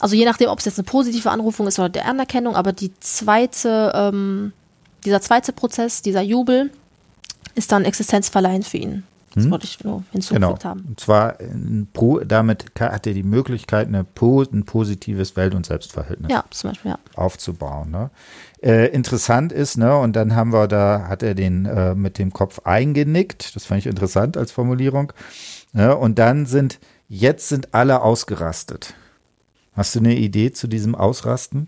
also 0.00 0.16
je 0.16 0.24
nachdem, 0.24 0.50
ob 0.50 0.58
es 0.58 0.64
jetzt 0.64 0.78
eine 0.78 0.84
positive 0.84 1.30
Anrufung 1.30 1.66
ist 1.66 1.78
oder 1.78 1.88
der 1.88 2.06
Anerkennung, 2.06 2.56
aber 2.56 2.72
die 2.72 2.92
zweite, 3.00 3.92
ähm, 3.94 4.52
dieser 5.04 5.20
zweite 5.20 5.52
Prozess, 5.52 6.02
dieser 6.02 6.22
Jubel, 6.22 6.70
ist 7.54 7.72
dann 7.72 7.84
existenzverleihend 7.84 8.66
für 8.66 8.78
ihn. 8.78 9.04
Das 9.34 9.44
hm? 9.44 9.50
wollte 9.50 9.66
ich 9.66 9.82
nur 9.82 10.04
hinzugefügt 10.12 10.60
genau. 10.60 10.70
haben. 10.70 10.84
Und 10.88 11.00
zwar 11.00 11.38
damit 12.24 12.66
hat 12.78 13.06
er 13.06 13.14
die 13.14 13.24
Möglichkeit, 13.24 13.88
eine, 13.88 14.06
ein 14.06 14.64
positives 14.64 15.36
Welt- 15.36 15.54
und 15.54 15.66
Selbstverhältnis 15.66 16.30
ja, 16.30 16.44
zum 16.50 16.70
Beispiel, 16.70 16.92
ja. 16.92 16.98
aufzubauen. 17.16 17.90
Ne? 17.90 18.10
Äh, 18.62 18.92
interessant 18.92 19.50
ist, 19.50 19.76
ne, 19.76 19.96
und 19.98 20.14
dann 20.14 20.36
haben 20.36 20.52
wir 20.52 20.68
da, 20.68 21.06
hat 21.08 21.24
er 21.24 21.34
den 21.34 21.66
äh, 21.66 21.96
mit 21.96 22.18
dem 22.18 22.32
Kopf 22.32 22.60
eingenickt. 22.64 23.56
Das 23.56 23.66
fand 23.66 23.80
ich 23.80 23.86
interessant 23.86 24.36
als 24.36 24.52
Formulierung. 24.52 25.12
Ne? 25.72 25.96
Und 25.96 26.20
dann 26.20 26.46
sind, 26.46 26.78
jetzt 27.08 27.48
sind 27.48 27.74
alle 27.74 28.02
ausgerastet. 28.02 28.94
Hast 29.72 29.96
du 29.96 29.98
eine 29.98 30.14
Idee 30.14 30.52
zu 30.52 30.68
diesem 30.68 30.94
Ausrasten? 30.94 31.66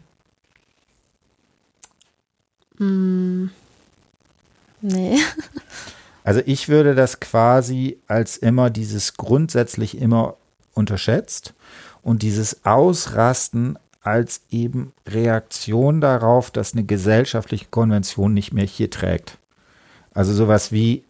Mm, 2.79 3.47
nee. 4.83 5.19
also 6.27 6.41
ich 6.45 6.69
würde 6.69 6.97
das 6.97 7.21
quasi 7.21 8.01
als 8.09 8.37
immer 8.37 8.69
dieses 8.69 9.17
grundsätzlich 9.17 10.01
immer 10.01 10.35
unterschätzt 10.75 11.55
und 12.03 12.23
dieses 12.23 12.67
Ausrasten 12.67 13.79
als 14.03 14.41
eben 14.51 14.93
Reaktion 15.07 16.01
darauf, 16.01 16.51
dass 16.51 16.73
eine 16.73 16.83
gesellschaftliche 16.83 17.67
Konvention 17.67 18.35
nicht 18.35 18.53
mehr 18.53 18.67
hier 18.67 18.91
trägt. 18.91 19.39
Also 20.15 20.33
sowas 20.33 20.73
wie, 20.73 21.05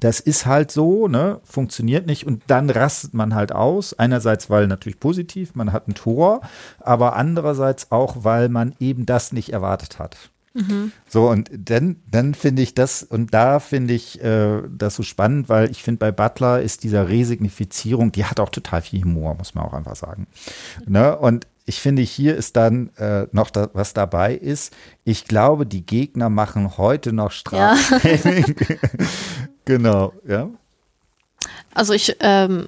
das 0.00 0.18
ist 0.18 0.44
halt 0.44 0.72
so, 0.72 1.06
ne, 1.06 1.40
funktioniert 1.44 2.08
nicht 2.08 2.26
und 2.26 2.42
dann 2.48 2.68
rastet 2.68 3.14
man 3.14 3.36
halt 3.36 3.52
aus. 3.52 3.96
Einerseits, 3.96 4.50
weil 4.50 4.66
natürlich 4.66 4.98
positiv, 4.98 5.54
man 5.54 5.72
hat 5.72 5.86
ein 5.86 5.94
Tor, 5.94 6.40
aber 6.80 7.14
andererseits 7.14 7.92
auch, 7.92 8.24
weil 8.24 8.48
man 8.48 8.74
eben 8.80 9.06
das 9.06 9.30
nicht 9.30 9.52
erwartet 9.52 10.00
hat. 10.00 10.29
Mhm. 10.52 10.92
So, 11.08 11.28
und 11.28 11.50
dann, 11.52 11.96
dann 12.10 12.34
finde 12.34 12.62
ich 12.62 12.74
das, 12.74 13.02
und 13.02 13.32
da 13.32 13.60
finde 13.60 13.94
ich 13.94 14.22
äh, 14.22 14.62
das 14.68 14.96
so 14.96 15.02
spannend, 15.02 15.48
weil 15.48 15.70
ich 15.70 15.82
finde, 15.82 15.98
bei 15.98 16.12
Butler 16.12 16.60
ist 16.60 16.82
dieser 16.82 17.08
Resignifizierung, 17.08 18.10
die 18.12 18.24
hat 18.24 18.40
auch 18.40 18.48
total 18.48 18.82
viel 18.82 19.04
Humor, 19.04 19.34
muss 19.36 19.54
man 19.54 19.64
auch 19.64 19.72
einfach 19.72 19.96
sagen. 19.96 20.26
Mhm. 20.84 20.92
Ne? 20.92 21.16
Und 21.16 21.46
ich 21.66 21.80
finde, 21.80 22.02
hier 22.02 22.36
ist 22.36 22.56
dann 22.56 22.90
äh, 22.96 23.28
noch 23.30 23.50
da, 23.50 23.70
was 23.74 23.94
dabei 23.94 24.34
ist. 24.34 24.74
Ich 25.04 25.26
glaube, 25.26 25.66
die 25.66 25.86
Gegner 25.86 26.28
machen 26.28 26.76
heute 26.76 27.12
noch 27.12 27.30
Straftraining. 27.30 28.56
Ja. 28.68 28.76
genau, 29.64 30.12
ja. 30.26 30.48
Also 31.72 31.92
ich 31.92 32.16
ähm, 32.20 32.66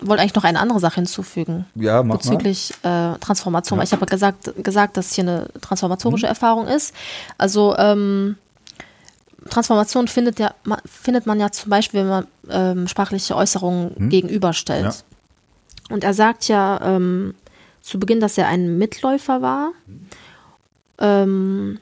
wollte 0.00 0.22
eigentlich 0.22 0.34
noch 0.34 0.44
eine 0.44 0.60
andere 0.60 0.80
Sache 0.80 0.96
hinzufügen. 0.96 1.66
Ja, 1.74 2.02
mach 2.02 2.18
Bezüglich 2.18 2.72
äh, 2.82 3.14
Transformation. 3.18 3.78
Ja. 3.78 3.84
Ich 3.84 3.92
habe 3.92 4.06
gesagt, 4.06 4.52
gesagt, 4.62 4.96
dass 4.96 5.14
hier 5.14 5.24
eine 5.24 5.48
transformatorische 5.60 6.26
mhm. 6.26 6.30
Erfahrung 6.30 6.66
ist. 6.66 6.94
Also 7.38 7.76
ähm, 7.76 8.36
Transformation 9.48 10.08
findet, 10.08 10.38
ja, 10.38 10.54
man, 10.64 10.80
findet 10.84 11.26
man 11.26 11.40
ja 11.40 11.50
zum 11.50 11.70
Beispiel, 11.70 12.00
wenn 12.00 12.08
man 12.08 12.26
ähm, 12.50 12.88
sprachliche 12.88 13.36
Äußerungen 13.36 13.92
mhm. 13.96 14.08
gegenüberstellt. 14.08 14.84
Ja. 14.84 15.94
Und 15.94 16.04
er 16.04 16.14
sagt 16.14 16.48
ja 16.48 16.80
ähm, 16.82 17.34
zu 17.82 17.98
Beginn, 17.98 18.20
dass 18.20 18.38
er 18.38 18.48
ein 18.48 18.78
Mitläufer 18.78 19.42
war. 19.42 19.72
Ähm, 20.98 21.78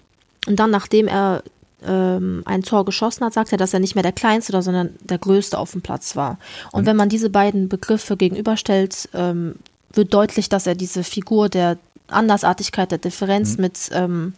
und 0.47 0.57
dann, 0.57 0.71
nachdem 0.71 1.09
er 1.09 1.43
ähm, 1.87 2.43
ein 2.45 2.63
Tor 2.63 2.85
geschossen 2.85 3.25
hat, 3.25 3.33
sagt 3.33 3.53
er, 3.53 3.59
dass 3.59 3.75
er 3.75 3.81
nicht 3.81 3.95
mehr 3.95 4.03
der 4.03 4.13
Kleinste, 4.13 4.61
sondern 4.63 4.91
der 5.01 5.19
Größte 5.19 5.59
auf 5.59 5.73
dem 5.73 5.83
Platz 5.83 6.17
war. 6.17 6.39
Und 6.73 6.83
mhm. 6.83 6.87
wenn 6.87 6.97
man 6.97 7.09
diese 7.09 7.31
beiden 7.31 7.69
Begriffe 7.69 8.17
gegenüberstellt, 8.17 9.09
ähm, 9.15 9.55
wird 9.93 10.13
deutlich, 10.13 10.49
dass 10.49 10.67
er 10.67 10.75
diese 10.75 11.05
Figur 11.05 11.49
der 11.49 11.79
Andersartigkeit, 12.09 12.91
der 12.91 12.99
Differenz 12.99 13.57
mhm. 13.57 13.63
mit, 13.63 13.79
ähm, 13.93 14.35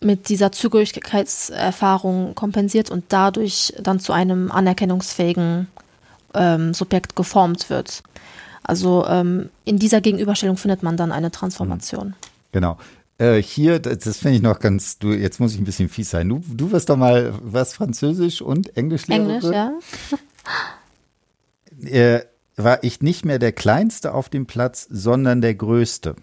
mit 0.00 0.28
dieser 0.28 0.52
Zugehörigkeitserfahrung 0.52 2.34
kompensiert 2.34 2.90
und 2.90 3.04
dadurch 3.08 3.74
dann 3.82 4.00
zu 4.00 4.12
einem 4.12 4.50
anerkennungsfähigen 4.50 5.68
ähm, 6.34 6.74
Subjekt 6.74 7.16
geformt 7.16 7.70
wird. 7.70 8.02
Also 8.62 9.06
ähm, 9.06 9.50
in 9.64 9.78
dieser 9.78 10.00
Gegenüberstellung 10.00 10.56
findet 10.56 10.82
man 10.82 10.96
dann 10.96 11.12
eine 11.12 11.30
Transformation. 11.30 12.14
Genau. 12.52 12.78
Äh, 13.18 13.40
hier, 13.42 13.78
das, 13.78 13.98
das 13.98 14.18
finde 14.18 14.36
ich 14.36 14.42
noch 14.42 14.58
ganz, 14.58 14.98
du, 14.98 15.12
jetzt 15.12 15.38
muss 15.38 15.54
ich 15.54 15.60
ein 15.60 15.64
bisschen 15.64 15.88
fies 15.88 16.10
sein. 16.10 16.28
Du, 16.28 16.42
du 16.48 16.72
wirst 16.72 16.88
doch 16.88 16.96
mal, 16.96 17.32
was 17.42 17.74
Französisch 17.74 18.42
und 18.42 18.76
Englisch 18.76 19.06
lernen? 19.06 19.30
Englisch, 19.30 19.52
ja. 19.52 19.72
äh, 21.88 22.24
war 22.56 22.82
ich 22.82 23.00
nicht 23.00 23.24
mehr 23.24 23.38
der 23.38 23.52
Kleinste 23.52 24.14
auf 24.14 24.28
dem 24.28 24.46
Platz, 24.46 24.86
sondern 24.90 25.40
der 25.40 25.54
Größte. 25.54 26.16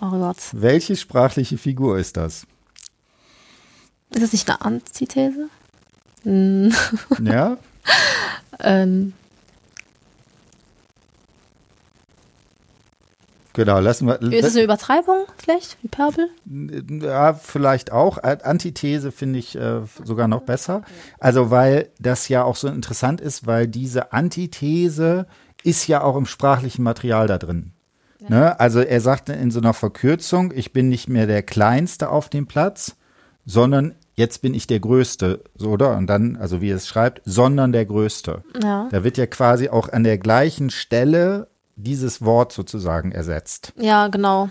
Oh 0.00 0.10
Gott. 0.10 0.38
Welche 0.52 0.96
sprachliche 0.96 1.58
Figur 1.58 1.98
ist 1.98 2.16
das? 2.16 2.46
Ist 4.10 4.22
das 4.22 4.32
nicht 4.32 4.48
eine 4.50 4.60
Antithese? 4.60 5.48
ja. 6.24 7.56
ähm, 8.60 9.12
Genau, 13.54 13.80
lassen 13.80 14.06
wir. 14.06 14.20
Ist 14.20 14.46
es 14.46 14.54
eine 14.54 14.64
Übertreibung 14.64 15.26
vielleicht? 15.36 15.76
Hyperbel? 15.82 16.30
Ja, 17.02 17.34
vielleicht 17.34 17.92
auch. 17.92 18.18
Antithese 18.22 19.12
finde 19.12 19.38
ich 19.38 19.56
äh, 19.56 19.80
sogar 20.02 20.28
noch 20.28 20.42
besser. 20.42 20.82
Also, 21.18 21.50
weil 21.50 21.90
das 21.98 22.28
ja 22.28 22.44
auch 22.44 22.56
so 22.56 22.68
interessant 22.68 23.20
ist, 23.20 23.46
weil 23.46 23.66
diese 23.66 24.12
Antithese 24.12 25.26
ist 25.62 25.86
ja 25.86 26.02
auch 26.02 26.16
im 26.16 26.26
sprachlichen 26.26 26.82
Material 26.82 27.26
da 27.26 27.38
drin. 27.38 27.72
Ja. 28.20 28.30
Ne? 28.30 28.60
Also, 28.60 28.80
er 28.80 29.00
sagt 29.00 29.28
in 29.28 29.50
so 29.50 29.60
einer 29.60 29.74
Verkürzung, 29.74 30.52
ich 30.54 30.72
bin 30.72 30.88
nicht 30.88 31.08
mehr 31.08 31.26
der 31.26 31.42
Kleinste 31.42 32.08
auf 32.08 32.30
dem 32.30 32.46
Platz, 32.46 32.96
sondern 33.44 33.94
jetzt 34.14 34.42
bin 34.42 34.54
ich 34.54 34.66
der 34.66 34.80
Größte, 34.80 35.42
so, 35.56 35.70
oder? 35.70 35.96
Und 35.96 36.06
dann, 36.06 36.36
also 36.36 36.60
wie 36.60 36.70
er 36.70 36.76
es 36.76 36.86
schreibt, 36.86 37.22
sondern 37.24 37.72
der 37.72 37.86
Größte. 37.86 38.44
Ja. 38.62 38.88
Da 38.90 39.04
wird 39.04 39.18
ja 39.18 39.26
quasi 39.26 39.68
auch 39.68 39.88
an 39.88 40.04
der 40.04 40.18
gleichen 40.18 40.70
Stelle 40.70 41.48
dieses 41.76 42.22
Wort 42.22 42.52
sozusagen 42.52 43.12
ersetzt. 43.12 43.72
Ja, 43.76 44.08
genau. 44.08 44.48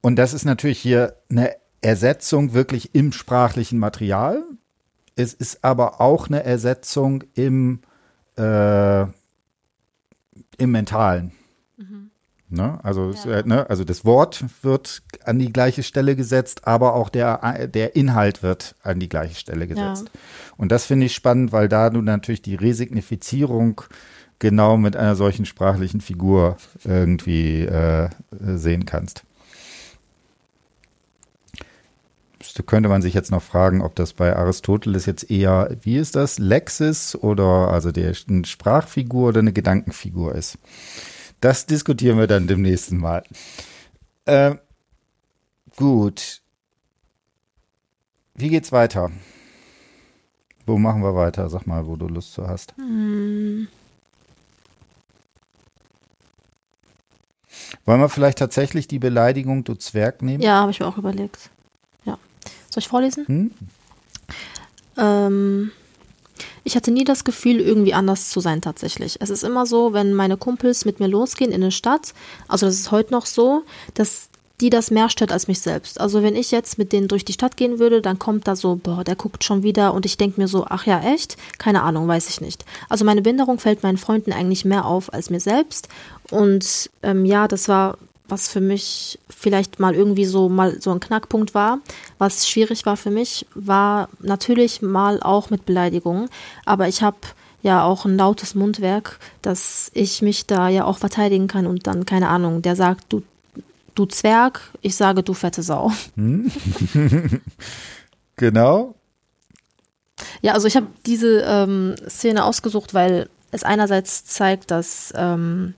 Und 0.00 0.16
das 0.16 0.34
ist 0.34 0.44
natürlich 0.44 0.78
hier 0.78 1.16
eine 1.30 1.54
Ersetzung 1.80 2.52
wirklich 2.54 2.94
im 2.94 3.12
sprachlichen 3.12 3.78
Material. 3.78 4.44
Es 5.14 5.34
ist 5.34 5.64
aber 5.64 6.00
auch 6.00 6.28
eine 6.28 6.44
Ersetzung 6.44 7.24
im, 7.34 7.80
äh, 8.36 9.02
im 9.02 9.10
Mentalen. 10.70 11.32
Mhm. 11.76 12.10
Ne? 12.48 12.78
Also, 12.82 13.12
ja. 13.28 13.42
ne? 13.42 13.68
also 13.68 13.84
das 13.84 14.04
Wort 14.04 14.44
wird 14.62 15.02
an 15.24 15.38
die 15.38 15.52
gleiche 15.52 15.82
Stelle 15.82 16.14
gesetzt, 16.14 16.66
aber 16.66 16.94
auch 16.94 17.08
der, 17.08 17.66
der 17.66 17.96
Inhalt 17.96 18.42
wird 18.42 18.76
an 18.82 19.00
die 19.00 19.08
gleiche 19.08 19.34
Stelle 19.34 19.66
gesetzt. 19.66 20.10
Ja. 20.12 20.20
Und 20.56 20.70
das 20.70 20.86
finde 20.86 21.06
ich 21.06 21.14
spannend, 21.14 21.50
weil 21.50 21.68
da 21.68 21.90
du 21.90 22.02
natürlich 22.02 22.42
die 22.42 22.54
Resignifizierung 22.54 23.82
genau 24.38 24.76
mit 24.76 24.96
einer 24.96 25.16
solchen 25.16 25.46
sprachlichen 25.46 26.00
Figur 26.00 26.56
irgendwie 26.84 27.62
äh, 27.62 28.08
sehen 28.30 28.86
kannst. 28.86 29.24
Da 32.56 32.62
könnte 32.62 32.88
man 32.88 33.02
sich 33.02 33.12
jetzt 33.12 33.30
noch 33.30 33.42
fragen, 33.42 33.82
ob 33.82 33.94
das 33.96 34.14
bei 34.14 34.34
Aristoteles 34.34 35.04
jetzt 35.04 35.30
eher, 35.30 35.76
wie 35.82 35.98
ist 35.98 36.16
das, 36.16 36.38
Lexis 36.38 37.14
oder 37.14 37.68
also 37.68 37.92
der 37.92 38.14
eine 38.28 38.46
Sprachfigur 38.46 39.28
oder 39.28 39.40
eine 39.40 39.52
Gedankenfigur 39.52 40.34
ist. 40.34 40.58
Das 41.40 41.66
diskutieren 41.66 42.18
wir 42.18 42.26
dann 42.26 42.46
demnächst 42.46 42.92
Mal. 42.92 43.24
Äh, 44.24 44.54
gut. 45.76 46.40
Wie 48.34 48.48
geht's 48.48 48.72
weiter? 48.72 49.10
Wo 50.64 50.78
machen 50.78 51.02
wir 51.02 51.14
weiter? 51.14 51.50
Sag 51.50 51.66
mal, 51.66 51.86
wo 51.86 51.96
du 51.96 52.08
Lust 52.08 52.32
zu 52.32 52.48
hast. 52.48 52.74
Hm. 52.76 53.68
Wollen 57.84 58.00
wir 58.00 58.08
vielleicht 58.08 58.38
tatsächlich 58.38 58.88
die 58.88 58.98
Beleidigung, 58.98 59.64
du 59.64 59.74
Zwerg, 59.74 60.22
nehmen? 60.22 60.42
Ja, 60.42 60.60
habe 60.60 60.70
ich 60.70 60.80
mir 60.80 60.86
auch 60.86 60.98
überlegt. 60.98 61.50
Ja. 62.04 62.18
Soll 62.70 62.80
ich 62.80 62.88
vorlesen? 62.88 63.26
Hm? 63.26 63.50
Ähm, 64.98 65.72
ich 66.64 66.76
hatte 66.76 66.90
nie 66.90 67.04
das 67.04 67.24
Gefühl, 67.24 67.60
irgendwie 67.60 67.94
anders 67.94 68.30
zu 68.30 68.40
sein 68.40 68.60
tatsächlich. 68.60 69.18
Es 69.20 69.30
ist 69.30 69.44
immer 69.44 69.66
so, 69.66 69.92
wenn 69.92 70.14
meine 70.14 70.36
Kumpels 70.36 70.84
mit 70.84 71.00
mir 71.00 71.06
losgehen 71.06 71.52
in 71.52 71.62
eine 71.62 71.72
Stadt, 71.72 72.12
also 72.48 72.66
das 72.66 72.74
ist 72.76 72.90
heute 72.90 73.12
noch 73.12 73.26
so, 73.26 73.62
dass 73.94 74.28
die 74.60 74.70
das 74.70 74.90
mehr 74.90 75.10
stört 75.10 75.32
als 75.32 75.48
mich 75.48 75.60
selbst. 75.60 76.00
Also 76.00 76.22
wenn 76.22 76.36
ich 76.36 76.50
jetzt 76.50 76.78
mit 76.78 76.92
denen 76.92 77.08
durch 77.08 77.24
die 77.24 77.32
Stadt 77.32 77.56
gehen 77.56 77.78
würde, 77.78 78.00
dann 78.00 78.18
kommt 78.18 78.48
da 78.48 78.56
so, 78.56 78.76
boah, 78.76 79.04
der 79.04 79.16
guckt 79.16 79.44
schon 79.44 79.62
wieder 79.62 79.92
und 79.92 80.06
ich 80.06 80.16
denke 80.16 80.40
mir 80.40 80.48
so, 80.48 80.64
ach 80.68 80.86
ja, 80.86 81.00
echt? 81.00 81.36
Keine 81.58 81.82
Ahnung, 81.82 82.08
weiß 82.08 82.28
ich 82.28 82.40
nicht. 82.40 82.64
Also 82.88 83.04
meine 83.04 83.22
Behinderung 83.22 83.58
fällt 83.58 83.82
meinen 83.82 83.98
Freunden 83.98 84.32
eigentlich 84.32 84.64
mehr 84.64 84.86
auf 84.86 85.12
als 85.12 85.30
mir 85.30 85.40
selbst. 85.40 85.88
Und 86.30 86.90
ähm, 87.02 87.24
ja, 87.24 87.48
das 87.48 87.68
war 87.68 87.98
was 88.28 88.48
für 88.48 88.60
mich 88.60 89.18
vielleicht 89.28 89.78
mal 89.78 89.94
irgendwie 89.94 90.24
so 90.24 90.48
mal 90.48 90.80
so 90.80 90.90
ein 90.90 91.00
Knackpunkt 91.00 91.54
war, 91.54 91.78
was 92.18 92.48
schwierig 92.48 92.86
war 92.86 92.96
für 92.96 93.10
mich, 93.10 93.46
war 93.54 94.08
natürlich 94.20 94.82
mal 94.82 95.22
auch 95.22 95.50
mit 95.50 95.64
Beleidigungen, 95.64 96.28
aber 96.64 96.88
ich 96.88 97.02
habe 97.02 97.18
ja 97.62 97.84
auch 97.84 98.04
ein 98.04 98.16
lautes 98.16 98.54
Mundwerk, 98.54 99.18
dass 99.42 99.90
ich 99.94 100.22
mich 100.22 100.46
da 100.46 100.68
ja 100.68 100.84
auch 100.84 100.98
verteidigen 100.98 101.46
kann 101.46 101.66
und 101.66 101.86
dann 101.86 102.06
keine 102.06 102.28
Ahnung, 102.28 102.62
der 102.62 102.76
sagt, 102.76 103.04
du 103.10 103.22
du 103.96 104.06
Zwerg, 104.06 104.60
ich 104.82 104.94
sage 104.94 105.22
du 105.22 105.34
fette 105.34 105.62
Sau. 105.62 105.90
Hm? 106.14 106.50
genau. 108.36 108.94
Ja, 110.42 110.52
also 110.54 110.68
ich 110.68 110.76
habe 110.76 110.86
diese 111.04 111.40
ähm, 111.40 111.94
Szene 112.08 112.44
ausgesucht, 112.44 112.94
weil 112.94 113.28
es 113.50 113.64
einerseits 113.64 114.24
zeigt, 114.24 114.70
dass, 114.70 115.12
ähm, 115.16 115.74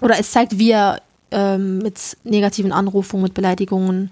oder 0.00 0.18
es 0.18 0.30
zeigt, 0.30 0.58
wie 0.58 0.70
er 0.70 1.02
ähm, 1.30 1.78
mit 1.78 2.16
negativen 2.24 2.72
Anrufungen, 2.72 3.24
mit 3.24 3.34
Beleidigungen 3.34 4.10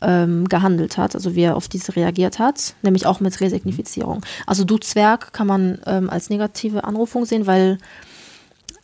ähm, 0.00 0.46
gehandelt 0.48 0.98
hat, 0.98 1.14
also 1.14 1.34
wie 1.34 1.42
er 1.42 1.56
auf 1.56 1.68
diese 1.68 1.96
reagiert 1.96 2.38
hat, 2.38 2.74
nämlich 2.82 3.06
auch 3.06 3.20
mit 3.20 3.40
Resignifizierung. 3.40 4.22
Also 4.46 4.64
du 4.64 4.78
Zwerg 4.78 5.32
kann 5.32 5.46
man 5.46 5.78
ähm, 5.86 6.10
als 6.10 6.30
negative 6.30 6.84
Anrufung 6.84 7.24
sehen, 7.24 7.46
weil 7.46 7.78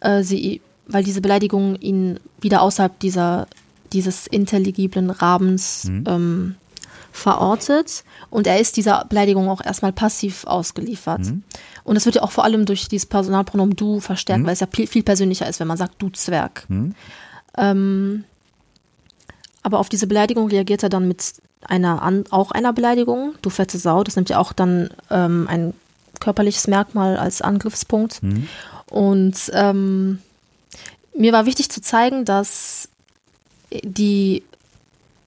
äh, 0.00 0.22
sie, 0.22 0.60
weil 0.86 1.04
diese 1.04 1.20
Beleidigung 1.20 1.76
ihn 1.76 2.18
wieder 2.40 2.62
außerhalb 2.62 2.98
dieser 3.00 3.46
dieses 3.92 4.26
intelligiblen 4.26 5.10
Rabens 5.10 5.84
mhm. 5.84 6.04
ähm, 6.06 6.54
verortet 7.12 8.04
und 8.30 8.46
er 8.46 8.60
ist 8.60 8.76
dieser 8.76 9.04
Beleidigung 9.08 9.48
auch 9.48 9.64
erstmal 9.64 9.92
passiv 9.92 10.44
ausgeliefert. 10.44 11.20
Mhm. 11.20 11.42
Und 11.84 11.96
es 11.96 12.06
wird 12.06 12.16
ja 12.16 12.22
auch 12.22 12.30
vor 12.30 12.44
allem 12.44 12.66
durch 12.66 12.88
dieses 12.88 13.06
Personalpronomen 13.06 13.74
du 13.74 14.00
verstärkt, 14.00 14.42
mhm. 14.42 14.46
weil 14.46 14.52
es 14.52 14.60
ja 14.60 14.68
viel, 14.72 14.86
viel, 14.86 15.02
persönlicher 15.02 15.48
ist, 15.48 15.60
wenn 15.60 15.66
man 15.66 15.76
sagt 15.76 16.00
du 16.00 16.10
Zwerg. 16.10 16.64
Mhm. 16.68 16.94
Ähm, 17.56 18.24
aber 19.62 19.78
auf 19.78 19.88
diese 19.88 20.06
Beleidigung 20.06 20.48
reagiert 20.48 20.82
er 20.82 20.88
dann 20.88 21.08
mit 21.08 21.34
einer 21.62 22.02
an, 22.02 22.24
auch 22.30 22.52
einer 22.52 22.72
Beleidigung, 22.72 23.34
du 23.42 23.50
fette 23.50 23.78
Sau. 23.78 24.04
Das 24.04 24.16
nimmt 24.16 24.30
ja 24.30 24.38
auch 24.38 24.52
dann 24.52 24.90
ähm, 25.10 25.46
ein 25.48 25.74
körperliches 26.20 26.68
Merkmal 26.68 27.16
als 27.16 27.42
Angriffspunkt. 27.42 28.22
Mhm. 28.22 28.48
Und 28.88 29.50
ähm, 29.52 30.20
mir 31.16 31.32
war 31.32 31.46
wichtig 31.46 31.70
zu 31.70 31.80
zeigen, 31.80 32.24
dass 32.24 32.88
die 33.82 34.42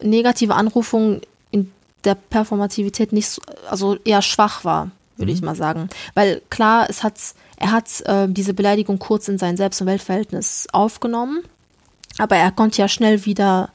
negative 0.01 0.55
Anrufung 0.55 1.21
in 1.51 1.71
der 2.03 2.15
Performativität 2.15 3.13
nicht, 3.13 3.29
so, 3.29 3.41
also 3.69 3.97
eher 4.03 4.21
schwach 4.21 4.65
war, 4.65 4.91
würde 5.17 5.31
mhm. 5.31 5.37
ich 5.37 5.41
mal 5.41 5.55
sagen. 5.55 5.89
Weil 6.13 6.41
klar, 6.49 6.87
es 6.89 7.03
hat, 7.03 7.15
er 7.57 7.71
hat 7.71 8.01
äh, 8.05 8.27
diese 8.27 8.53
Beleidigung 8.53 8.99
kurz 8.99 9.27
in 9.27 9.37
sein 9.37 9.57
Selbst- 9.57 9.81
und 9.81 9.87
Weltverhältnis 9.87 10.67
aufgenommen, 10.71 11.43
aber 12.17 12.35
er 12.35 12.51
konnte 12.51 12.81
ja 12.81 12.87
schnell 12.87 13.25
wieder 13.25 13.69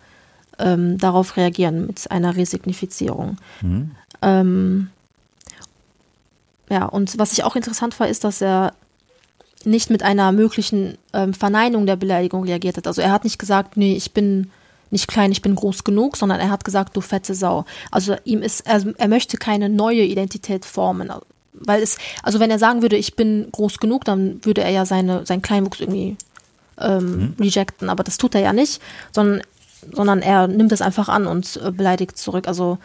ähm, 0.59 0.99
darauf 0.99 1.37
reagieren 1.37 1.87
mit 1.87 2.11
einer 2.11 2.37
Resignifizierung. 2.37 3.39
Mhm. 3.62 3.93
Ähm, 4.23 4.91
ja, 6.69 6.85
und 6.85 7.19
was 7.19 7.33
ich 7.33 7.45
auch 7.45 7.57
interessant 7.57 7.99
war, 7.99 8.09
ist, 8.09 8.25
dass 8.25 8.43
er 8.43 8.75
nicht 9.64 9.91
mit 9.91 10.03
einer 10.03 10.33
möglichen 10.33 10.99
ähm, 11.12 11.35
Verneinung 11.35 11.87
der 11.87 11.97
Beleidigung 11.97 12.45
reagiert 12.45 12.77
hat. 12.77 12.87
Also 12.87 13.03
er 13.03 13.11
hat 13.11 13.25
nicht 13.25 13.39
gesagt, 13.39 13.77
nee, 13.77 13.97
ich 13.97 14.12
bin 14.12 14.51
nicht 14.91 15.09
klein, 15.09 15.32
ich 15.32 15.43
bin 15.43 15.55
groß 15.55 15.84
genug, 15.84 16.16
sondern 16.16 16.41
er 16.41 16.51
hat 16.51 16.64
gesagt, 16.64 16.97
du 16.97 17.01
fette 17.01 17.34
Sau. 17.34 17.64
Also 17.91 18.16
ihm 18.24 18.43
ist, 18.43 18.66
er, 18.66 18.82
er 18.97 19.09
möchte 19.09 19.36
keine 19.36 19.68
neue 19.68 20.03
Identität 20.03 20.64
formen. 20.64 21.11
Weil 21.53 21.82
es, 21.82 21.99
also 22.22 22.41
wenn 22.41 22.51
er 22.51 22.59
sagen 22.59 22.82
würde, 22.82 22.97
ich 22.97 23.16
bin 23.16 23.49
groß 23.53 23.78
genug, 23.78 24.05
dann 24.05 24.45
würde 24.45 24.62
er 24.62 24.70
ja 24.70 24.86
seine, 24.86 25.26
seinen 25.26 25.43
Kleinwuchs 25.43 25.80
irgendwie 25.80 26.16
ähm, 26.78 27.05
mhm. 27.05 27.34
rejecten. 27.41 27.91
Aber 27.91 28.05
das 28.05 28.16
tut 28.16 28.34
er 28.34 28.41
ja 28.41 28.53
nicht, 28.53 28.80
sondern, 29.12 29.43
sondern 29.93 30.22
er 30.22 30.47
nimmt 30.47 30.72
es 30.72 30.82
einfach 30.82 31.09
an 31.09 31.26
und 31.26 31.61
äh, 31.62 31.70
beleidigt 31.70 32.16
zurück. 32.16 32.49
Also 32.49 32.78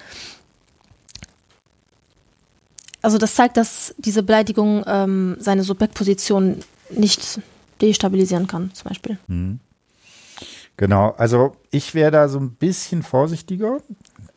also 3.03 3.17
das 3.17 3.35
zeigt, 3.35 3.57
dass 3.57 3.93
diese 3.97 4.23
Beleidigung 4.23 4.83
ähm, 4.87 5.35
seine 5.37 5.63
Subjektposition 5.63 6.59
nicht 6.89 7.41
destabilisieren 7.81 8.47
kann, 8.47 8.71
zum 8.73 8.89
Beispiel. 8.89 9.17
Mhm. 9.27 9.59
Genau, 10.78 11.13
also 11.17 11.53
ich 11.71 11.93
wäre 11.93 12.11
da 12.11 12.28
so 12.28 12.39
ein 12.39 12.51
bisschen 12.51 13.03
vorsichtiger. 13.03 13.78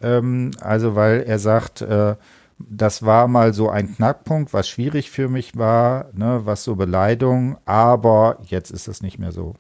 Ähm, 0.03 0.51
also 0.61 0.95
weil 0.95 1.23
er 1.23 1.39
sagt, 1.39 1.81
äh, 1.81 2.17
das 2.59 3.05
war 3.05 3.29
mal 3.29 3.53
so 3.53 3.69
ein 3.71 3.95
Knackpunkt, 3.95 4.53
was 4.53 4.69
schwierig 4.69 5.11
für 5.11 5.29
mich 5.29 5.57
war, 5.57 6.07
ne, 6.13 6.43
was 6.45 6.65
so 6.65 6.75
Beleidigung, 6.75 7.59
aber 7.65 8.39
jetzt 8.45 8.71
ist 8.71 8.89
es 8.89 9.03
nicht 9.03 9.19
mehr 9.19 9.33
so. 9.33 9.55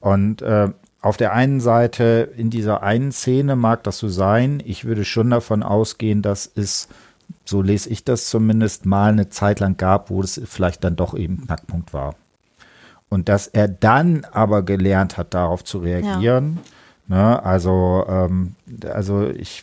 Und 0.00 0.42
äh, 0.42 0.70
auf 1.00 1.16
der 1.16 1.32
einen 1.32 1.60
Seite, 1.60 2.30
in 2.36 2.48
dieser 2.48 2.82
einen 2.82 3.12
Szene 3.12 3.56
mag 3.56 3.82
das 3.84 3.98
so 3.98 4.08
sein. 4.08 4.62
Ich 4.64 4.86
würde 4.86 5.04
schon 5.04 5.30
davon 5.30 5.62
ausgehen, 5.62 6.22
dass 6.22 6.50
es 6.54 6.88
so 7.44 7.62
lese 7.62 7.90
ich 7.90 8.04
das 8.04 8.28
zumindest, 8.28 8.86
mal 8.86 9.12
eine 9.12 9.28
Zeit 9.28 9.60
lang 9.60 9.76
gab, 9.76 10.10
wo 10.10 10.22
es 10.22 10.40
vielleicht 10.44 10.84
dann 10.84 10.96
doch 10.96 11.14
eben 11.14 11.46
Knackpunkt 11.46 11.92
war. 11.92 12.14
Und 13.10 13.28
dass 13.28 13.46
er 13.46 13.68
dann 13.68 14.26
aber 14.32 14.62
gelernt 14.62 15.16
hat, 15.16 15.34
darauf 15.34 15.62
zu 15.64 15.78
reagieren. 15.78 16.58
Ja. 17.08 17.16
Ne, 17.16 17.44
also, 17.44 18.04
ähm, 18.08 18.54
also 18.92 19.28
ich, 19.28 19.62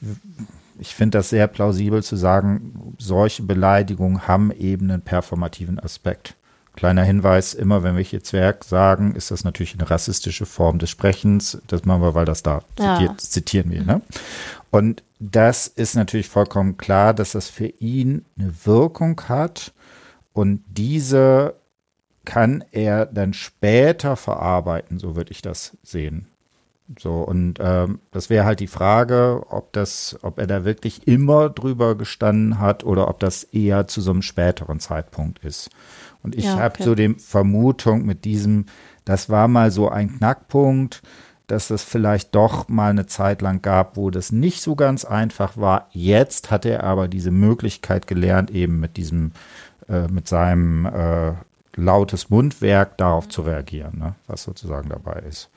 ich 0.80 0.94
finde 0.96 1.18
das 1.18 1.30
sehr 1.30 1.48
plausibel 1.48 2.04
zu 2.04 2.16
sagen, 2.16 2.94
solche 3.00 3.44
Beleidigungen 3.44 4.28
haben 4.28 4.52
eben 4.52 4.92
einen 4.92 5.02
performativen 5.02 5.80
Aspekt. 5.80 6.36
Kleiner 6.76 7.04
Hinweis, 7.04 7.54
immer 7.54 7.84
wenn 7.84 7.98
wir 7.98 8.04
hier 8.04 8.24
Zwerg 8.24 8.64
sagen, 8.64 9.14
ist 9.16 9.30
das 9.30 9.44
natürlich 9.44 9.74
eine 9.74 9.90
rassistische 9.90 10.46
Form 10.46 10.80
des 10.80 10.90
Sprechens. 10.90 11.62
Das 11.68 11.84
machen 11.84 12.02
wir, 12.02 12.16
weil 12.16 12.26
das 12.26 12.44
da 12.44 12.62
zitiert, 12.78 13.12
ja. 13.12 13.18
zitieren 13.18 13.72
wir. 13.72 13.84
Ne? 13.84 14.02
Und 14.70 15.04
das 15.20 15.68
ist 15.68 15.96
natürlich 15.96 16.30
vollkommen 16.30 16.78
klar, 16.78 17.14
dass 17.14 17.34
das 17.34 17.50
für 17.50 17.68
ihn 17.68 18.26
eine 18.40 18.54
Wirkung 18.66 19.20
hat 19.28 19.74
und 20.34 20.64
diese 20.68 21.56
kann 22.26 22.64
er 22.72 23.06
dann 23.06 23.34
später 23.34 24.16
verarbeiten, 24.16 25.00
so 25.00 25.16
würde 25.16 25.32
ich 25.32 25.42
das 25.42 25.78
sehen. 25.84 26.28
So, 27.00 27.22
und 27.22 27.60
ähm, 27.62 28.00
das 28.12 28.30
wäre 28.30 28.46
halt 28.46 28.60
die 28.60 28.68
Frage, 28.68 29.46
ob 29.50 29.72
das, 29.74 30.18
ob 30.24 30.40
er 30.40 30.48
da 30.48 30.66
wirklich 30.66 31.08
immer 31.08 31.50
drüber 31.50 31.96
gestanden 31.96 32.60
hat 32.60 32.84
oder 32.84 33.08
ob 33.08 33.20
das 33.20 33.44
eher 33.44 33.88
zu 33.88 34.02
so 34.02 34.12
einem 34.12 34.22
späteren 34.22 34.80
Zeitpunkt 34.80 35.44
ist. 35.44 35.70
Und 36.22 36.36
ich 36.36 36.46
ja, 36.46 36.56
okay. 36.56 36.64
habe 36.64 36.84
so 36.84 36.96
die 36.96 37.16
Vermutung 37.16 38.06
mit 38.06 38.26
diesem, 38.26 38.66
das 39.06 39.30
war 39.30 39.48
mal 39.48 39.72
so 39.72 39.90
ein 39.90 40.18
Knackpunkt, 40.18 41.02
dass 41.48 41.70
es 41.70 41.84
vielleicht 41.84 42.36
doch 42.36 42.70
mal 42.70 42.92
eine 42.92 43.08
Zeit 43.08 43.42
lang 43.42 43.62
gab, 43.62 43.98
wo 43.98 44.10
das 44.10 44.32
nicht 44.32 44.62
so 44.62 44.76
ganz 44.76 45.06
einfach 45.06 45.58
war. 45.58 45.88
Jetzt 45.92 46.52
hat 46.52 46.66
er 46.66 46.84
aber 46.84 47.08
diese 47.08 47.32
Möglichkeit 47.32 48.08
gelernt, 48.08 48.52
eben 48.52 48.80
mit 48.80 48.98
diesem, 48.98 49.32
äh, 49.90 50.08
mit 50.08 50.28
seinem 50.28 50.86
äh, 50.86 51.34
lautes 51.76 52.30
Mundwerk 52.30 52.98
darauf 52.98 53.30
zu 53.30 53.42
reagieren, 53.42 54.00
ne, 54.00 54.16
was 54.28 54.44
sozusagen 54.44 54.90
dabei 54.90 55.24
ist. 55.28 55.50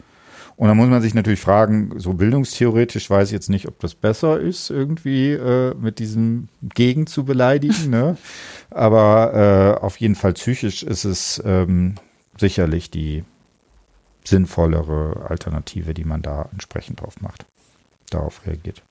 Und 0.56 0.68
da 0.68 0.74
muss 0.74 0.88
man 0.88 1.02
sich 1.02 1.14
natürlich 1.14 1.40
fragen, 1.40 1.98
so 1.98 2.12
bildungstheoretisch 2.12 3.10
weiß 3.10 3.28
ich 3.28 3.32
jetzt 3.32 3.50
nicht, 3.50 3.66
ob 3.66 3.80
das 3.80 3.94
besser 3.94 4.38
ist, 4.38 4.70
irgendwie 4.70 5.32
äh, 5.32 5.74
mit 5.74 5.98
diesem 5.98 6.48
Gegen 6.62 7.08
zu 7.08 7.24
beleidigen. 7.24 7.90
ne? 7.90 8.16
Aber 8.70 9.78
äh, 9.80 9.84
auf 9.84 9.96
jeden 9.96 10.14
Fall 10.14 10.34
psychisch 10.34 10.84
ist 10.84 11.04
es 11.04 11.42
ähm, 11.44 11.96
sicherlich 12.38 12.90
die 12.90 13.24
sinnvollere 14.24 15.26
Alternative, 15.28 15.92
die 15.92 16.04
man 16.04 16.22
da 16.22 16.48
entsprechend 16.52 17.00
drauf 17.00 17.20
macht, 17.20 17.46
darauf 18.10 18.46
reagiert. 18.46 18.82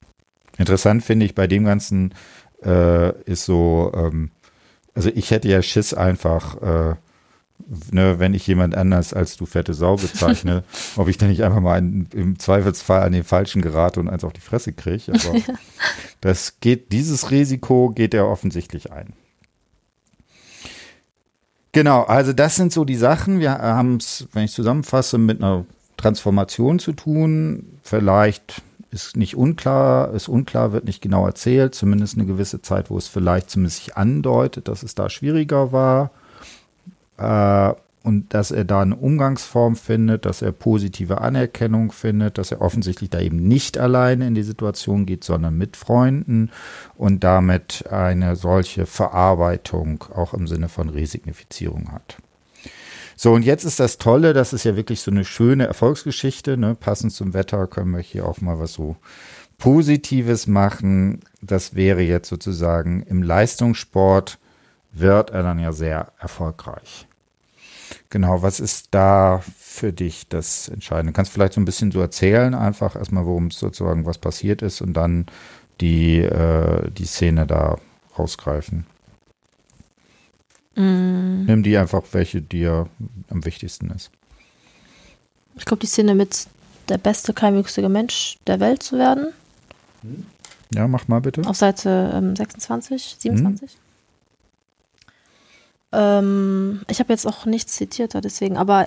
Interessant 0.58 1.02
finde 1.02 1.26
ich 1.26 1.34
bei 1.34 1.46
dem 1.46 1.64
Ganzen 1.64 2.14
äh, 2.62 3.18
ist 3.22 3.44
so, 3.46 3.90
ähm, 3.94 4.30
also 4.94 5.10
ich 5.14 5.30
hätte 5.30 5.48
ja 5.48 5.60
Schiss 5.62 5.92
einfach, 5.94 6.62
äh, 6.62 6.94
ne, 7.90 8.18
wenn 8.18 8.34
ich 8.34 8.46
jemand 8.46 8.74
anders 8.74 9.12
als 9.12 9.36
du 9.36 9.46
fette 9.46 9.74
Sau 9.74 9.96
bezeichne, 9.96 10.64
ob 10.96 11.08
ich 11.08 11.18
dann 11.18 11.28
nicht 11.28 11.42
einfach 11.42 11.60
mal 11.60 11.78
ein, 11.78 12.08
im 12.12 12.38
Zweifelsfall 12.38 13.02
an 13.02 13.12
den 13.12 13.24
Falschen 13.24 13.62
gerate 13.62 14.00
und 14.00 14.08
eins 14.08 14.24
auf 14.24 14.32
die 14.32 14.40
Fresse 14.40 14.72
kriege. 14.72 15.12
Aber 15.12 15.40
das 16.20 16.60
geht, 16.60 16.92
dieses 16.92 17.30
Risiko 17.30 17.90
geht 17.90 18.14
er 18.14 18.28
offensichtlich 18.28 18.92
ein. 18.92 19.12
Genau, 21.72 22.02
also 22.02 22.32
das 22.32 22.54
sind 22.54 22.72
so 22.72 22.84
die 22.84 22.96
Sachen. 22.96 23.40
Wir 23.40 23.50
haben 23.58 23.96
es, 23.96 24.28
wenn 24.32 24.44
ich 24.44 24.52
zusammenfasse, 24.52 25.18
mit 25.18 25.42
einer 25.42 25.64
Transformation 25.96 26.78
zu 26.78 26.92
tun. 26.92 27.78
Vielleicht 27.82 28.62
ist 28.92 29.16
nicht 29.16 29.36
unklar, 29.36 30.14
ist 30.14 30.28
unklar, 30.28 30.72
wird 30.72 30.84
nicht 30.84 31.02
genau 31.02 31.26
erzählt, 31.26 31.74
zumindest 31.74 32.16
eine 32.16 32.26
gewisse 32.26 32.62
Zeit, 32.62 32.90
wo 32.90 32.96
es 32.96 33.08
vielleicht 33.08 33.50
zumindest 33.50 33.78
sich 33.78 33.96
andeutet, 33.96 34.68
dass 34.68 34.84
es 34.84 34.94
da 34.94 35.10
schwieriger 35.10 35.72
war. 35.72 36.12
Äh, 37.18 37.74
und 38.04 38.34
dass 38.34 38.50
er 38.50 38.66
da 38.66 38.82
eine 38.82 38.96
Umgangsform 38.96 39.76
findet, 39.76 40.26
dass 40.26 40.42
er 40.42 40.52
positive 40.52 41.22
Anerkennung 41.22 41.90
findet, 41.90 42.36
dass 42.36 42.52
er 42.52 42.60
offensichtlich 42.60 43.08
da 43.08 43.18
eben 43.18 43.48
nicht 43.48 43.78
alleine 43.78 44.26
in 44.26 44.34
die 44.34 44.42
Situation 44.42 45.06
geht, 45.06 45.24
sondern 45.24 45.56
mit 45.56 45.78
Freunden 45.78 46.50
und 46.98 47.24
damit 47.24 47.86
eine 47.90 48.36
solche 48.36 48.84
Verarbeitung 48.84 50.04
auch 50.14 50.34
im 50.34 50.46
Sinne 50.46 50.68
von 50.68 50.90
Resignifizierung 50.90 51.92
hat. 51.92 52.18
So, 53.16 53.32
und 53.32 53.42
jetzt 53.42 53.64
ist 53.64 53.80
das 53.80 53.96
Tolle, 53.96 54.34
das 54.34 54.52
ist 54.52 54.64
ja 54.64 54.76
wirklich 54.76 55.00
so 55.00 55.10
eine 55.10 55.24
schöne 55.24 55.66
Erfolgsgeschichte, 55.66 56.58
ne? 56.58 56.74
passend 56.74 57.12
zum 57.12 57.32
Wetter 57.32 57.66
können 57.68 57.92
wir 57.92 58.00
hier 58.00 58.26
auch 58.28 58.42
mal 58.42 58.58
was 58.58 58.74
so 58.74 58.96
Positives 59.56 60.46
machen. 60.46 61.20
Das 61.40 61.74
wäre 61.74 62.02
jetzt 62.02 62.28
sozusagen 62.28 63.02
im 63.02 63.22
Leistungssport 63.22 64.38
wird 64.94 65.30
er 65.30 65.42
dann 65.42 65.58
ja 65.58 65.72
sehr 65.72 66.12
erfolgreich. 66.18 67.06
Genau, 68.10 68.42
was 68.42 68.60
ist 68.60 68.88
da 68.92 69.42
für 69.58 69.92
dich 69.92 70.28
das 70.28 70.68
Entscheidende? 70.68 71.12
Kannst 71.12 71.32
du 71.32 71.34
vielleicht 71.34 71.54
so 71.54 71.60
ein 71.60 71.64
bisschen 71.64 71.90
so 71.90 72.00
erzählen, 72.00 72.54
einfach 72.54 72.96
erstmal, 72.96 73.26
worum 73.26 73.48
es 73.48 73.58
sozusagen 73.58 74.06
was 74.06 74.18
passiert 74.18 74.62
ist 74.62 74.80
und 74.80 74.94
dann 74.94 75.26
die, 75.80 76.18
äh, 76.18 76.90
die 76.90 77.06
Szene 77.06 77.46
da 77.46 77.78
rausgreifen? 78.18 78.86
Mm. 80.76 81.44
Nimm 81.44 81.62
die 81.62 81.76
einfach, 81.76 82.02
welche 82.12 82.40
dir 82.40 82.88
am 83.30 83.44
wichtigsten 83.44 83.90
ist. 83.90 84.10
Ich 85.56 85.64
glaube, 85.64 85.80
die 85.80 85.86
Szene 85.86 86.14
mit 86.14 86.46
der 86.88 86.98
beste, 86.98 87.32
kleinwüchsige 87.32 87.88
Mensch 87.88 88.38
der 88.46 88.60
Welt 88.60 88.82
zu 88.82 88.98
werden. 88.98 89.32
Ja, 90.72 90.88
mach 90.88 91.08
mal 91.08 91.20
bitte. 91.20 91.42
Auf 91.46 91.56
Seite 91.56 92.12
ähm, 92.14 92.36
26, 92.36 93.16
27. 93.18 93.72
Hm. 93.72 93.78
Ähm, 95.94 96.82
ich 96.88 96.98
habe 96.98 97.12
jetzt 97.12 97.26
auch 97.26 97.46
nichts 97.46 97.76
zitiert, 97.76 98.14
deswegen, 98.14 98.56
aber 98.56 98.86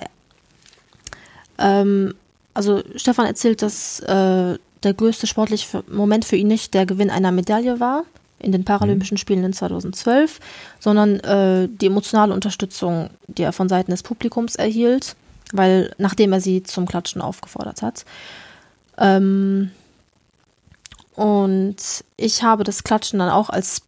ähm, 1.58 2.14
also 2.54 2.82
Stefan 2.96 3.26
erzählt, 3.26 3.62
dass 3.62 4.00
äh, 4.00 4.58
der 4.82 4.94
größte 4.94 5.26
sportliche 5.26 5.82
Moment 5.88 6.24
für 6.24 6.36
ihn 6.36 6.48
nicht 6.48 6.74
der 6.74 6.86
Gewinn 6.86 7.10
einer 7.10 7.32
Medaille 7.32 7.80
war 7.80 8.04
in 8.38 8.52
den 8.52 8.64
Paralympischen 8.64 9.14
mhm. 9.14 9.18
Spielen 9.18 9.44
in 9.44 9.52
2012, 9.52 10.38
sondern 10.78 11.20
äh, 11.20 11.68
die 11.68 11.86
emotionale 11.86 12.32
Unterstützung, 12.32 13.10
die 13.26 13.42
er 13.42 13.52
von 13.52 13.68
Seiten 13.68 13.90
des 13.90 14.02
Publikums 14.02 14.54
erhielt, 14.54 15.16
weil 15.52 15.92
nachdem 15.98 16.32
er 16.32 16.40
sie 16.40 16.62
zum 16.62 16.86
Klatschen 16.86 17.20
aufgefordert 17.20 17.82
hat. 17.82 18.04
Ähm, 18.96 19.70
und 21.14 21.76
ich 22.16 22.44
habe 22.44 22.62
das 22.62 22.84
Klatschen 22.84 23.18
dann 23.18 23.30
auch 23.30 23.50
als 23.50 23.82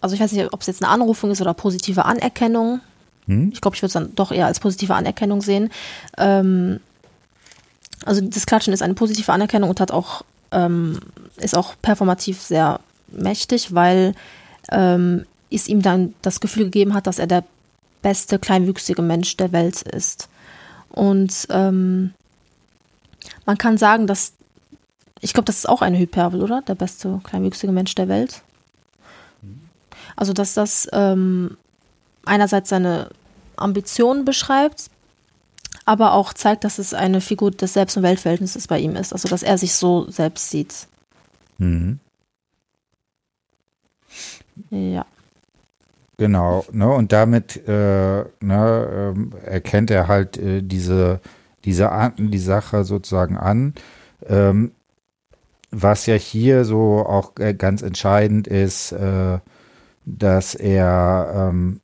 also 0.00 0.14
ich 0.14 0.20
weiß 0.20 0.32
nicht, 0.32 0.52
ob 0.52 0.60
es 0.60 0.66
jetzt 0.66 0.82
eine 0.82 0.90
Anrufung 0.90 1.30
ist 1.30 1.40
oder 1.40 1.54
positive 1.54 2.04
Anerkennung. 2.04 2.80
Hm? 3.26 3.50
Ich 3.52 3.60
glaube, 3.60 3.76
ich 3.76 3.82
würde 3.82 3.88
es 3.88 3.94
dann 3.94 4.14
doch 4.14 4.32
eher 4.32 4.46
als 4.46 4.60
positive 4.60 4.94
Anerkennung 4.94 5.40
sehen. 5.40 5.70
Ähm, 6.18 6.80
also 8.04 8.20
das 8.20 8.46
Klatschen 8.46 8.72
ist 8.72 8.82
eine 8.82 8.94
positive 8.94 9.32
Anerkennung 9.32 9.70
und 9.70 9.80
hat 9.80 9.92
auch 9.92 10.22
ähm, 10.52 11.00
ist 11.36 11.56
auch 11.56 11.74
performativ 11.80 12.40
sehr 12.40 12.80
mächtig, 13.08 13.74
weil 13.74 14.14
ähm, 14.70 15.24
es 15.50 15.68
ihm 15.68 15.82
dann 15.82 16.14
das 16.22 16.40
Gefühl 16.40 16.64
gegeben 16.64 16.94
hat, 16.94 17.06
dass 17.06 17.18
er 17.18 17.26
der 17.26 17.44
beste 18.02 18.38
kleinwüchsige 18.38 19.02
Mensch 19.02 19.36
der 19.36 19.52
Welt 19.52 19.82
ist. 19.82 20.28
Und 20.90 21.46
ähm, 21.50 22.12
man 23.46 23.58
kann 23.58 23.78
sagen, 23.78 24.06
dass 24.06 24.34
ich 25.20 25.32
glaube, 25.32 25.46
das 25.46 25.56
ist 25.56 25.68
auch 25.68 25.80
eine 25.80 25.98
Hyperbel, 25.98 26.42
oder? 26.42 26.60
Der 26.62 26.74
beste 26.74 27.20
kleinwüchsige 27.24 27.72
Mensch 27.72 27.94
der 27.94 28.08
Welt. 28.08 28.42
Also, 30.16 30.32
dass 30.32 30.54
das 30.54 30.88
ähm, 30.92 31.56
einerseits 32.24 32.68
seine 32.68 33.10
Ambitionen 33.56 34.24
beschreibt, 34.24 34.90
aber 35.84 36.12
auch 36.12 36.32
zeigt, 36.32 36.64
dass 36.64 36.78
es 36.78 36.94
eine 36.94 37.20
Figur 37.20 37.50
des 37.50 37.74
Selbst- 37.74 37.96
und 37.96 38.02
Weltverhältnisses 38.02 38.66
bei 38.66 38.78
ihm 38.78 38.96
ist. 38.96 39.12
Also, 39.12 39.28
dass 39.28 39.42
er 39.42 39.58
sich 39.58 39.74
so 39.74 40.10
selbst 40.10 40.50
sieht. 40.50 40.86
Mhm. 41.58 41.98
Ja. 44.70 45.04
Genau, 46.16 46.64
ne, 46.70 46.88
und 46.88 47.10
damit 47.12 47.66
äh, 47.66 48.24
ne, 48.40 49.14
äh, 49.34 49.46
erkennt 49.46 49.90
er 49.90 50.06
halt 50.06 50.36
äh, 50.36 50.62
diese, 50.62 51.20
diese 51.64 52.12
die 52.18 52.38
Sache 52.38 52.84
sozusagen 52.84 53.36
an. 53.36 53.74
Ähm, 54.26 54.72
was 55.72 56.06
ja 56.06 56.14
hier 56.14 56.64
so 56.64 57.04
auch 57.04 57.32
äh, 57.40 57.52
ganz 57.52 57.82
entscheidend 57.82 58.46
ist, 58.46 58.92
äh, 58.92 59.38
dass 60.04 60.54
er, 60.54 61.50
ähm, 61.50 61.80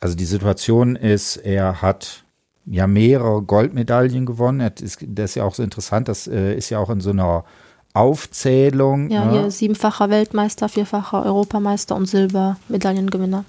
also 0.00 0.16
die 0.16 0.24
Situation 0.24 0.96
ist, 0.96 1.36
er 1.36 1.82
hat 1.82 2.24
ja 2.66 2.86
mehrere 2.86 3.42
Goldmedaillen 3.42 4.26
gewonnen. 4.26 4.70
Das 4.74 5.28
ist, 5.28 5.34
ja 5.34 5.44
auch 5.44 5.54
so 5.54 5.62
interessant, 5.62 6.08
das 6.08 6.26
äh, 6.26 6.54
ist 6.54 6.70
ja 6.70 6.78
auch 6.78 6.90
in 6.90 7.00
so 7.00 7.10
einer 7.10 7.44
Aufzählung. 7.92 9.10
Ja, 9.10 9.24
ne? 9.24 9.32
hier 9.32 9.50
siebenfacher 9.50 10.10
Weltmeister, 10.10 10.68
vierfacher 10.68 11.24
Europameister 11.24 11.96
und 11.96 12.06
Silbermedaillengewinner. 12.06 13.44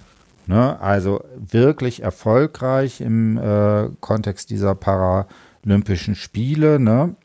Ne? 0.47 0.81
Also 0.81 1.23
wirklich 1.35 2.01
erfolgreich 2.01 3.01
im 3.01 3.37
äh, 3.37 3.89
Kontext 3.99 4.49
dieser 4.49 4.73
Paralympischen 4.75 6.15
Spiele. 6.15 6.79
Ne? 6.79 7.15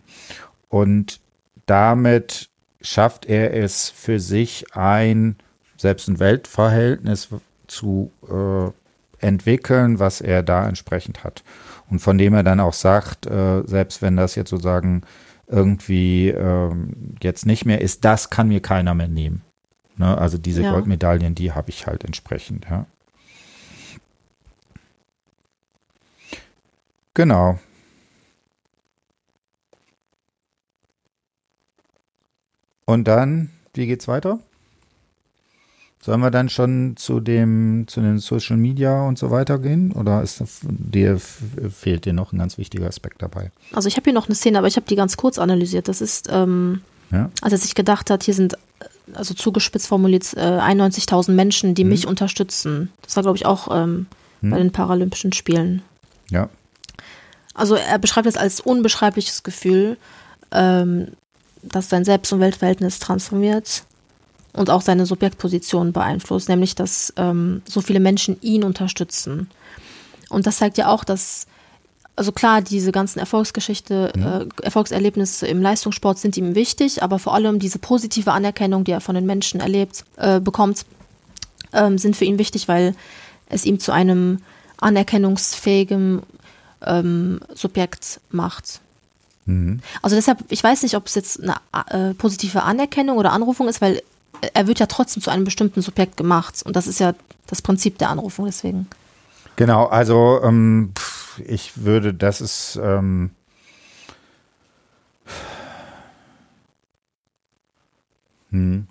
Und 0.69 1.21
damit 1.65 2.51
schafft 2.81 3.27
er 3.27 3.55
es 3.55 3.89
für 3.89 4.21
sich 4.21 4.77
ein 4.77 5.37
selbst 5.77 6.09
ein 6.09 6.19
Weltverhältnis 6.19 7.29
zu 7.67 8.11
äh, 8.29 8.71
entwickeln, 9.25 9.99
was 9.99 10.21
er 10.21 10.43
da 10.43 10.69
entsprechend 10.69 11.25
hat. 11.25 11.43
Und 11.91 12.01
von 12.01 12.19
dem 12.19 12.35
er 12.35 12.43
dann 12.43 12.61
auch 12.61 12.73
sagt, 12.73 13.27
äh, 13.27 13.63
selbst 13.67 14.03
wenn 14.03 14.17
das 14.17 14.35
jetzt 14.35 14.51
sozusagen 14.51 15.03
irgendwie 15.49 16.29
ähm, 16.29 17.17
jetzt 17.23 17.47
nicht 17.47 17.65
mehr 17.65 17.81
ist, 17.81 18.05
das 18.05 18.31
kann 18.31 18.49
mir 18.49 18.61
keiner 18.61 18.95
mehr 18.95 19.09
nehmen. 19.09 19.43
Ne? 19.97 20.17
Also 20.19 20.39
diese 20.39 20.63
ja. 20.63 20.73
Goldmedaillen, 20.73 21.35
die 21.35 21.53
habe 21.53 21.71
ich 21.71 21.87
halt 21.87 22.05
entsprechend. 22.05 22.67
Ja. 22.69 22.87
Genau. 27.15 27.59
Und 32.85 33.09
dann, 33.09 33.51
wie 33.75 33.87
geht's 33.87 34.07
weiter? 34.07 34.39
Sollen 36.07 36.21
wir 36.21 36.31
dann 36.31 36.49
schon 36.49 36.97
zu 36.97 37.19
dem, 37.19 37.87
zu 37.89 38.01
den 38.01 38.21
Social 38.21 38.57
Media 38.57 39.03
und 39.03 39.19
so 39.19 39.33
weiter 39.33 39.59
gehen? 39.59 39.91
Oder 39.91 40.23
ist 40.23 40.41
dir 40.63 41.19
fehlt 41.19 42.05
dir 42.05 42.13
noch 42.13 42.33
ein 42.33 42.39
ganz 42.39 42.59
wichtiger 42.59 42.87
Aspekt 42.87 43.23
dabei? 43.23 43.51
Also 43.73 43.89
ich 43.89 43.97
habe 43.97 44.05
hier 44.05 44.13
noch 44.13 44.27
eine 44.27 44.37
Szene, 44.37 44.59
aber 44.59 44.69
ich 44.69 44.77
habe 44.77 44.87
die 44.87 44.95
ganz 44.95 45.17
kurz 45.17 45.37
analysiert. 45.37 45.89
Das 45.89 46.01
ist, 46.01 46.29
ähm, 46.31 46.83
ja? 47.11 47.29
als 47.43 47.55
er 47.55 47.59
sich 47.59 47.75
gedacht 47.75 48.09
hat, 48.11 48.23
hier 48.23 48.35
sind 48.35 48.53
äh, 48.53 48.57
also 49.15 49.35
zugespitzt 49.35 49.89
formuliert 49.89 50.33
äh, 50.37 50.61
91.000 50.61 51.33
Menschen, 51.33 51.75
die 51.75 51.83
hm. 51.83 51.89
mich 51.89 52.07
unterstützen. 52.07 52.93
Das 53.03 53.17
war, 53.17 53.25
glaube 53.25 53.39
ich, 53.39 53.45
auch 53.45 53.67
ähm, 53.77 54.07
hm. 54.43 54.51
bei 54.51 54.59
den 54.59 54.71
Paralympischen 54.71 55.33
Spielen. 55.33 55.83
Ja. 56.31 56.51
Also 57.53 57.75
er 57.75 57.99
beschreibt 57.99 58.29
es 58.29 58.37
als 58.37 58.61
unbeschreibliches 58.61 59.43
Gefühl, 59.43 59.97
ähm, 60.53 61.09
dass 61.65 61.89
sein 61.89 62.05
Selbst- 62.05 62.33
und 62.33 62.39
Weltverhältnis 62.39 63.01
transformiert 63.01 63.83
und 64.57 64.71
auch 64.71 64.83
seine 64.83 65.07
Subjektposition 65.07 65.93
beeinflusst, 65.93 66.49
nämlich 66.49 66.75
dass 66.75 67.13
ähm, 67.17 67.63
so 67.69 67.81
viele 67.81 68.01
Menschen 68.01 68.39
ihn 68.41 68.65
unterstützen. 68.65 69.49
Und 70.29 70.47
das 70.47 70.59
zeigt 70.59 70.79
ja 70.79 70.89
auch, 70.89 71.05
dass, 71.05 71.47
also 72.17 72.33
klar, 72.33 72.63
diese 72.63 72.91
ganzen 72.91 73.19
Erfolgsgeschichte, 73.19 74.13
mhm. 74.17 74.23
äh, 74.23 74.65
Erfolgserlebnisse 74.65 75.47
im 75.47 75.63
Leistungssport 75.63 76.19
sind 76.19 76.37
ihm 76.37 76.55
wichtig, 76.55 77.03
aber 77.03 77.19
vor 77.19 77.35
allem 77.35 77.59
diese 77.59 77.79
positive 77.79 78.33
Anerkennung, 78.33 78.85
die 78.85 78.93
er 78.93 79.01
von 79.01 79.15
den 79.15 79.27
Menschen 79.27 79.61
erlebt, 79.61 80.05
äh, 80.17 80.41
bekommt, 80.41 80.87
ähm, 81.73 81.99
sind 81.99 82.17
für 82.17 82.25
ihn 82.25 82.39
wichtig, 82.39 82.69
weil 82.69 82.95
es 83.49 83.65
ihm 83.65 83.79
zu 83.79 83.93
einem 83.93 84.39
anerkennungsfähigen 84.79 86.23
ähm, 86.85 87.41
Subjekt 87.55 88.21
macht. 88.31 88.81
Mhm. 89.45 89.81
Also 90.03 90.17
deshalb, 90.17 90.45
ich 90.49 90.63
weiß 90.63 90.83
nicht, 90.83 90.97
ob 90.97 91.07
es 91.07 91.15
jetzt 91.15 91.41
eine 91.43 91.57
äh, 91.91 92.15
positive 92.15 92.63
Anerkennung 92.63 93.17
oder 93.17 93.33
Anrufung 93.33 93.69
ist, 93.69 93.81
weil 93.81 94.03
er 94.55 94.67
wird 94.67 94.81
ja 94.81 94.87
trotzdem 94.87 95.23
zu 95.23 95.31
einem 95.31 95.45
bestimmten 95.45 95.83
Subjekt 95.83 96.17
gemacht. 96.17 96.63
Und 96.65 96.77
das 96.77 96.87
ist 96.87 97.01
ja 97.01 97.15
das 97.47 97.63
Prinzip 97.63 97.99
der 97.99 98.11
Anrufung, 98.11 98.47
deswegen. 98.47 98.89
Genau, 99.57 99.87
also 99.87 100.41
ähm, 100.43 100.93
ich 101.47 101.85
würde, 101.85 102.13
das 102.13 102.41
ist 102.41 102.79
ähm, 102.83 103.31
hm. 108.51 108.87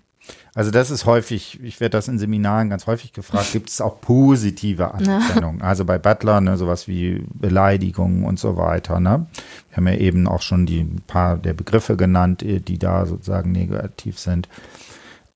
Also 0.55 0.71
das 0.71 0.89
ist 0.89 1.05
häufig, 1.05 1.59
ich 1.61 1.81
werde 1.81 1.97
das 1.97 2.07
in 2.07 2.17
Seminaren 2.17 2.69
ganz 2.69 2.87
häufig 2.87 3.11
gefragt, 3.11 3.51
gibt 3.51 3.69
es 3.69 3.81
auch 3.81 3.99
positive 3.99 4.93
Anerkennung? 4.93 5.61
Also 5.61 5.83
bei 5.83 5.97
Butler, 5.97 6.39
ne, 6.39 6.55
sowas 6.55 6.87
wie 6.87 7.25
Beleidigungen 7.33 8.23
und 8.23 8.39
so 8.39 8.55
weiter. 8.55 9.01
Ne? 9.01 9.27
Wir 9.69 9.77
haben 9.77 9.87
ja 9.87 9.95
eben 9.95 10.27
auch 10.29 10.41
schon 10.41 10.65
die 10.65 10.79
ein 10.79 11.03
paar 11.05 11.35
der 11.35 11.53
Begriffe 11.53 11.97
genannt, 11.97 12.41
die 12.41 12.79
da 12.79 13.05
sozusagen 13.05 13.51
negativ 13.51 14.17
sind. 14.17 14.47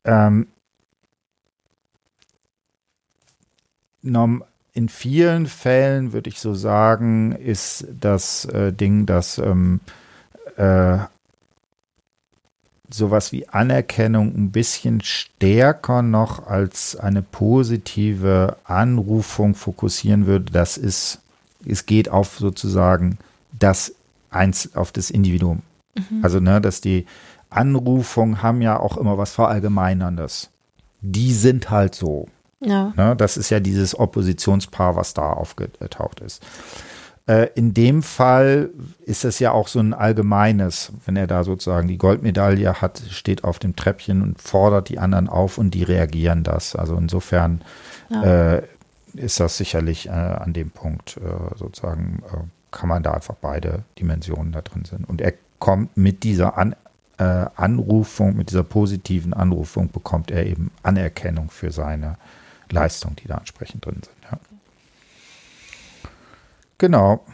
Ähm, 0.09 0.47
in 4.73 4.89
vielen 4.89 5.45
Fällen 5.45 6.13
würde 6.13 6.29
ich 6.29 6.39
so 6.39 6.55
sagen, 6.55 7.33
ist 7.33 7.85
das 7.99 8.45
äh, 8.45 8.73
Ding, 8.73 9.05
dass 9.05 9.37
ähm, 9.37 9.81
äh, 10.57 10.97
sowas 12.89 13.31
wie 13.31 13.47
Anerkennung 13.49 14.33
ein 14.35 14.51
bisschen 14.51 15.01
stärker 15.01 16.01
noch 16.01 16.47
als 16.47 16.95
eine 16.95 17.21
positive 17.21 18.57
Anrufung 18.63 19.53
fokussieren 19.53 20.25
würde. 20.25 20.51
Das 20.51 20.77
ist, 20.77 21.19
es 21.67 21.85
geht 21.85 22.09
auf 22.09 22.39
sozusagen 22.39 23.19
das 23.51 23.93
eins, 24.31 24.75
auf 24.75 24.91
das 24.91 25.11
Individuum. 25.11 25.61
Mhm. 25.95 26.23
Also, 26.23 26.39
ne, 26.39 26.61
dass 26.61 26.81
die 26.81 27.05
Anrufungen 27.49 28.43
haben 28.43 28.61
ja 28.61 28.79
auch 28.79 28.97
immer 28.97 29.17
was 29.17 29.31
Verallgemeinerndes. 29.31 30.49
Die 31.01 31.33
sind 31.33 31.69
halt 31.69 31.95
so. 31.95 32.27
Ja. 32.61 32.93
Ne, 32.97 33.15
das 33.15 33.37
ist 33.37 33.49
ja 33.49 33.59
dieses 33.59 33.97
Oppositionspaar, 33.97 34.95
was 34.95 35.13
da 35.13 35.31
aufgetaucht 35.31 36.19
ist. 36.19 36.43
Äh, 37.29 37.49
in 37.55 37.73
dem 37.73 38.03
Fall 38.03 38.71
ist 39.05 39.23
es 39.23 39.39
ja 39.39 39.51
auch 39.51 39.67
so 39.67 39.79
ein 39.79 39.93
allgemeines, 39.93 40.91
wenn 41.05 41.15
er 41.15 41.27
da 41.27 41.43
sozusagen 41.43 41.87
die 41.87 41.97
Goldmedaille 41.97 42.81
hat, 42.81 43.01
steht 43.09 43.43
auf 43.43 43.59
dem 43.59 43.75
Treppchen 43.75 44.21
und 44.21 44.41
fordert 44.41 44.89
die 44.89 44.99
anderen 44.99 45.29
auf 45.29 45.57
und 45.57 45.71
die 45.71 45.83
reagieren 45.83 46.43
das. 46.43 46.75
Also 46.75 46.97
insofern 46.97 47.61
ja. 48.09 48.55
äh, 48.55 48.63
ist 49.13 49.39
das 49.39 49.57
sicherlich 49.57 50.07
äh, 50.07 50.11
an 50.11 50.53
dem 50.53 50.71
Punkt 50.71 51.17
äh, 51.17 51.55
sozusagen, 51.55 52.23
äh, 52.33 52.37
kann 52.71 52.89
man 52.89 53.03
da 53.03 53.13
einfach 53.13 53.35
beide 53.35 53.83
Dimensionen 53.97 54.51
da 54.51 54.61
drin 54.61 54.85
sind. 54.85 55.07
Und 55.07 55.21
er 55.21 55.33
kommt 55.59 55.95
mit 55.97 56.23
dieser 56.23 56.57
An 56.57 56.75
äh, 57.19 57.45
Anrufung, 57.55 58.35
mit 58.35 58.49
dieser 58.49 58.63
positiven 58.63 59.33
Anrufung 59.33 59.91
bekommt 59.91 60.31
er 60.31 60.45
eben 60.45 60.71
Anerkennung 60.83 61.49
für 61.49 61.71
seine 61.71 62.15
Leistung, 62.69 63.15
die 63.17 63.27
da 63.27 63.37
entsprechend 63.37 63.85
drin 63.85 64.01
sind. 64.01 64.31
Ja. 64.31 64.39
Genau. 66.77 67.25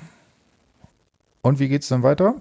Und 1.43 1.59
wie 1.59 1.69
geht 1.69 1.83
es 1.83 1.89
dann 1.89 2.01
weiter? 2.01 2.36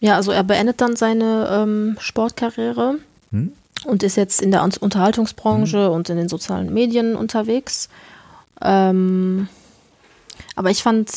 Ja, 0.00 0.16
also 0.16 0.32
er 0.32 0.44
beendet 0.44 0.80
dann 0.82 0.96
seine 0.96 1.48
ähm, 1.50 1.96
Sportkarriere 1.98 2.98
hm? 3.30 3.52
und 3.84 4.02
ist 4.02 4.16
jetzt 4.16 4.42
in 4.42 4.50
der 4.50 4.62
Unterhaltungsbranche 4.62 5.86
hm. 5.86 5.92
und 5.92 6.10
in 6.10 6.18
den 6.18 6.28
sozialen 6.28 6.72
Medien 6.74 7.16
unterwegs. 7.16 7.88
Ähm, 8.60 9.48
aber 10.56 10.70
ich 10.70 10.82
fand, 10.82 11.10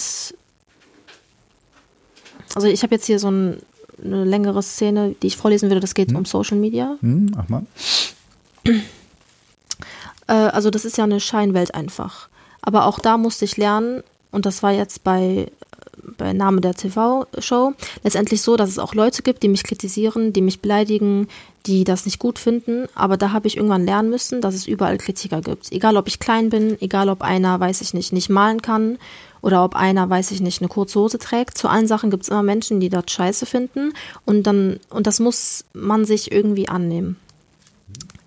also 2.56 2.68
ich 2.68 2.84
habe 2.84 2.96
jetzt 2.96 3.06
hier 3.06 3.20
so 3.20 3.30
ein 3.30 3.62
eine 4.04 4.24
längere 4.24 4.64
Szene, 4.64 5.16
die 5.22 5.28
ich 5.28 5.38
vorlesen 5.38 5.70
würde. 5.70 5.82
Das 5.82 5.94
geht 5.94 6.10
hm. 6.10 6.18
um 6.18 6.26
Social 6.26 6.58
Media. 6.58 6.98
Hm, 7.02 7.32
ach 7.38 7.50
mal. 7.50 7.66
Äh, 10.26 10.32
also 10.36 10.70
das 10.70 10.86
ist 10.86 10.98
ja 10.98 11.04
eine 11.04 11.20
Scheinwelt 11.20 11.76
einfach. 11.76 12.30
Aber 12.62 12.86
auch 12.86 13.00
da 13.00 13.18
musste 13.18 13.44
ich 13.44 13.58
lernen, 13.58 14.04
und 14.32 14.46
das 14.46 14.64
war 14.64 14.72
jetzt 14.72 15.04
bei 15.04 15.52
bei 16.18 16.34
Name 16.34 16.62
der 16.62 16.74
TV-Show, 16.74 17.74
letztendlich 18.04 18.42
so, 18.42 18.58
dass 18.58 18.70
es 18.70 18.80
auch 18.80 18.94
Leute 18.94 19.24
gibt, 19.24 19.44
die 19.44 19.48
mich 19.48 19.64
kritisieren, 19.64 20.34
die 20.34 20.42
mich 20.42 20.62
beleidigen, 20.62 21.28
die 21.66 21.84
das 21.84 22.06
nicht 22.06 22.20
gut 22.20 22.40
finden. 22.40 22.88
Aber 22.96 23.18
da 23.18 23.32
habe 23.32 23.48
ich 23.48 23.58
irgendwann 23.58 23.86
lernen 23.86 24.10
müssen, 24.10 24.42
dass 24.42 24.56
es 24.56 24.68
überall 24.68 24.98
Kritiker 24.98 25.42
gibt. 25.42 25.72
Egal, 25.72 25.98
ob 25.98 26.08
ich 26.08 26.20
klein 26.20 26.50
bin, 26.50 26.78
egal, 26.82 27.10
ob 27.10 27.22
einer, 27.22 27.60
weiß 27.60 27.82
ich 27.82 27.94
nicht, 27.94 28.14
nicht 28.14 28.30
malen 28.30 28.62
kann 28.62 28.98
oder 29.44 29.64
ob 29.64 29.76
einer, 29.76 30.10
weiß 30.10 30.32
ich 30.32 30.42
nicht, 30.42 30.62
eine 30.62 30.70
kurze 30.70 31.00
Hose 31.00 31.20
trägt. 31.20 31.58
Zu 31.58 31.68
allen 31.68 31.86
Sachen 31.86 32.10
gibt 32.10 32.24
es 32.24 32.30
immer 32.30 32.42
Menschen, 32.42 32.80
die 32.80 32.90
das 32.90 33.04
scheiße 33.10 33.46
finden. 33.46 33.94
Und 34.26 34.48
dann, 34.48 34.80
und 34.90 35.06
das 35.06 35.20
muss 35.20 35.66
man 35.74 36.06
sich 36.06 36.32
irgendwie 36.32 36.70
annehmen 36.70 37.18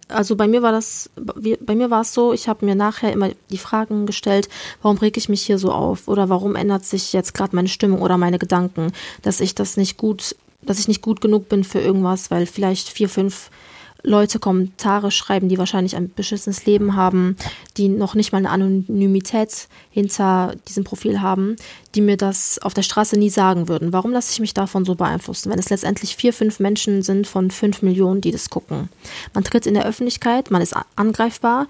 also 0.08 0.36
bei 0.36 0.46
mir 0.46 0.62
war 0.62 0.72
das, 0.72 1.10
bei 1.16 1.74
mir 1.74 1.90
war 1.90 2.02
es 2.02 2.14
so, 2.14 2.32
ich 2.32 2.48
habe 2.48 2.64
mir 2.64 2.74
nachher 2.74 3.12
immer 3.12 3.30
die 3.50 3.58
Fragen 3.58 4.06
gestellt, 4.06 4.48
warum 4.82 4.98
reg 4.98 5.16
ich 5.16 5.28
mich 5.28 5.42
hier 5.42 5.58
so 5.58 5.72
auf 5.72 6.08
oder 6.08 6.28
warum 6.28 6.54
ändert 6.54 6.84
sich 6.84 7.12
jetzt 7.12 7.34
gerade 7.34 7.56
meine 7.56 7.68
Stimmung 7.68 8.02
oder 8.02 8.16
meine 8.16 8.38
Gedanken, 8.38 8.92
dass 9.22 9.40
ich 9.40 9.54
das 9.54 9.76
nicht 9.76 9.96
gut, 9.96 10.36
dass 10.62 10.78
ich 10.78 10.88
nicht 10.88 11.02
gut 11.02 11.20
genug 11.20 11.48
bin 11.48 11.64
für 11.64 11.80
irgendwas, 11.80 12.30
weil 12.30 12.46
vielleicht 12.46 12.88
vier, 12.88 13.08
fünf 13.08 13.50
Leute 14.02 14.38
Kommentare 14.38 15.10
schreiben, 15.10 15.48
die 15.48 15.58
wahrscheinlich 15.58 15.96
ein 15.96 16.12
beschissenes 16.14 16.64
Leben 16.64 16.94
haben, 16.94 17.36
die 17.76 17.88
noch 17.88 18.14
nicht 18.14 18.32
mal 18.32 18.38
eine 18.38 18.50
Anonymität 18.50 19.68
hinter 19.90 20.54
diesem 20.68 20.84
Profil 20.84 21.20
haben, 21.20 21.56
die 21.94 22.00
mir 22.00 22.16
das 22.16 22.58
auf 22.58 22.74
der 22.74 22.82
Straße 22.82 23.18
nie 23.18 23.30
sagen 23.30 23.68
würden. 23.68 23.92
Warum 23.92 24.12
lasse 24.12 24.32
ich 24.32 24.40
mich 24.40 24.54
davon 24.54 24.84
so 24.84 24.94
beeinflussen, 24.94 25.50
wenn 25.50 25.58
es 25.58 25.70
letztendlich 25.70 26.14
vier, 26.16 26.32
fünf 26.32 26.60
Menschen 26.60 27.02
sind 27.02 27.26
von 27.26 27.50
fünf 27.50 27.82
Millionen, 27.82 28.20
die 28.20 28.30
das 28.30 28.50
gucken? 28.50 28.88
Man 29.34 29.44
tritt 29.44 29.66
in 29.66 29.74
der 29.74 29.86
Öffentlichkeit, 29.86 30.50
man 30.50 30.62
ist 30.62 30.74
angreifbar, 30.94 31.66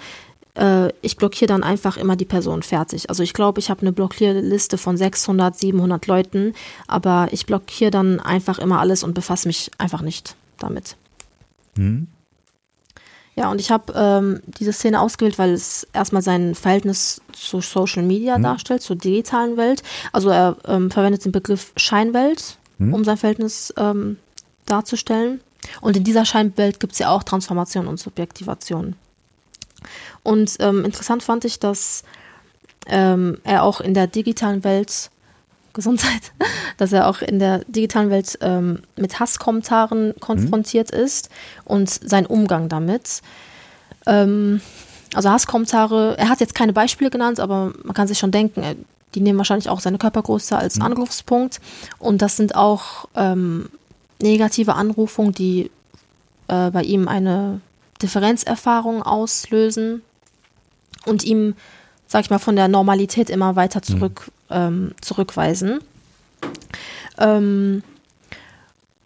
äh, 0.56 0.92
ich 1.02 1.16
blockiere 1.16 1.48
dann 1.48 1.62
einfach 1.62 1.96
immer 1.96 2.16
die 2.16 2.24
Person 2.24 2.62
fertig. 2.62 3.08
Also 3.08 3.22
ich 3.22 3.32
glaube, 3.32 3.60
ich 3.60 3.70
habe 3.70 3.82
eine 3.82 3.92
Blockierliste 3.92 4.78
von 4.78 4.96
600, 4.96 5.58
700 5.58 6.06
Leuten, 6.06 6.54
aber 6.86 7.28
ich 7.30 7.46
blockiere 7.46 7.90
dann 7.90 8.20
einfach 8.20 8.58
immer 8.58 8.80
alles 8.80 9.02
und 9.02 9.14
befasse 9.14 9.48
mich 9.48 9.70
einfach 9.78 10.02
nicht 10.02 10.36
damit. 10.58 10.96
Hm. 11.76 12.08
Ja, 13.36 13.50
und 13.50 13.60
ich 13.60 13.70
habe 13.70 13.92
ähm, 13.94 14.40
diese 14.46 14.72
Szene 14.72 14.98
ausgewählt, 14.98 15.38
weil 15.38 15.52
es 15.52 15.86
erstmal 15.92 16.22
sein 16.22 16.54
Verhältnis 16.54 17.20
zu 17.32 17.60
Social 17.60 18.02
Media 18.02 18.36
hm. 18.36 18.42
darstellt, 18.42 18.82
zur 18.82 18.96
digitalen 18.96 19.58
Welt. 19.58 19.82
Also 20.12 20.30
er 20.30 20.56
ähm, 20.66 20.90
verwendet 20.90 21.24
den 21.24 21.32
Begriff 21.32 21.72
Scheinwelt, 21.76 22.56
hm. 22.78 22.94
um 22.94 23.04
sein 23.04 23.18
Verhältnis 23.18 23.74
ähm, 23.76 24.16
darzustellen. 24.64 25.42
Und 25.82 25.98
in 25.98 26.04
dieser 26.04 26.24
Scheinwelt 26.24 26.80
gibt 26.80 26.94
es 26.94 26.98
ja 26.98 27.10
auch 27.10 27.22
Transformation 27.22 27.86
und 27.86 28.00
Subjektivation. 28.00 28.96
Und 30.22 30.56
ähm, 30.60 30.84
interessant 30.86 31.22
fand 31.22 31.44
ich, 31.44 31.60
dass 31.60 32.04
ähm, 32.86 33.38
er 33.44 33.64
auch 33.64 33.82
in 33.82 33.92
der 33.92 34.06
digitalen 34.06 34.64
Welt 34.64 35.10
Gesundheit, 35.76 36.32
dass 36.76 36.92
er 36.92 37.08
auch 37.08 37.22
in 37.22 37.38
der 37.38 37.60
digitalen 37.68 38.10
Welt 38.10 38.36
ähm, 38.40 38.82
mit 38.96 39.20
Hasskommentaren 39.20 40.14
konfrontiert 40.18 40.92
mhm. 40.92 40.98
ist 40.98 41.30
und 41.64 41.88
sein 41.88 42.26
Umgang 42.26 42.68
damit. 42.68 43.22
Ähm, 44.06 44.60
also 45.14 45.30
Hasskommentare, 45.30 46.16
er 46.18 46.28
hat 46.28 46.40
jetzt 46.40 46.56
keine 46.56 46.72
Beispiele 46.72 47.10
genannt, 47.10 47.38
aber 47.38 47.72
man 47.84 47.94
kann 47.94 48.08
sich 48.08 48.18
schon 48.18 48.32
denken, 48.32 48.62
äh, 48.62 48.74
die 49.14 49.20
nehmen 49.20 49.38
wahrscheinlich 49.38 49.68
auch 49.68 49.80
seine 49.80 49.98
Körpergröße 49.98 50.56
als 50.56 50.76
mhm. 50.76 50.82
Angriffspunkt. 50.82 51.60
Und 51.98 52.20
das 52.22 52.36
sind 52.36 52.56
auch 52.56 53.08
ähm, 53.14 53.68
negative 54.20 54.74
Anrufungen, 54.74 55.32
die 55.32 55.70
äh, 56.48 56.70
bei 56.70 56.82
ihm 56.82 57.06
eine 57.06 57.60
Differenzerfahrung 58.02 59.02
auslösen 59.02 60.02
und 61.06 61.24
ihm 61.24 61.54
sag 62.06 62.22
ich 62.22 62.30
mal, 62.30 62.38
von 62.38 62.56
der 62.56 62.68
Normalität 62.68 63.30
immer 63.30 63.56
weiter 63.56 63.80
mhm. 63.80 63.84
zurück, 63.84 64.22
mhm. 64.26 64.32
Ähm, 64.50 64.92
zurückweisen. 65.00 65.80
Ähm, 67.18 67.82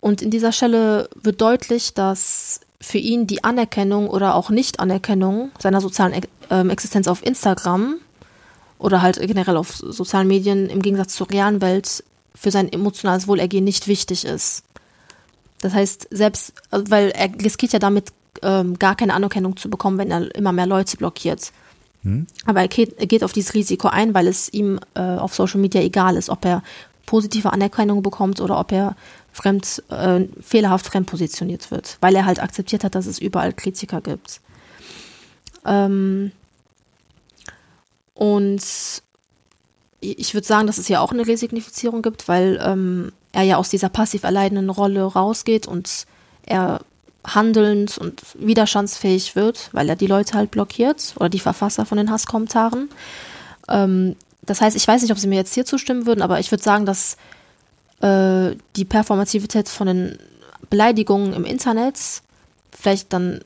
und 0.01 0.23
in 0.23 0.31
dieser 0.31 0.53
Stelle 0.53 1.09
wird 1.15 1.41
deutlich, 1.41 1.95
dass 1.95 2.61
für 2.81 2.99
ihn 2.99 3.27
die 3.27 3.45
Anerkennung 3.45 4.09
oder 4.09 4.35
auch 4.35 4.51
Nicht-Anerkennung 4.51 5.51
seiner 5.59 5.81
sozialen 5.81 6.23
ähm, 6.49 6.71
Existenz 6.71 7.07
auf 7.07 7.25
Instagram 7.25 7.97
oder 8.79 9.03
halt 9.03 9.21
generell 9.21 9.59
auf 9.59 9.77
sozialen 9.77 10.27
Medien 10.27 10.71
im 10.71 10.81
Gegensatz 10.81 11.15
zur 11.15 11.31
realen 11.31 11.61
Welt 11.61 12.03
für 12.35 12.51
sein 12.51 12.73
emotionales 12.73 13.29
Wohlergehen 13.29 13.65
nicht 13.65 13.87
wichtig 13.87 14.25
ist. 14.25 14.65
Das 15.61 15.75
heißt, 15.75 16.09
selbst, 16.11 16.55
weil 16.71 17.11
er 17.11 17.31
riskiert 17.45 17.75
ja 17.75 17.79
damit 17.79 18.13
ähm, 18.43 18.79
gar 18.79 18.97
keine 18.97 19.13
Anerkennung 19.13 19.59
zu 19.59 19.69
bekommen, 19.69 19.99
wenn 19.99 20.11
er 20.11 20.35
immer 20.35 20.53
mehr 20.53 20.67
Leute 20.67 20.97
blockiert. 20.97 21.53
Hm? 22.03 22.27
Aber 22.47 22.61
er 22.61 22.69
geht, 22.69 22.99
er 22.99 23.07
geht, 23.07 23.25
auf 23.25 23.33
dieses 23.33 23.55
Risiko 23.55 23.89
ein, 23.89 24.15
weil 24.15 24.27
es 24.27 24.53
ihm 24.53 24.81
äh, 24.95 25.01
auf 25.01 25.35
Social 25.35 25.61
Media 25.61 25.81
egal 25.83 26.17
ist, 26.17 26.31
ob 26.31 26.45
er 26.45 26.63
positive 27.07 27.53
Anerkennung 27.53 28.03
bekommt 28.03 28.41
oder 28.41 28.59
ob 28.59 28.73
er 28.73 28.97
fremd, 29.33 29.83
äh, 29.91 30.27
fehlerhaft 30.41 30.87
fremd 30.87 31.07
positioniert 31.07 31.71
wird, 31.71 31.99
weil 32.01 32.15
er 32.15 32.25
halt 32.25 32.43
akzeptiert 32.43 32.85
hat, 32.85 32.95
dass 32.95 33.07
es 33.07 33.19
überall 33.19 33.53
Kritiker 33.53 34.01
gibt. 34.01 34.41
Ähm 35.65 36.33
und 38.15 38.63
ich 40.01 40.35
würde 40.35 40.47
sagen, 40.47 40.67
dass 40.67 40.79
es 40.79 40.89
ja 40.89 41.01
auch 41.01 41.13
eine 41.13 41.27
Resignifizierung 41.27 42.03
gibt, 42.03 42.29
weil 42.29 42.61
ähm, 42.63 43.13
er 43.33 43.43
ja 43.43 43.57
aus 43.57 43.69
dieser 43.69 43.89
passiv 43.89 44.25
erleidenden 44.25 44.71
Rolle 44.71 45.03
rausgeht 45.05 45.67
und 45.67 46.07
er 46.45 46.81
handelnd 47.25 47.99
und 47.99 48.23
widerstandsfähig 48.35 49.37
wird, 49.37 49.69
weil 49.73 49.89
er 49.89 49.97
die 49.97 50.07
Leute 50.07 50.35
halt 50.35 50.51
blockiert 50.51 51.15
oder 51.17 51.29
die 51.29 51.41
Verfasser 51.41 51.85
von 51.87 51.99
den 51.99 52.11
Hasskommentaren. 52.11 52.89
Ähm, 53.69 54.17
das 54.43 54.61
heißt, 54.61 54.77
ich 54.77 54.89
weiß 54.89 55.03
nicht, 55.03 55.13
ob 55.13 55.19
Sie 55.19 55.29
mir 55.29 55.37
jetzt 55.37 55.55
hier 55.55 55.65
zustimmen 55.65 56.07
würden, 56.07 56.23
aber 56.23 56.41
ich 56.41 56.51
würde 56.51 56.65
sagen, 56.65 56.87
dass 56.87 57.17
äh, 58.01 58.57
die 58.77 58.85
Performativität 58.85 59.69
von 59.69 59.87
den 59.87 60.19
Beleidigungen 60.71 61.33
im 61.33 61.45
Internet 61.45 61.99
vielleicht 62.77 63.13
dann 63.13 63.41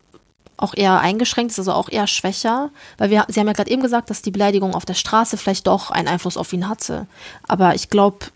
auch 0.56 0.74
eher 0.74 1.00
eingeschränkt 1.00 1.50
ist, 1.52 1.58
also 1.58 1.72
auch 1.72 1.88
eher 1.88 2.06
schwächer, 2.06 2.70
weil 2.96 3.10
wir, 3.10 3.26
Sie 3.28 3.40
haben 3.40 3.48
ja 3.48 3.52
gerade 3.52 3.70
eben 3.70 3.82
gesagt, 3.82 4.08
dass 4.08 4.22
die 4.22 4.30
Beleidigung 4.30 4.74
auf 4.74 4.84
der 4.84 4.94
Straße 4.94 5.36
vielleicht 5.36 5.66
doch 5.66 5.90
einen 5.90 6.06
Einfluss 6.06 6.36
auf 6.36 6.52
ihn 6.52 6.68
hatte. 6.68 7.06
Aber 7.48 7.74
ich 7.74 7.90
glaube, 7.90 8.26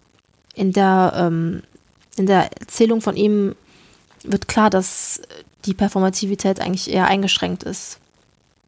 in 0.54 0.72
der 0.72 1.12
ähm, 1.16 1.62
in 2.16 2.26
der 2.26 2.50
Erzählung 2.60 3.00
von 3.00 3.16
ihm 3.16 3.54
wird 4.32 4.48
klar, 4.48 4.70
dass 4.70 5.20
die 5.64 5.74
Performativität 5.74 6.60
eigentlich 6.60 6.92
eher 6.92 7.06
eingeschränkt 7.06 7.62
ist. 7.62 7.98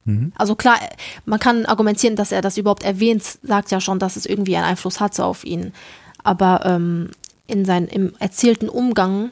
Mhm. 0.04 0.32
Also 0.36 0.54
klar, 0.54 0.78
man 1.24 1.38
kann 1.38 1.66
argumentieren, 1.66 2.16
dass 2.16 2.32
er 2.32 2.42
das 2.42 2.56
überhaupt 2.56 2.82
erwähnt, 2.82 3.22
sagt 3.42 3.70
ja 3.70 3.80
schon, 3.80 3.98
dass 3.98 4.16
es 4.16 4.26
irgendwie 4.26 4.56
einen 4.56 4.66
Einfluss 4.66 5.00
hatte 5.00 5.24
auf 5.24 5.44
ihn. 5.44 5.72
Aber 6.22 6.62
ähm, 6.64 7.10
in 7.46 7.64
seinem 7.64 7.88
im 7.88 8.12
erzählten 8.18 8.68
Umgang 8.68 9.30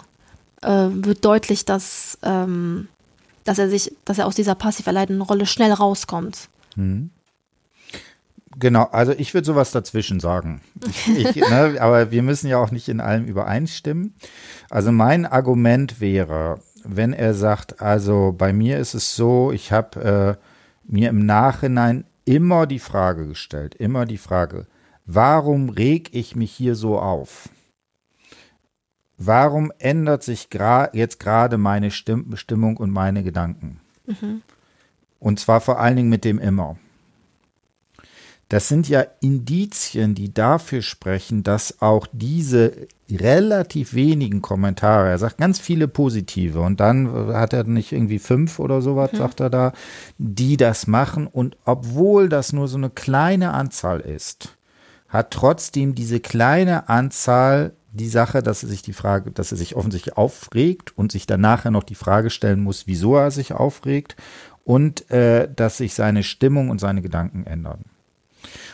äh, 0.63 0.89
wird 0.91 1.25
deutlich, 1.25 1.65
dass, 1.65 2.19
ähm, 2.23 2.89
dass 3.45 3.59
er 3.59 3.69
sich, 3.69 3.93
dass 4.05 4.19
er 4.19 4.27
aus 4.27 4.35
dieser 4.35 4.55
passiv 4.55 4.87
erleidenden 4.87 5.23
Rolle 5.23 5.47
schnell 5.47 5.73
rauskommt. 5.73 6.49
Mhm. 6.77 7.11
Genau, 8.59 8.85
also 8.85 9.13
ich 9.13 9.35
würde 9.35 9.45
sowas 9.45 9.71
dazwischen 9.71 10.19
sagen. 10.19 10.61
Ich, 11.17 11.37
ne, 11.51 11.77
aber 11.81 12.11
wir 12.11 12.23
müssen 12.23 12.49
ja 12.49 12.59
auch 12.59 12.71
nicht 12.71 12.89
in 12.89 13.01
allem 13.01 13.27
übereinstimmen. 13.27 14.15
Also 14.69 14.91
mein 14.91 15.27
Argument 15.27 16.01
wäre, 16.01 16.61
wenn 16.85 17.13
er 17.13 17.35
sagt, 17.35 17.81
also 17.81 18.35
bei 18.37 18.53
mir 18.53 18.79
ist 18.79 18.95
es 18.95 19.15
so, 19.15 19.53
ich 19.53 19.71
habe 19.71 20.39
äh, 20.41 20.93
mir 20.93 21.11
im 21.11 21.25
Nachhinein 21.25 22.05
immer 22.25 22.67
die 22.67 22.81
Frage 22.81 23.29
gestellt, 23.29 23.75
immer 23.77 24.07
die 24.07 24.19
Frage, 24.19 24.67
warum 25.07 25.69
reg 25.69 26.11
ich 26.13 26.35
mich 26.35 26.53
hier 26.53 26.75
so 26.75 26.99
auf? 26.99 27.49
Warum 29.19 29.73
ändert 29.79 30.23
sich 30.23 30.51
gra 30.51 30.91
jetzt 30.93 31.19
gerade 31.21 31.59
meine 31.59 31.91
Stimm 31.91 32.37
Stimmung 32.37 32.77
und 32.77 32.91
meine 32.91 33.23
Gedanken? 33.23 33.81
Mhm. 34.07 34.43
Und 35.19 35.41
zwar 35.41 35.61
vor 35.61 35.81
allen 35.81 35.97
Dingen 35.97 36.09
mit 36.09 36.25
dem 36.25 36.39
immer. 36.39 36.77
Das 38.49 38.69
sind 38.69 38.89
ja 38.89 39.05
Indizien, 39.21 40.15
die 40.15 40.33
dafür 40.33 40.81
sprechen, 40.81 41.43
dass 41.43 41.83
auch 41.83 42.07
diese 42.13 42.89
relativ 43.11 43.93
wenigen 43.93 44.41
Kommentare, 44.41 45.11
er 45.11 45.19
sagt 45.19 45.37
ganz 45.37 45.59
viele 45.59 45.87
positive 45.87 46.61
und 46.61 46.81
dann 46.81 47.35
hat 47.35 47.53
er 47.53 47.65
nicht 47.65 47.93
irgendwie 47.93 48.19
fünf 48.19 48.59
oder 48.59 48.81
sowas, 48.81 49.13
mhm. 49.13 49.17
sagt 49.19 49.41
er 49.41 49.51
da, 49.51 49.73
die 50.17 50.57
das 50.57 50.87
machen 50.87 51.27
und 51.27 51.59
obwohl 51.67 52.31
das 52.31 52.55
nur 52.55 52.69
so 52.69 52.79
eine 52.79 52.89
kleine 52.89 53.53
Anzahl 53.53 54.01
ist, 54.01 54.57
hat 55.09 55.31
trotzdem 55.31 55.95
diese 55.95 56.21
kleine 56.21 56.89
Anzahl 56.89 57.73
die 57.93 58.09
Sache, 58.09 58.43
dass 58.43 58.63
er 58.63 58.69
sich 58.71 58.83
die 58.83 58.93
Frage, 58.93 59.31
dass 59.31 59.53
er 59.53 59.59
sich 59.59 59.77
offensichtlich 59.77 60.17
aufregt 60.17 60.97
und 60.97 61.13
sich 61.13 61.27
dann 61.27 61.41
nachher 61.41 61.71
noch 61.71 61.85
die 61.85 61.95
Frage 61.95 62.31
stellen 62.31 62.61
muss, 62.61 62.87
wieso 62.87 63.17
er 63.17 63.31
sich 63.31 63.53
aufregt 63.53 64.17
und 64.65 65.11
äh, 65.11 65.49
dass 65.55 65.79
sich 65.79 65.95
seine 65.95 66.23
Stimmung 66.23 66.71
und 66.71 66.79
seine 66.79 67.03
Gedanken 67.03 67.45
ändern. 67.45 67.85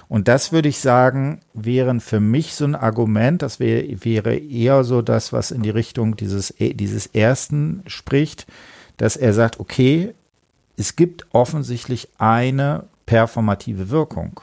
Und 0.09 0.29
das 0.29 0.53
würde 0.53 0.69
ich 0.69 0.79
sagen, 0.79 1.41
wären 1.55 2.01
für 2.01 2.21
mich 2.21 2.55
so 2.55 2.65
ein 2.65 2.75
Argument, 2.75 3.43
das 3.43 3.61
wär, 3.61 4.05
wäre 4.05 4.37
eher 4.37 4.85
so 4.85 5.03
das, 5.03 5.33
was 5.33 5.51
in 5.51 5.63
die 5.63 5.71
Richtung 5.71 6.17
dieses, 6.17 6.51
äh, 6.61 6.75
dieses 6.75 7.07
ersten 7.07 7.83
spricht, 7.87 8.47
dass 8.97 9.17
er 9.17 9.33
sagt, 9.33 9.61
okay, 9.61 10.15
es 10.77 10.97
gibt 10.97 11.27
offensichtlich 11.33 12.09
eine 12.19 12.85
performative 13.07 13.91
Wirkung. 13.91 14.41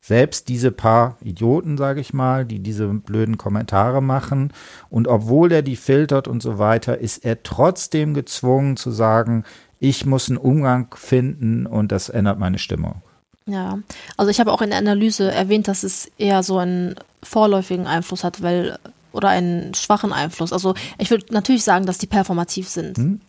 Selbst 0.00 0.48
diese 0.48 0.72
paar 0.72 1.16
Idioten, 1.22 1.76
sage 1.76 2.00
ich 2.00 2.12
mal, 2.12 2.44
die 2.44 2.58
diese 2.58 2.88
blöden 2.88 3.38
Kommentare 3.38 4.02
machen. 4.02 4.52
Und 4.90 5.06
obwohl 5.06 5.52
er 5.52 5.62
die 5.62 5.76
filtert 5.76 6.26
und 6.26 6.42
so 6.42 6.58
weiter, 6.58 6.98
ist 6.98 7.24
er 7.24 7.44
trotzdem 7.44 8.12
gezwungen 8.12 8.76
zu 8.76 8.90
sagen, 8.90 9.44
ich 9.78 10.04
muss 10.04 10.28
einen 10.28 10.38
Umgang 10.38 10.92
finden 10.96 11.66
und 11.66 11.92
das 11.92 12.08
ändert 12.08 12.38
meine 12.38 12.58
Stimmung. 12.58 13.02
Ja, 13.46 13.78
also 14.16 14.30
ich 14.30 14.40
habe 14.40 14.52
auch 14.52 14.62
in 14.62 14.70
der 14.70 14.78
Analyse 14.78 15.30
erwähnt, 15.30 15.68
dass 15.68 15.82
es 15.82 16.10
eher 16.16 16.42
so 16.42 16.58
einen 16.58 16.94
vorläufigen 17.22 17.86
Einfluss 17.86 18.24
hat, 18.24 18.42
weil 18.42 18.78
oder 19.12 19.28
einen 19.28 19.74
schwachen 19.74 20.12
Einfluss. 20.12 20.52
Also 20.52 20.74
ich 20.98 21.10
würde 21.10 21.26
natürlich 21.32 21.64
sagen, 21.64 21.86
dass 21.86 21.98
die 21.98 22.06
performativ 22.06 22.68
sind. 22.68 22.96
Hm. 22.96 23.20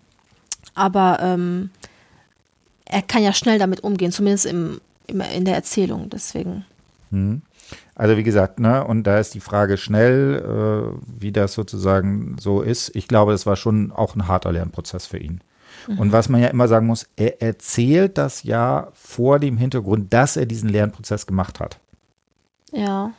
Aber 0.76 1.20
ähm, 1.22 1.70
er 2.86 3.02
kann 3.02 3.24
ja 3.24 3.34
schnell 3.34 3.60
damit 3.60 3.84
umgehen, 3.84 4.12
zumindest 4.12 4.46
im, 4.46 4.80
im 5.08 5.22
in 5.22 5.46
der 5.46 5.56
Erzählung. 5.56 6.10
Deswegen. 6.10 6.66
Hm. 7.12 7.42
Also 7.96 8.18
wie 8.18 8.24
gesagt, 8.24 8.60
ne, 8.60 8.84
und 8.84 9.04
da 9.04 9.20
ist 9.20 9.34
die 9.34 9.40
Frage 9.40 9.78
schnell, 9.78 10.94
äh, 10.96 11.22
wie 11.22 11.32
das 11.32 11.54
sozusagen 11.54 12.38
so 12.40 12.62
ist. 12.62 12.96
Ich 12.96 13.08
glaube, 13.08 13.32
das 13.32 13.46
war 13.46 13.56
schon 13.56 13.92
auch 13.92 14.16
ein 14.16 14.28
harter 14.28 14.52
Lernprozess 14.52 15.06
für 15.06 15.18
ihn. 15.18 15.42
Mhm. 15.88 16.00
Und 16.00 16.12
was 16.12 16.30
man 16.30 16.42
ja 16.42 16.48
immer 16.48 16.68
sagen 16.68 16.88
muss, 16.88 17.08
er 17.16 17.42
erzählt 17.42 18.18
das 18.18 18.44
ja 18.44 18.90
vor 18.94 19.40
dem 19.40 19.58
Hintergrund, 19.58 20.14
dass 20.14 20.38
er 20.38 20.46
diesen 20.46 20.70
Lernprozess 20.70 21.26
gemacht 21.26 21.60
hat. 21.60 21.80
Ja. 22.72 23.14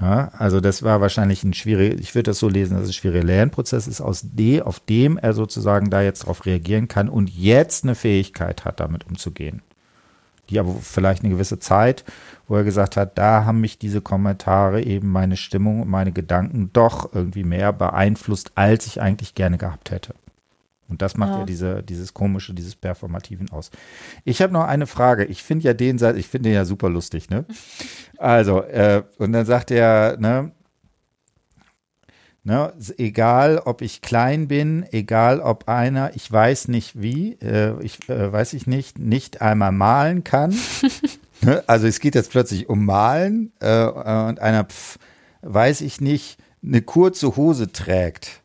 Ja, 0.00 0.30
also 0.38 0.60
das 0.60 0.82
war 0.82 1.02
wahrscheinlich 1.02 1.44
ein 1.44 1.52
schwieriger, 1.52 1.98
ich 1.98 2.14
würde 2.14 2.30
das 2.30 2.38
so 2.38 2.48
lesen, 2.48 2.74
dass 2.74 2.84
es 2.84 2.90
ein 2.90 2.94
schwieriger 2.94 3.24
Lernprozess 3.24 3.86
ist, 3.86 4.00
aus 4.00 4.24
de, 4.32 4.62
auf 4.62 4.80
dem 4.80 5.18
er 5.18 5.34
sozusagen 5.34 5.90
da 5.90 6.00
jetzt 6.00 6.20
drauf 6.20 6.46
reagieren 6.46 6.88
kann 6.88 7.10
und 7.10 7.28
jetzt 7.28 7.84
eine 7.84 7.94
Fähigkeit 7.94 8.64
hat, 8.64 8.80
damit 8.80 9.06
umzugehen. 9.06 9.60
Die 10.48 10.58
aber 10.58 10.74
vielleicht 10.80 11.22
eine 11.22 11.32
gewisse 11.32 11.58
Zeit, 11.58 12.04
wo 12.48 12.56
er 12.56 12.64
gesagt 12.64 12.96
hat, 12.96 13.18
da 13.18 13.44
haben 13.44 13.60
mich 13.60 13.78
diese 13.78 14.00
Kommentare 14.00 14.82
eben 14.82 15.12
meine 15.12 15.36
Stimmung 15.36 15.82
und 15.82 15.88
meine 15.88 16.12
Gedanken 16.12 16.70
doch 16.72 17.12
irgendwie 17.14 17.44
mehr 17.44 17.72
beeinflusst, 17.72 18.52
als 18.54 18.86
ich 18.86 19.02
eigentlich 19.02 19.34
gerne 19.34 19.58
gehabt 19.58 19.90
hätte. 19.90 20.14
Und 20.90 21.02
das 21.02 21.16
macht 21.16 21.30
ja, 21.30 21.38
ja 21.40 21.44
diese, 21.44 21.82
dieses 21.82 22.12
komische, 22.12 22.52
dieses 22.52 22.74
Performativen 22.74 23.50
aus. 23.50 23.70
Ich 24.24 24.42
habe 24.42 24.52
noch 24.52 24.64
eine 24.64 24.86
Frage. 24.86 25.24
Ich 25.24 25.42
finde 25.42 25.64
ja 25.64 25.72
den 25.72 25.96
ich 26.16 26.28
finde 26.28 26.48
den 26.48 26.54
ja 26.54 26.64
super 26.64 26.90
lustig, 26.90 27.30
ne? 27.30 27.44
Also, 28.18 28.62
äh, 28.62 29.02
und 29.18 29.32
dann 29.32 29.46
sagt 29.46 29.70
er, 29.70 30.16
ne, 30.18 30.52
ne, 32.42 32.72
egal 32.98 33.58
ob 33.64 33.82
ich 33.82 34.02
klein 34.02 34.48
bin, 34.48 34.84
egal 34.90 35.40
ob 35.40 35.68
einer, 35.68 36.14
ich 36.16 36.30
weiß 36.30 36.68
nicht 36.68 37.00
wie, 37.00 37.34
äh, 37.40 37.80
ich 37.82 38.08
äh, 38.08 38.32
weiß 38.32 38.52
ich 38.54 38.66
nicht, 38.66 38.98
nicht 38.98 39.40
einmal 39.40 39.72
malen 39.72 40.24
kann. 40.24 40.54
ne? 41.40 41.62
Also 41.66 41.86
es 41.86 42.00
geht 42.00 42.14
jetzt 42.14 42.30
plötzlich 42.30 42.68
um 42.68 42.84
Malen 42.84 43.52
äh, 43.60 43.84
und 43.84 44.40
einer, 44.40 44.64
pf, 44.64 44.98
weiß 45.42 45.82
ich 45.82 46.00
nicht, 46.00 46.38
eine 46.62 46.82
kurze 46.82 47.36
Hose 47.36 47.72
trägt 47.72 48.39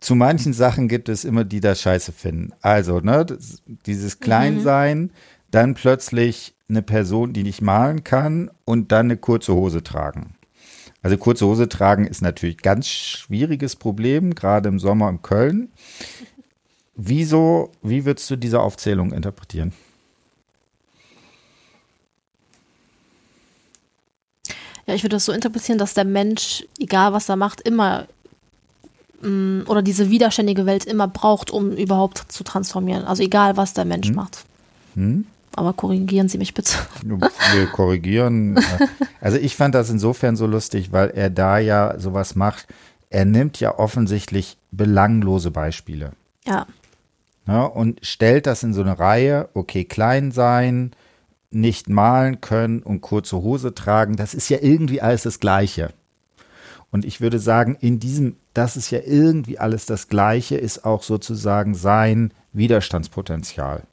zu 0.00 0.14
manchen 0.14 0.54
Sachen 0.54 0.88
gibt 0.88 1.08
es 1.08 1.24
immer, 1.24 1.44
die 1.44 1.60
das 1.60 1.82
scheiße 1.82 2.12
finden. 2.12 2.52
Also, 2.62 3.00
ne, 3.00 3.24
das, 3.26 3.62
dieses 3.86 4.18
Kleinsein, 4.18 4.98
mhm. 4.98 5.10
dann 5.50 5.74
plötzlich 5.74 6.54
eine 6.68 6.82
Person, 6.82 7.32
die 7.32 7.42
nicht 7.42 7.60
malen 7.60 8.02
kann 8.02 8.50
und 8.64 8.92
dann 8.92 9.06
eine 9.06 9.18
kurze 9.18 9.54
Hose 9.54 9.82
tragen. 9.82 10.34
Also 11.02 11.16
kurze 11.16 11.46
Hose 11.46 11.68
tragen 11.68 12.06
ist 12.06 12.22
natürlich 12.22 12.58
ganz 12.58 12.86
schwieriges 12.88 13.76
Problem, 13.76 14.34
gerade 14.34 14.68
im 14.68 14.78
Sommer 14.78 15.08
in 15.08 15.22
Köln. 15.22 15.70
Wieso, 16.94 17.72
wie 17.82 18.04
würdest 18.04 18.30
du 18.30 18.36
diese 18.36 18.60
Aufzählung 18.60 19.12
interpretieren? 19.12 19.72
Ja, 24.86 24.94
ich 24.94 25.02
würde 25.02 25.16
das 25.16 25.24
so 25.24 25.32
interpretieren, 25.32 25.78
dass 25.78 25.94
der 25.94 26.04
Mensch, 26.04 26.64
egal 26.78 27.12
was 27.12 27.28
er 27.28 27.36
macht, 27.36 27.60
immer 27.62 28.06
Mm, 28.06 28.19
oder 29.22 29.82
diese 29.82 30.10
widerständige 30.10 30.66
Welt 30.66 30.84
immer 30.86 31.08
braucht, 31.08 31.50
um 31.50 31.72
überhaupt 31.72 32.24
zu 32.28 32.42
transformieren. 32.44 33.04
Also 33.04 33.22
egal, 33.22 33.56
was 33.56 33.74
der 33.74 33.84
Mensch 33.84 34.08
hm. 34.08 34.14
macht. 34.14 34.44
Hm. 34.94 35.26
Aber 35.54 35.72
korrigieren 35.72 36.28
Sie 36.28 36.38
mich 36.38 36.54
bitte. 36.54 36.74
Wir 37.02 37.66
korrigieren. 37.66 38.58
Also 39.22 39.36
ich 39.36 39.54
fand 39.54 39.74
das 39.74 39.90
insofern 39.90 40.34
so 40.34 40.46
lustig, 40.46 40.92
weil 40.92 41.10
er 41.10 41.28
da 41.28 41.58
ja 41.58 41.98
sowas 41.98 42.36
macht. 42.36 42.66
Er 43.10 43.26
nimmt 43.26 43.60
ja 43.60 43.78
offensichtlich 43.78 44.56
belanglose 44.70 45.50
Beispiele. 45.50 46.12
Ja. 46.46 46.66
ja 47.46 47.64
und 47.64 47.98
stellt 48.02 48.46
das 48.46 48.62
in 48.62 48.72
so 48.72 48.80
eine 48.80 48.98
Reihe, 48.98 49.50
okay, 49.52 49.84
klein 49.84 50.32
sein, 50.32 50.92
nicht 51.50 51.90
malen 51.90 52.40
können 52.40 52.82
und 52.82 53.02
kurze 53.02 53.42
Hose 53.42 53.74
tragen, 53.74 54.16
das 54.16 54.32
ist 54.32 54.48
ja 54.48 54.58
irgendwie 54.62 55.02
alles 55.02 55.24
das 55.24 55.38
Gleiche. 55.38 55.92
Und 56.90 57.04
ich 57.04 57.20
würde 57.20 57.38
sagen, 57.38 57.76
in 57.80 58.00
diesem, 58.00 58.36
das 58.54 58.76
ist 58.76 58.90
ja 58.90 59.00
irgendwie 59.04 59.58
alles 59.58 59.86
das 59.86 60.08
Gleiche, 60.08 60.56
ist 60.56 60.84
auch 60.84 61.02
sozusagen 61.02 61.74
sein 61.74 62.32
Widerstandspotenzial. 62.52 63.84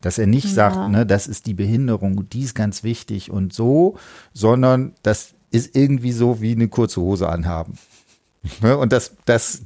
Dass 0.00 0.18
er 0.18 0.26
nicht 0.26 0.48
ja. 0.48 0.52
sagt, 0.52 0.90
ne, 0.90 1.06
das 1.06 1.26
ist 1.26 1.46
die 1.46 1.54
Behinderung, 1.54 2.28
die 2.28 2.42
ist 2.42 2.54
ganz 2.54 2.84
wichtig 2.84 3.30
und 3.30 3.52
so, 3.52 3.96
sondern 4.32 4.92
das 5.02 5.34
ist 5.50 5.74
irgendwie 5.74 6.12
so 6.12 6.40
wie 6.40 6.52
eine 6.52 6.68
kurze 6.68 7.00
Hose 7.00 7.28
anhaben. 7.28 7.74
Ne, 8.60 8.78
und 8.78 8.92
das, 8.92 9.16
das, 9.24 9.62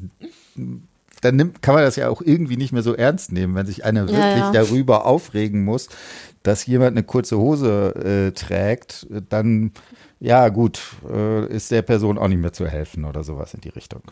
dann 1.21 1.37
nimmt, 1.37 1.61
kann 1.61 1.75
man 1.75 1.85
das 1.85 1.97
ja 1.97 2.09
auch 2.09 2.23
irgendwie 2.23 2.57
nicht 2.57 2.73
mehr 2.73 2.83
so 2.83 2.95
ernst 2.95 3.31
nehmen, 3.31 3.55
wenn 3.55 3.67
sich 3.67 3.85
einer 3.85 4.03
wirklich 4.03 4.19
ja, 4.19 4.39
ja. 4.39 4.53
darüber 4.53 5.05
aufregen 5.05 5.67
muss, 5.67 5.91
dass 6.43 6.65
jemand 6.65 6.93
eine 6.93 7.03
kurze 7.03 7.37
Hose 7.37 8.31
äh, 8.31 8.33
trägt, 8.33 9.07
dann 9.29 9.73
ja 10.21 10.49
gut, 10.51 10.81
äh, 11.11 11.47
ist 11.47 11.71
der 11.71 11.83
Person 11.83 12.19
auch 12.19 12.29
nicht 12.29 12.41
mehr 12.41 12.53
zu 12.53 12.69
helfen 12.69 13.05
oder 13.05 13.25
sowas 13.25 13.55
in 13.55 13.63
die 13.63 13.71
Richtung. 13.71 14.03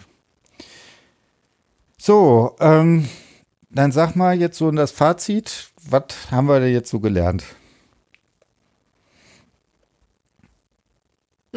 So, 1.99 2.57
ähm, 2.61 3.09
dann 3.71 3.93
sag 3.93 4.17
mal 4.17 4.39
jetzt 4.39 4.59
so 4.59 4.69
in 4.69 4.77
das 4.77 4.91
Fazit, 4.91 5.69
was 5.89 6.31
haben 6.31 6.49
wir 6.49 6.61
denn 6.61 6.73
jetzt 6.73 6.91
so 6.91 7.01
gelernt? 7.01 7.45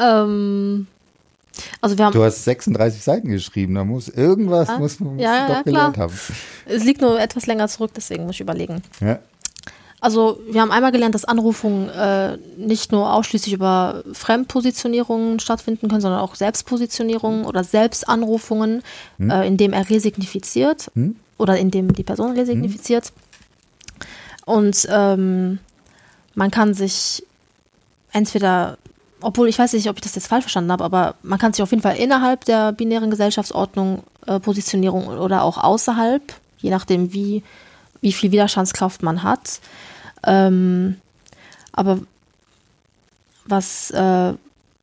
ähm, 0.00 0.86
also 1.80 1.98
wir 1.98 2.04
haben, 2.04 2.12
du 2.12 2.22
hast 2.22 2.44
36 2.44 3.02
Seiten 3.02 3.28
geschrieben, 3.28 3.74
da 3.74 3.84
muss 3.84 4.08
irgendwas 4.08 4.68
ah, 4.68 4.78
muss, 4.78 5.00
muss 5.00 5.20
ja, 5.20 5.46
doch 5.46 5.54
ja, 5.56 5.62
gelernt 5.62 5.98
haben. 5.98 6.14
Es 6.66 6.84
liegt 6.84 7.00
nur 7.00 7.20
etwas 7.20 7.46
länger 7.46 7.68
zurück, 7.68 7.92
deswegen 7.96 8.24
muss 8.24 8.36
ich 8.36 8.40
überlegen. 8.40 8.82
Ja. 9.00 9.18
Also 10.04 10.38
wir 10.46 10.60
haben 10.60 10.70
einmal 10.70 10.92
gelernt, 10.92 11.14
dass 11.14 11.24
Anrufungen 11.24 11.88
äh, 11.88 12.36
nicht 12.58 12.92
nur 12.92 13.10
ausschließlich 13.14 13.54
über 13.54 14.04
Fremdpositionierungen 14.12 15.40
stattfinden 15.40 15.88
können, 15.88 16.02
sondern 16.02 16.20
auch 16.20 16.34
Selbstpositionierungen 16.34 17.46
oder 17.46 17.64
Selbstanrufungen, 17.64 18.82
hm. 19.16 19.30
äh, 19.30 19.46
indem 19.46 19.72
er 19.72 19.88
resignifiziert 19.88 20.90
hm. 20.92 21.16
oder 21.38 21.56
indem 21.56 21.94
die 21.94 22.02
Person 22.02 22.32
resignifiziert. 22.32 23.14
Hm. 24.44 24.54
Und 24.54 24.88
ähm, 24.90 25.58
man 26.34 26.50
kann 26.50 26.74
sich 26.74 27.24
entweder, 28.12 28.76
obwohl 29.22 29.48
ich 29.48 29.58
weiß 29.58 29.72
nicht, 29.72 29.88
ob 29.88 29.96
ich 29.96 30.02
das 30.02 30.16
jetzt 30.16 30.26
falsch 30.26 30.44
verstanden 30.44 30.72
habe, 30.72 30.84
aber 30.84 31.14
man 31.22 31.38
kann 31.38 31.54
sich 31.54 31.62
auf 31.62 31.70
jeden 31.70 31.82
Fall 31.82 31.96
innerhalb 31.96 32.44
der 32.44 32.72
binären 32.72 33.08
Gesellschaftsordnung 33.08 34.02
äh, 34.26 34.38
Positionierung 34.38 35.06
oder 35.06 35.44
auch 35.44 35.56
außerhalb, 35.56 36.22
je 36.58 36.68
nachdem 36.68 37.14
wie, 37.14 37.42
wie 38.02 38.12
viel 38.12 38.32
Widerstandskraft 38.32 39.02
man 39.02 39.22
hat. 39.22 39.60
Ähm, 40.26 40.96
aber 41.72 42.00
was, 43.46 43.90
äh, 43.90 44.34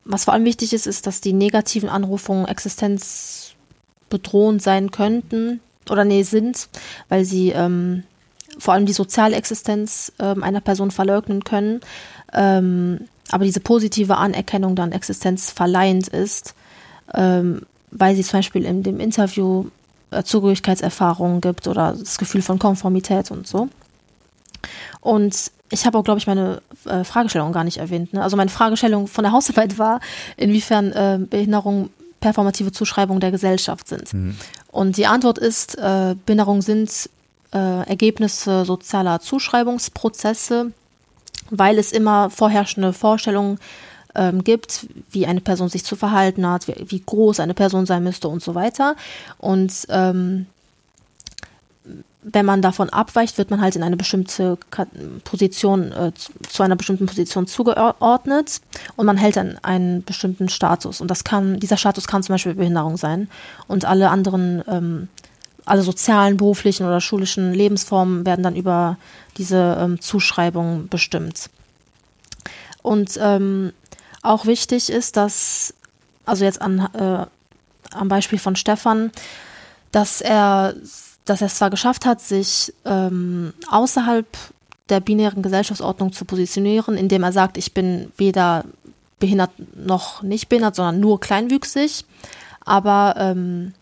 was 0.04 0.24
vor 0.24 0.34
allem 0.34 0.44
wichtig 0.44 0.72
ist, 0.72 0.86
ist, 0.86 1.06
dass 1.06 1.20
die 1.20 1.32
negativen 1.32 1.88
Anrufungen 1.88 2.46
existenzbedrohend 2.46 4.62
sein 4.62 4.90
könnten 4.90 5.60
oder 5.90 6.04
nee, 6.04 6.22
sind, 6.22 6.68
weil 7.08 7.24
sie 7.24 7.50
ähm, 7.50 8.04
vor 8.58 8.74
allem 8.74 8.86
die 8.86 8.92
soziale 8.92 9.36
Existenz 9.36 10.12
ähm, 10.18 10.42
einer 10.42 10.60
Person 10.60 10.90
verleugnen 10.90 11.44
können, 11.44 11.80
ähm, 12.32 13.06
aber 13.30 13.44
diese 13.44 13.60
positive 13.60 14.16
Anerkennung 14.16 14.76
dann 14.76 14.92
existenzverleihend 14.92 16.08
ist, 16.08 16.54
ähm, 17.14 17.62
weil 17.90 18.14
sie 18.14 18.22
zum 18.22 18.38
Beispiel 18.38 18.64
in 18.64 18.82
dem 18.82 19.00
Interview 19.00 19.66
äh, 20.10 20.22
Zugehörigkeitserfahrungen 20.22 21.40
gibt 21.40 21.66
oder 21.66 21.94
das 21.98 22.18
Gefühl 22.18 22.42
von 22.42 22.58
Konformität 22.58 23.30
und 23.30 23.46
so. 23.46 23.68
Und 25.00 25.50
ich 25.70 25.86
habe 25.86 25.98
auch, 25.98 26.04
glaube 26.04 26.18
ich, 26.18 26.26
meine 26.26 26.60
äh, 26.84 27.02
Fragestellung 27.04 27.52
gar 27.52 27.64
nicht 27.64 27.78
erwähnt. 27.78 28.12
Ne? 28.12 28.22
Also 28.22 28.36
meine 28.36 28.50
Fragestellung 28.50 29.06
von 29.06 29.24
der 29.24 29.32
Hausarbeit 29.32 29.78
war, 29.78 30.00
inwiefern 30.36 30.92
äh, 30.92 31.18
Behinderungen 31.18 31.90
performative 32.20 32.72
Zuschreibungen 32.72 33.20
der 33.20 33.30
Gesellschaft 33.30 33.88
sind. 33.88 34.12
Mhm. 34.12 34.36
Und 34.70 34.96
die 34.96 35.06
Antwort 35.06 35.38
ist, 35.38 35.76
äh, 35.76 36.14
Behinderungen 36.24 36.62
sind 36.62 37.10
äh, 37.52 37.88
Ergebnisse 37.88 38.64
sozialer 38.64 39.20
Zuschreibungsprozesse, 39.20 40.72
weil 41.50 41.78
es 41.78 41.92
immer 41.92 42.30
vorherrschende 42.30 42.92
Vorstellungen 42.92 43.58
ähm, 44.14 44.44
gibt, 44.44 44.86
wie 45.10 45.26
eine 45.26 45.40
Person 45.40 45.68
sich 45.68 45.84
zu 45.84 45.96
verhalten 45.96 46.46
hat, 46.46 46.68
wie, 46.68 46.90
wie, 46.90 47.00
groß 47.00 47.40
eine 47.40 47.54
Person 47.54 47.86
sein 47.86 48.02
müsste 48.02 48.28
und 48.28 48.42
so 48.42 48.54
weiter. 48.54 48.96
Und 49.38 49.86
ähm, 49.88 50.46
wenn 52.22 52.46
man 52.46 52.62
davon 52.62 52.88
abweicht, 52.90 53.36
wird 53.36 53.50
man 53.50 53.60
halt 53.60 53.74
in 53.74 53.82
eine 53.82 53.96
bestimmte 53.96 54.56
Position, 55.24 55.90
äh, 55.92 56.12
zu 56.48 56.62
einer 56.62 56.76
bestimmten 56.76 57.06
Position 57.06 57.46
zugeordnet 57.46 58.60
und 58.96 59.06
man 59.06 59.16
hält 59.16 59.36
dann 59.36 59.58
einen 59.62 60.04
bestimmten 60.04 60.48
Status. 60.48 61.00
Und 61.00 61.10
das 61.10 61.24
kann, 61.24 61.58
dieser 61.58 61.76
Status 61.76 62.06
kann 62.06 62.22
zum 62.22 62.34
Beispiel 62.34 62.54
Behinderung 62.54 62.96
sein. 62.96 63.28
Und 63.66 63.84
alle 63.84 64.10
anderen, 64.10 64.62
ähm, 64.68 65.08
alle 65.64 65.82
sozialen, 65.82 66.36
beruflichen 66.36 66.86
oder 66.86 67.00
schulischen 67.00 67.54
Lebensformen 67.54 68.24
werden 68.24 68.42
dann 68.42 68.56
über 68.56 68.98
diese 69.36 69.76
ähm, 69.80 70.00
Zuschreibung 70.00 70.88
bestimmt. 70.88 71.50
Und 72.82 73.18
ähm, 73.20 73.72
auch 74.22 74.46
wichtig 74.46 74.90
ist, 74.90 75.16
dass, 75.16 75.74
also 76.24 76.44
jetzt 76.44 76.62
an, 76.62 76.88
äh, 76.94 77.26
am 77.96 78.08
Beispiel 78.08 78.38
von 78.38 78.54
Stefan, 78.54 79.10
dass 79.90 80.20
er 80.20 80.74
dass 81.24 81.40
er 81.40 81.46
es 81.46 81.56
zwar 81.56 81.70
geschafft 81.70 82.04
hat, 82.04 82.20
sich 82.20 82.72
ähm, 82.84 83.52
außerhalb 83.70 84.26
der 84.88 85.00
binären 85.00 85.42
Gesellschaftsordnung 85.42 86.12
zu 86.12 86.24
positionieren, 86.24 86.96
indem 86.96 87.22
er 87.22 87.32
sagt, 87.32 87.56
ich 87.56 87.72
bin 87.72 88.12
weder 88.16 88.64
behindert 89.18 89.50
noch 89.76 90.22
nicht 90.22 90.48
behindert, 90.48 90.74
sondern 90.74 90.98
nur 90.98 91.20
kleinwüchsig. 91.20 92.04
Aber 92.64 93.14
ähm, 93.18 93.72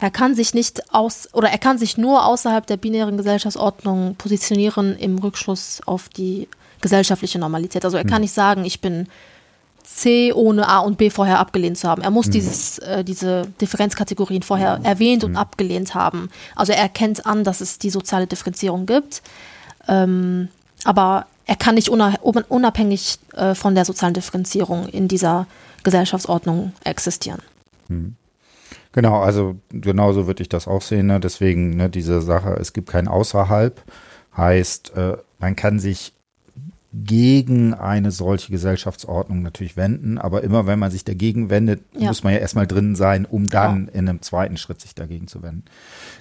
er 0.00 0.10
kann 0.10 0.34
sich 0.34 0.54
nicht 0.54 0.94
aus 0.94 1.28
oder 1.34 1.50
er 1.50 1.58
kann 1.58 1.78
sich 1.78 1.98
nur 1.98 2.24
außerhalb 2.24 2.66
der 2.66 2.76
binären 2.76 3.16
Gesellschaftsordnung 3.16 4.14
positionieren 4.16 4.96
im 4.96 5.18
Rückschluss 5.18 5.80
auf 5.86 6.08
die 6.08 6.48
gesellschaftliche 6.80 7.38
Normalität. 7.38 7.84
Also 7.84 7.96
er 7.96 8.04
kann 8.04 8.16
hm. 8.16 8.22
nicht 8.22 8.32
sagen, 8.32 8.64
ich 8.64 8.80
bin 8.80 9.08
C 9.84 10.32
ohne 10.32 10.68
A 10.68 10.78
und 10.78 10.98
B 10.98 11.10
vorher 11.10 11.38
abgelehnt 11.38 11.78
zu 11.78 11.88
haben. 11.88 12.02
Er 12.02 12.10
muss 12.10 12.26
mhm. 12.26 12.32
dieses, 12.32 12.78
äh, 12.78 13.04
diese 13.04 13.46
Differenzkategorien 13.60 14.42
vorher 14.42 14.78
mhm. 14.78 14.84
erwähnt 14.84 15.24
und 15.24 15.32
mhm. 15.32 15.38
abgelehnt 15.38 15.94
haben. 15.94 16.30
Also 16.56 16.72
er 16.72 16.78
erkennt 16.78 17.26
an, 17.26 17.44
dass 17.44 17.60
es 17.60 17.78
die 17.78 17.90
soziale 17.90 18.26
Differenzierung 18.26 18.86
gibt. 18.86 19.22
Ähm, 19.88 20.48
aber 20.84 21.26
er 21.46 21.56
kann 21.56 21.74
nicht 21.74 21.88
unabhängig 21.88 23.18
äh, 23.34 23.54
von 23.54 23.74
der 23.74 23.84
sozialen 23.84 24.14
Differenzierung 24.14 24.88
in 24.88 25.08
dieser 25.08 25.46
Gesellschaftsordnung 25.82 26.72
existieren. 26.84 27.42
Mhm. 27.88 28.16
Genau, 28.92 29.20
also 29.20 29.56
genauso 29.70 30.26
würde 30.26 30.42
ich 30.42 30.48
das 30.48 30.68
auch 30.68 30.82
sehen. 30.82 31.06
Ne? 31.06 31.18
Deswegen 31.18 31.76
ne, 31.76 31.88
diese 31.88 32.20
Sache, 32.20 32.56
es 32.60 32.72
gibt 32.72 32.90
kein 32.90 33.08
Außerhalb, 33.08 33.82
heißt, 34.36 34.96
äh, 34.96 35.16
man 35.38 35.56
kann 35.56 35.78
sich 35.78 36.12
gegen 36.94 37.72
eine 37.72 38.10
solche 38.10 38.52
Gesellschaftsordnung 38.52 39.42
natürlich 39.42 39.76
wenden. 39.78 40.18
Aber 40.18 40.44
immer 40.44 40.66
wenn 40.66 40.78
man 40.78 40.90
sich 40.90 41.04
dagegen 41.04 41.48
wendet, 41.48 41.82
ja. 41.96 42.08
muss 42.08 42.22
man 42.22 42.34
ja 42.34 42.38
erstmal 42.38 42.66
drin 42.66 42.94
sein, 42.94 43.24
um 43.24 43.48
dann 43.48 43.86
ja. 43.86 43.98
in 43.98 44.08
einem 44.08 44.20
zweiten 44.20 44.58
Schritt 44.58 44.80
sich 44.80 44.94
dagegen 44.94 45.26
zu 45.26 45.42
wenden. 45.42 45.64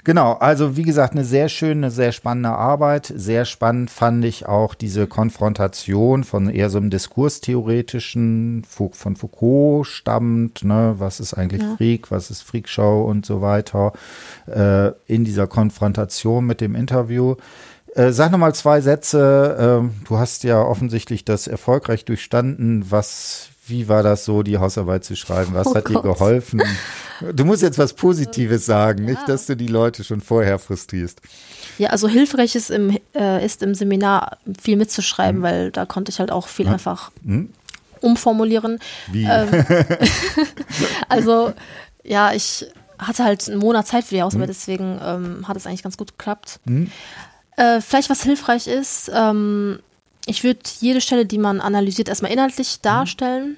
Genau, 0.06 0.34
also 0.34 0.78
wie 0.78 0.84
gesagt, 0.84 1.14
eine 1.14 1.26
sehr 1.26 1.50
schöne, 1.50 1.92
sehr 1.92 2.14
spannende 2.14 2.50
Arbeit. 2.50 3.12
Sehr 3.14 3.44
spannend 3.44 3.90
fand 3.90 4.24
ich 4.24 4.46
auch 4.46 4.74
diese 4.74 5.08
Konfrontation 5.08 6.24
von 6.24 6.50
eher 6.50 6.70
so 6.70 6.78
einem 6.78 6.90
diskurstheoretischen, 6.90 8.64
von 8.66 9.16
Foucault 9.18 9.88
stammt, 9.88 10.64
ne, 10.64 10.96
was 10.98 11.20
ist 11.20 11.34
eigentlich 11.34 11.62
ja. 11.62 11.76
Freak, 11.76 12.12
was 12.12 12.32
ist 12.32 12.44
Freakshow 12.44 13.04
und 13.04 13.26
so 13.26 13.42
weiter, 13.42 13.92
äh, 14.48 14.92
in 15.06 15.26
dieser 15.26 15.48
Konfrontation 15.48 16.46
mit 16.46 16.62
dem 16.62 16.76
Interview. 16.76 17.36
Äh, 17.94 18.12
sag 18.12 18.32
nochmal 18.32 18.56
zwei 18.56 18.82
Sätze. 18.82 19.58
Ähm, 19.60 19.96
du 20.08 20.18
hast 20.18 20.44
ja 20.44 20.62
offensichtlich 20.62 21.26
das 21.26 21.48
erfolgreich 21.48 22.06
durchstanden. 22.06 22.90
Was, 22.90 23.50
wie 23.68 23.90
war 23.90 24.02
das 24.02 24.24
so, 24.24 24.44
die 24.44 24.58
Hausarbeit 24.58 25.04
zu 25.04 25.16
schreiben? 25.16 25.54
Was 25.54 25.68
oh 25.68 25.76
hat 25.76 25.86
Gott. 25.86 25.98
dir 25.98 26.02
geholfen? 26.02 26.62
Du 27.34 27.44
musst 27.44 27.62
jetzt 27.62 27.78
was 27.78 27.94
Positives 27.94 28.66
sagen, 28.66 29.04
ja. 29.04 29.12
nicht, 29.12 29.28
dass 29.28 29.46
du 29.46 29.56
die 29.56 29.68
Leute 29.68 30.04
schon 30.04 30.22
vorher 30.22 30.58
frustrierst. 30.58 31.22
Ja, 31.78 31.90
also 31.90 32.08
hilfreich 32.08 32.56
ist 32.56 32.72
im, 32.72 32.98
äh, 33.14 33.46
ist 33.46 33.62
im 33.62 33.76
Seminar 33.76 34.38
viel 34.60 34.78
mitzuschreiben, 34.78 35.42
mhm. 35.42 35.44
weil 35.44 35.72
da 35.72 35.86
konnte 35.86 36.12
ich 36.12 36.20
halt 36.20 36.32
auch 36.32 36.48
viel 36.48 36.68
ja. 36.68 36.74
einfach 36.74 37.12
mhm. 37.24 37.50
umformulieren. 38.00 38.80
Wie? 39.12 39.26
Ähm, 39.26 39.50
also, 41.10 41.54
ja, 42.04 42.34
ich 42.34 42.68
hatte 42.98 43.24
halt 43.26 43.50
einen 43.50 43.60
Monat 43.60 43.88
Zeit 43.88 44.06
für 44.06 44.16
die 44.16 44.22
Hausarbeit, 44.22 44.48
mhm. 44.48 44.54
deswegen 44.54 45.00
ähm, 45.04 45.48
hat 45.48 45.58
es 45.58 45.68
eigentlich 45.68 45.84
ganz 45.84 45.98
gut 45.98 46.18
geklappt. 46.18 46.60
Mhm. 46.66 46.90
Äh, 47.62 47.80
vielleicht 47.80 48.10
was 48.10 48.24
hilfreich 48.24 48.66
ist, 48.66 49.12
ähm, 49.14 49.80
ich 50.26 50.44
würde 50.44 50.62
jede 50.80 51.00
Stelle, 51.00 51.28
die 51.28 51.38
man 51.38 51.62
analysiert, 51.62 52.10
erstmal 52.10 52.32
inhaltlich 52.32 52.78
mhm. 52.78 52.82
darstellen, 52.82 53.58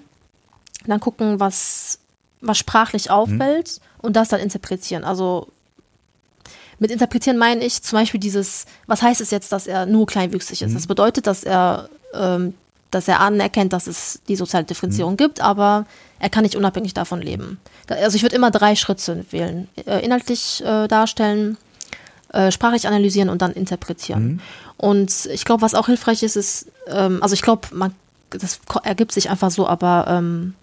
dann 0.86 1.00
gucken, 1.00 1.40
was, 1.40 2.00
was 2.42 2.58
sprachlich 2.58 3.12
auffällt 3.12 3.80
mhm. 3.80 4.06
und 4.06 4.16
das 4.18 4.28
dann 4.28 4.42
interpretieren. 4.42 5.06
Also 5.06 5.48
mit 6.80 6.92
interpretieren 6.92 7.38
meine 7.38 7.64
ich 7.64 7.82
zum 7.82 7.98
Beispiel 7.98 8.20
dieses, 8.20 8.66
was 8.88 9.02
heißt 9.02 9.22
es 9.22 9.32
jetzt, 9.32 9.54
dass 9.54 9.68
er 9.68 9.86
nur 9.86 10.06
kleinwüchsig 10.06 10.62
ist? 10.62 10.72
Mhm. 10.72 10.76
Das 10.76 10.88
bedeutet, 10.88 11.26
dass 11.26 11.46
er, 11.46 11.88
ähm, 12.14 12.56
dass 12.92 13.08
er 13.08 13.22
anerkennt, 13.22 13.72
dass 13.72 13.88
es 13.88 14.20
die 14.28 14.36
soziale 14.36 14.66
Differenzierung 14.66 15.14
mhm. 15.14 15.18
gibt, 15.18 15.40
aber 15.40 15.86
er 16.20 16.30
kann 16.30 16.44
nicht 16.44 16.58
unabhängig 16.58 16.94
davon 16.94 17.22
leben. 17.22 17.58
Also 17.88 18.18
ich 18.18 18.22
würde 18.22 18.36
immer 18.36 18.52
drei 18.52 18.76
Schritte 18.76 19.26
wählen. 19.32 19.70
Äh, 19.86 20.04
inhaltlich 20.04 20.62
äh, 20.66 20.90
darstellen, 20.90 21.58
äh, 22.34 22.52
sprachlich 22.52 22.88
analysieren 22.88 23.30
und 23.30 23.42
dann 23.42 23.54
interpretieren. 23.54 24.24
Mhm. 24.24 24.40
Und 24.78 25.28
ich 25.32 25.46
glaube, 25.46 25.62
was 25.62 25.76
auch 25.76 25.86
hilfreich 25.86 26.24
ist, 26.24 26.36
ist, 26.36 26.68
ähm, 26.88 27.22
also 27.22 27.34
ich 27.34 27.42
glaube, 27.42 27.68
man, 27.72 27.94
das 28.32 28.60
ergibt 28.84 29.12
sich 29.12 29.30
einfach 29.30 29.52
so, 29.52 29.68
aber 29.68 30.06
ähm, 30.10 30.56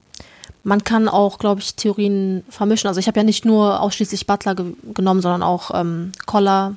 man 0.63 0.85
kann 0.85 1.09
auch, 1.09 1.39
glaube 1.39 1.61
ich, 1.61 1.77
Theorien 1.77 2.45
vermischen. 2.49 2.89
Also 2.89 3.01
ich 3.01 3.07
habe 3.07 3.19
ja 3.21 3.25
nicht 3.25 3.45
nur 3.45 3.81
ausschließlich 3.81 4.27
Butler 4.27 4.55
ge 4.55 4.75
genommen, 4.95 5.23
sondern 5.23 5.43
auch 5.43 5.71
ähm, 5.73 6.13
Koller, 6.27 6.75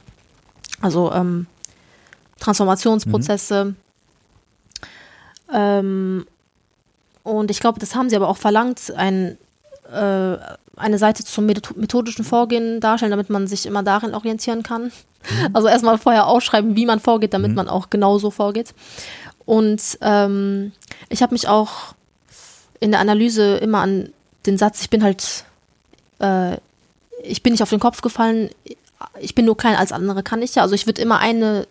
also 0.79 1.11
ähm, 1.11 1.47
Transformationsprozesse. 2.39 3.65
Mhm. 3.65 3.75
Ähm, 5.51 6.25
und 7.23 7.51
ich 7.51 7.59
glaube, 7.59 7.79
das 7.79 7.95
haben 7.95 8.09
sie 8.09 8.15
aber 8.15 8.29
auch 8.29 8.37
verlangt, 8.37 8.93
ein 8.95 9.37
äh, 9.91 10.37
eine 10.75 10.97
Seite 10.97 11.23
zum 11.23 11.45
methodischen 11.45 12.25
Vorgehen 12.25 12.79
darstellen, 12.79 13.11
damit 13.11 13.29
man 13.29 13.47
sich 13.47 13.65
immer 13.65 13.83
darin 13.83 14.15
orientieren 14.15 14.63
kann. 14.63 14.85
Mhm. 14.85 15.49
Also 15.53 15.67
erstmal 15.67 15.97
vorher 15.97 16.27
ausschreiben, 16.27 16.75
wie 16.75 16.85
man 16.85 16.99
vorgeht, 16.99 17.33
damit 17.33 17.51
mhm. 17.51 17.55
man 17.55 17.69
auch 17.69 17.89
genauso 17.89 18.31
vorgeht. 18.31 18.73
Und 19.45 19.97
ähm, 20.01 20.71
ich 21.09 21.21
habe 21.21 21.33
mich 21.33 21.47
auch 21.47 21.93
in 22.79 22.91
der 22.91 22.99
Analyse 22.99 23.57
immer 23.57 23.79
an 23.79 24.09
den 24.45 24.57
Satz, 24.57 24.81
ich 24.81 24.89
bin 24.89 25.03
halt, 25.03 25.45
äh, 26.19 26.57
ich 27.23 27.43
bin 27.43 27.53
nicht 27.53 27.63
auf 27.63 27.69
den 27.69 27.79
Kopf 27.79 28.01
gefallen, 28.01 28.49
ich 29.19 29.35
bin 29.35 29.45
nur 29.45 29.57
klein 29.57 29.75
als 29.75 29.91
andere 29.91 30.23
kann 30.23 30.41
ich 30.41 30.55
ja. 30.55 30.63
Also 30.63 30.75
ich 30.75 30.85
würde 30.85 31.01
immer 31.01 31.19
eine, 31.19 31.67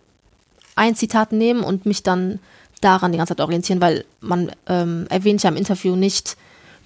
ein 0.75 0.95
Zitat 0.95 1.33
nehmen 1.33 1.65
und 1.65 1.87
mich 1.87 2.03
dann 2.03 2.41
daran 2.81 3.13
die 3.13 3.19
ganze 3.19 3.35
Zeit 3.35 3.41
orientieren, 3.41 3.81
weil 3.81 4.05
man 4.21 4.53
ähm, 4.67 5.07
erwähnt 5.09 5.43
ja 5.43 5.51
im 5.51 5.57
Interview 5.57 5.97
nicht, 5.97 6.37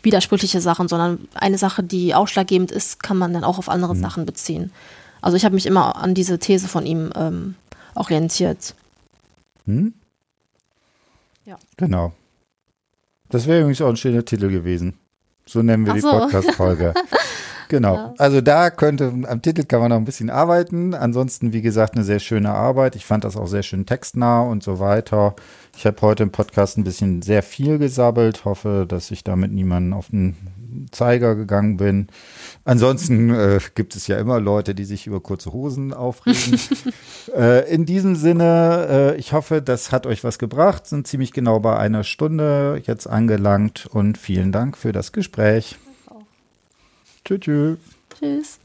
widersprüchliche 0.02 0.60
Sachen, 0.60 0.88
sondern 0.88 1.28
eine 1.34 1.58
Sache, 1.58 1.82
die 1.82 2.14
ausschlaggebend 2.14 2.70
ist, 2.70 3.02
kann 3.02 3.16
man 3.16 3.32
dann 3.32 3.44
auch 3.44 3.58
auf 3.58 3.68
andere 3.68 3.94
mhm. 3.94 4.00
Sachen 4.00 4.26
beziehen. 4.26 4.72
Also 5.20 5.36
ich 5.36 5.44
habe 5.44 5.54
mich 5.54 5.66
immer 5.66 5.96
an 5.96 6.14
diese 6.14 6.38
These 6.38 6.68
von 6.68 6.86
ihm 6.86 7.10
ähm, 7.16 7.54
orientiert. 7.94 8.74
Hm? 9.66 9.94
Ja. 11.44 11.58
Genau. 11.76 12.12
Das 13.28 13.46
wäre 13.46 13.60
übrigens 13.60 13.80
auch 13.80 13.88
ein 13.88 13.96
schöner 13.96 14.24
Titel 14.24 14.50
gewesen. 14.50 14.94
So 15.46 15.62
nennen 15.62 15.86
wir 15.86 16.00
so. 16.00 16.10
die 16.10 16.18
Podcast-Folge. 16.18 16.94
Genau. 17.68 17.94
Ja. 17.94 18.14
Also 18.18 18.40
da 18.40 18.70
könnte, 18.70 19.12
am 19.26 19.42
Titel 19.42 19.64
kann 19.64 19.80
man 19.80 19.90
noch 19.90 19.96
ein 19.96 20.04
bisschen 20.04 20.30
arbeiten. 20.30 20.94
Ansonsten, 20.94 21.52
wie 21.52 21.62
gesagt, 21.62 21.94
eine 21.94 22.04
sehr 22.04 22.20
schöne 22.20 22.50
Arbeit. 22.52 22.96
Ich 22.96 23.04
fand 23.04 23.24
das 23.24 23.36
auch 23.36 23.46
sehr 23.46 23.62
schön 23.62 23.86
textnah 23.86 24.42
und 24.42 24.62
so 24.62 24.78
weiter. 24.78 25.34
Ich 25.76 25.84
habe 25.84 26.00
heute 26.00 26.22
im 26.22 26.30
Podcast 26.30 26.78
ein 26.78 26.84
bisschen 26.84 27.20
sehr 27.20 27.42
viel 27.42 27.78
gesabbelt. 27.78 28.46
Hoffe, 28.46 28.86
dass 28.88 29.10
ich 29.10 29.24
damit 29.24 29.52
niemanden 29.52 29.92
auf 29.92 30.08
den 30.08 30.34
Zeiger 30.90 31.34
gegangen 31.34 31.76
bin. 31.76 32.08
Ansonsten 32.64 33.30
äh, 33.30 33.60
gibt 33.74 33.94
es 33.94 34.06
ja 34.06 34.16
immer 34.18 34.40
Leute, 34.40 34.74
die 34.74 34.84
sich 34.84 35.06
über 35.06 35.20
kurze 35.20 35.52
Hosen 35.52 35.92
aufregen. 35.92 36.58
äh, 37.36 37.72
in 37.72 37.84
diesem 37.84 38.16
Sinne, 38.16 38.86
äh, 38.90 39.16
ich 39.16 39.32
hoffe, 39.32 39.60
das 39.60 39.92
hat 39.92 40.06
euch 40.06 40.24
was 40.24 40.38
gebracht. 40.38 40.86
Sind 40.86 41.06
ziemlich 41.06 41.32
genau 41.32 41.60
bei 41.60 41.76
einer 41.76 42.04
Stunde 42.04 42.80
jetzt 42.84 43.06
angelangt 43.06 43.86
und 43.90 44.16
vielen 44.16 44.52
Dank 44.52 44.78
für 44.78 44.92
das 44.92 45.12
Gespräch. 45.12 45.76
Tschüss. 47.24 47.78
Tschüss. 48.18 48.60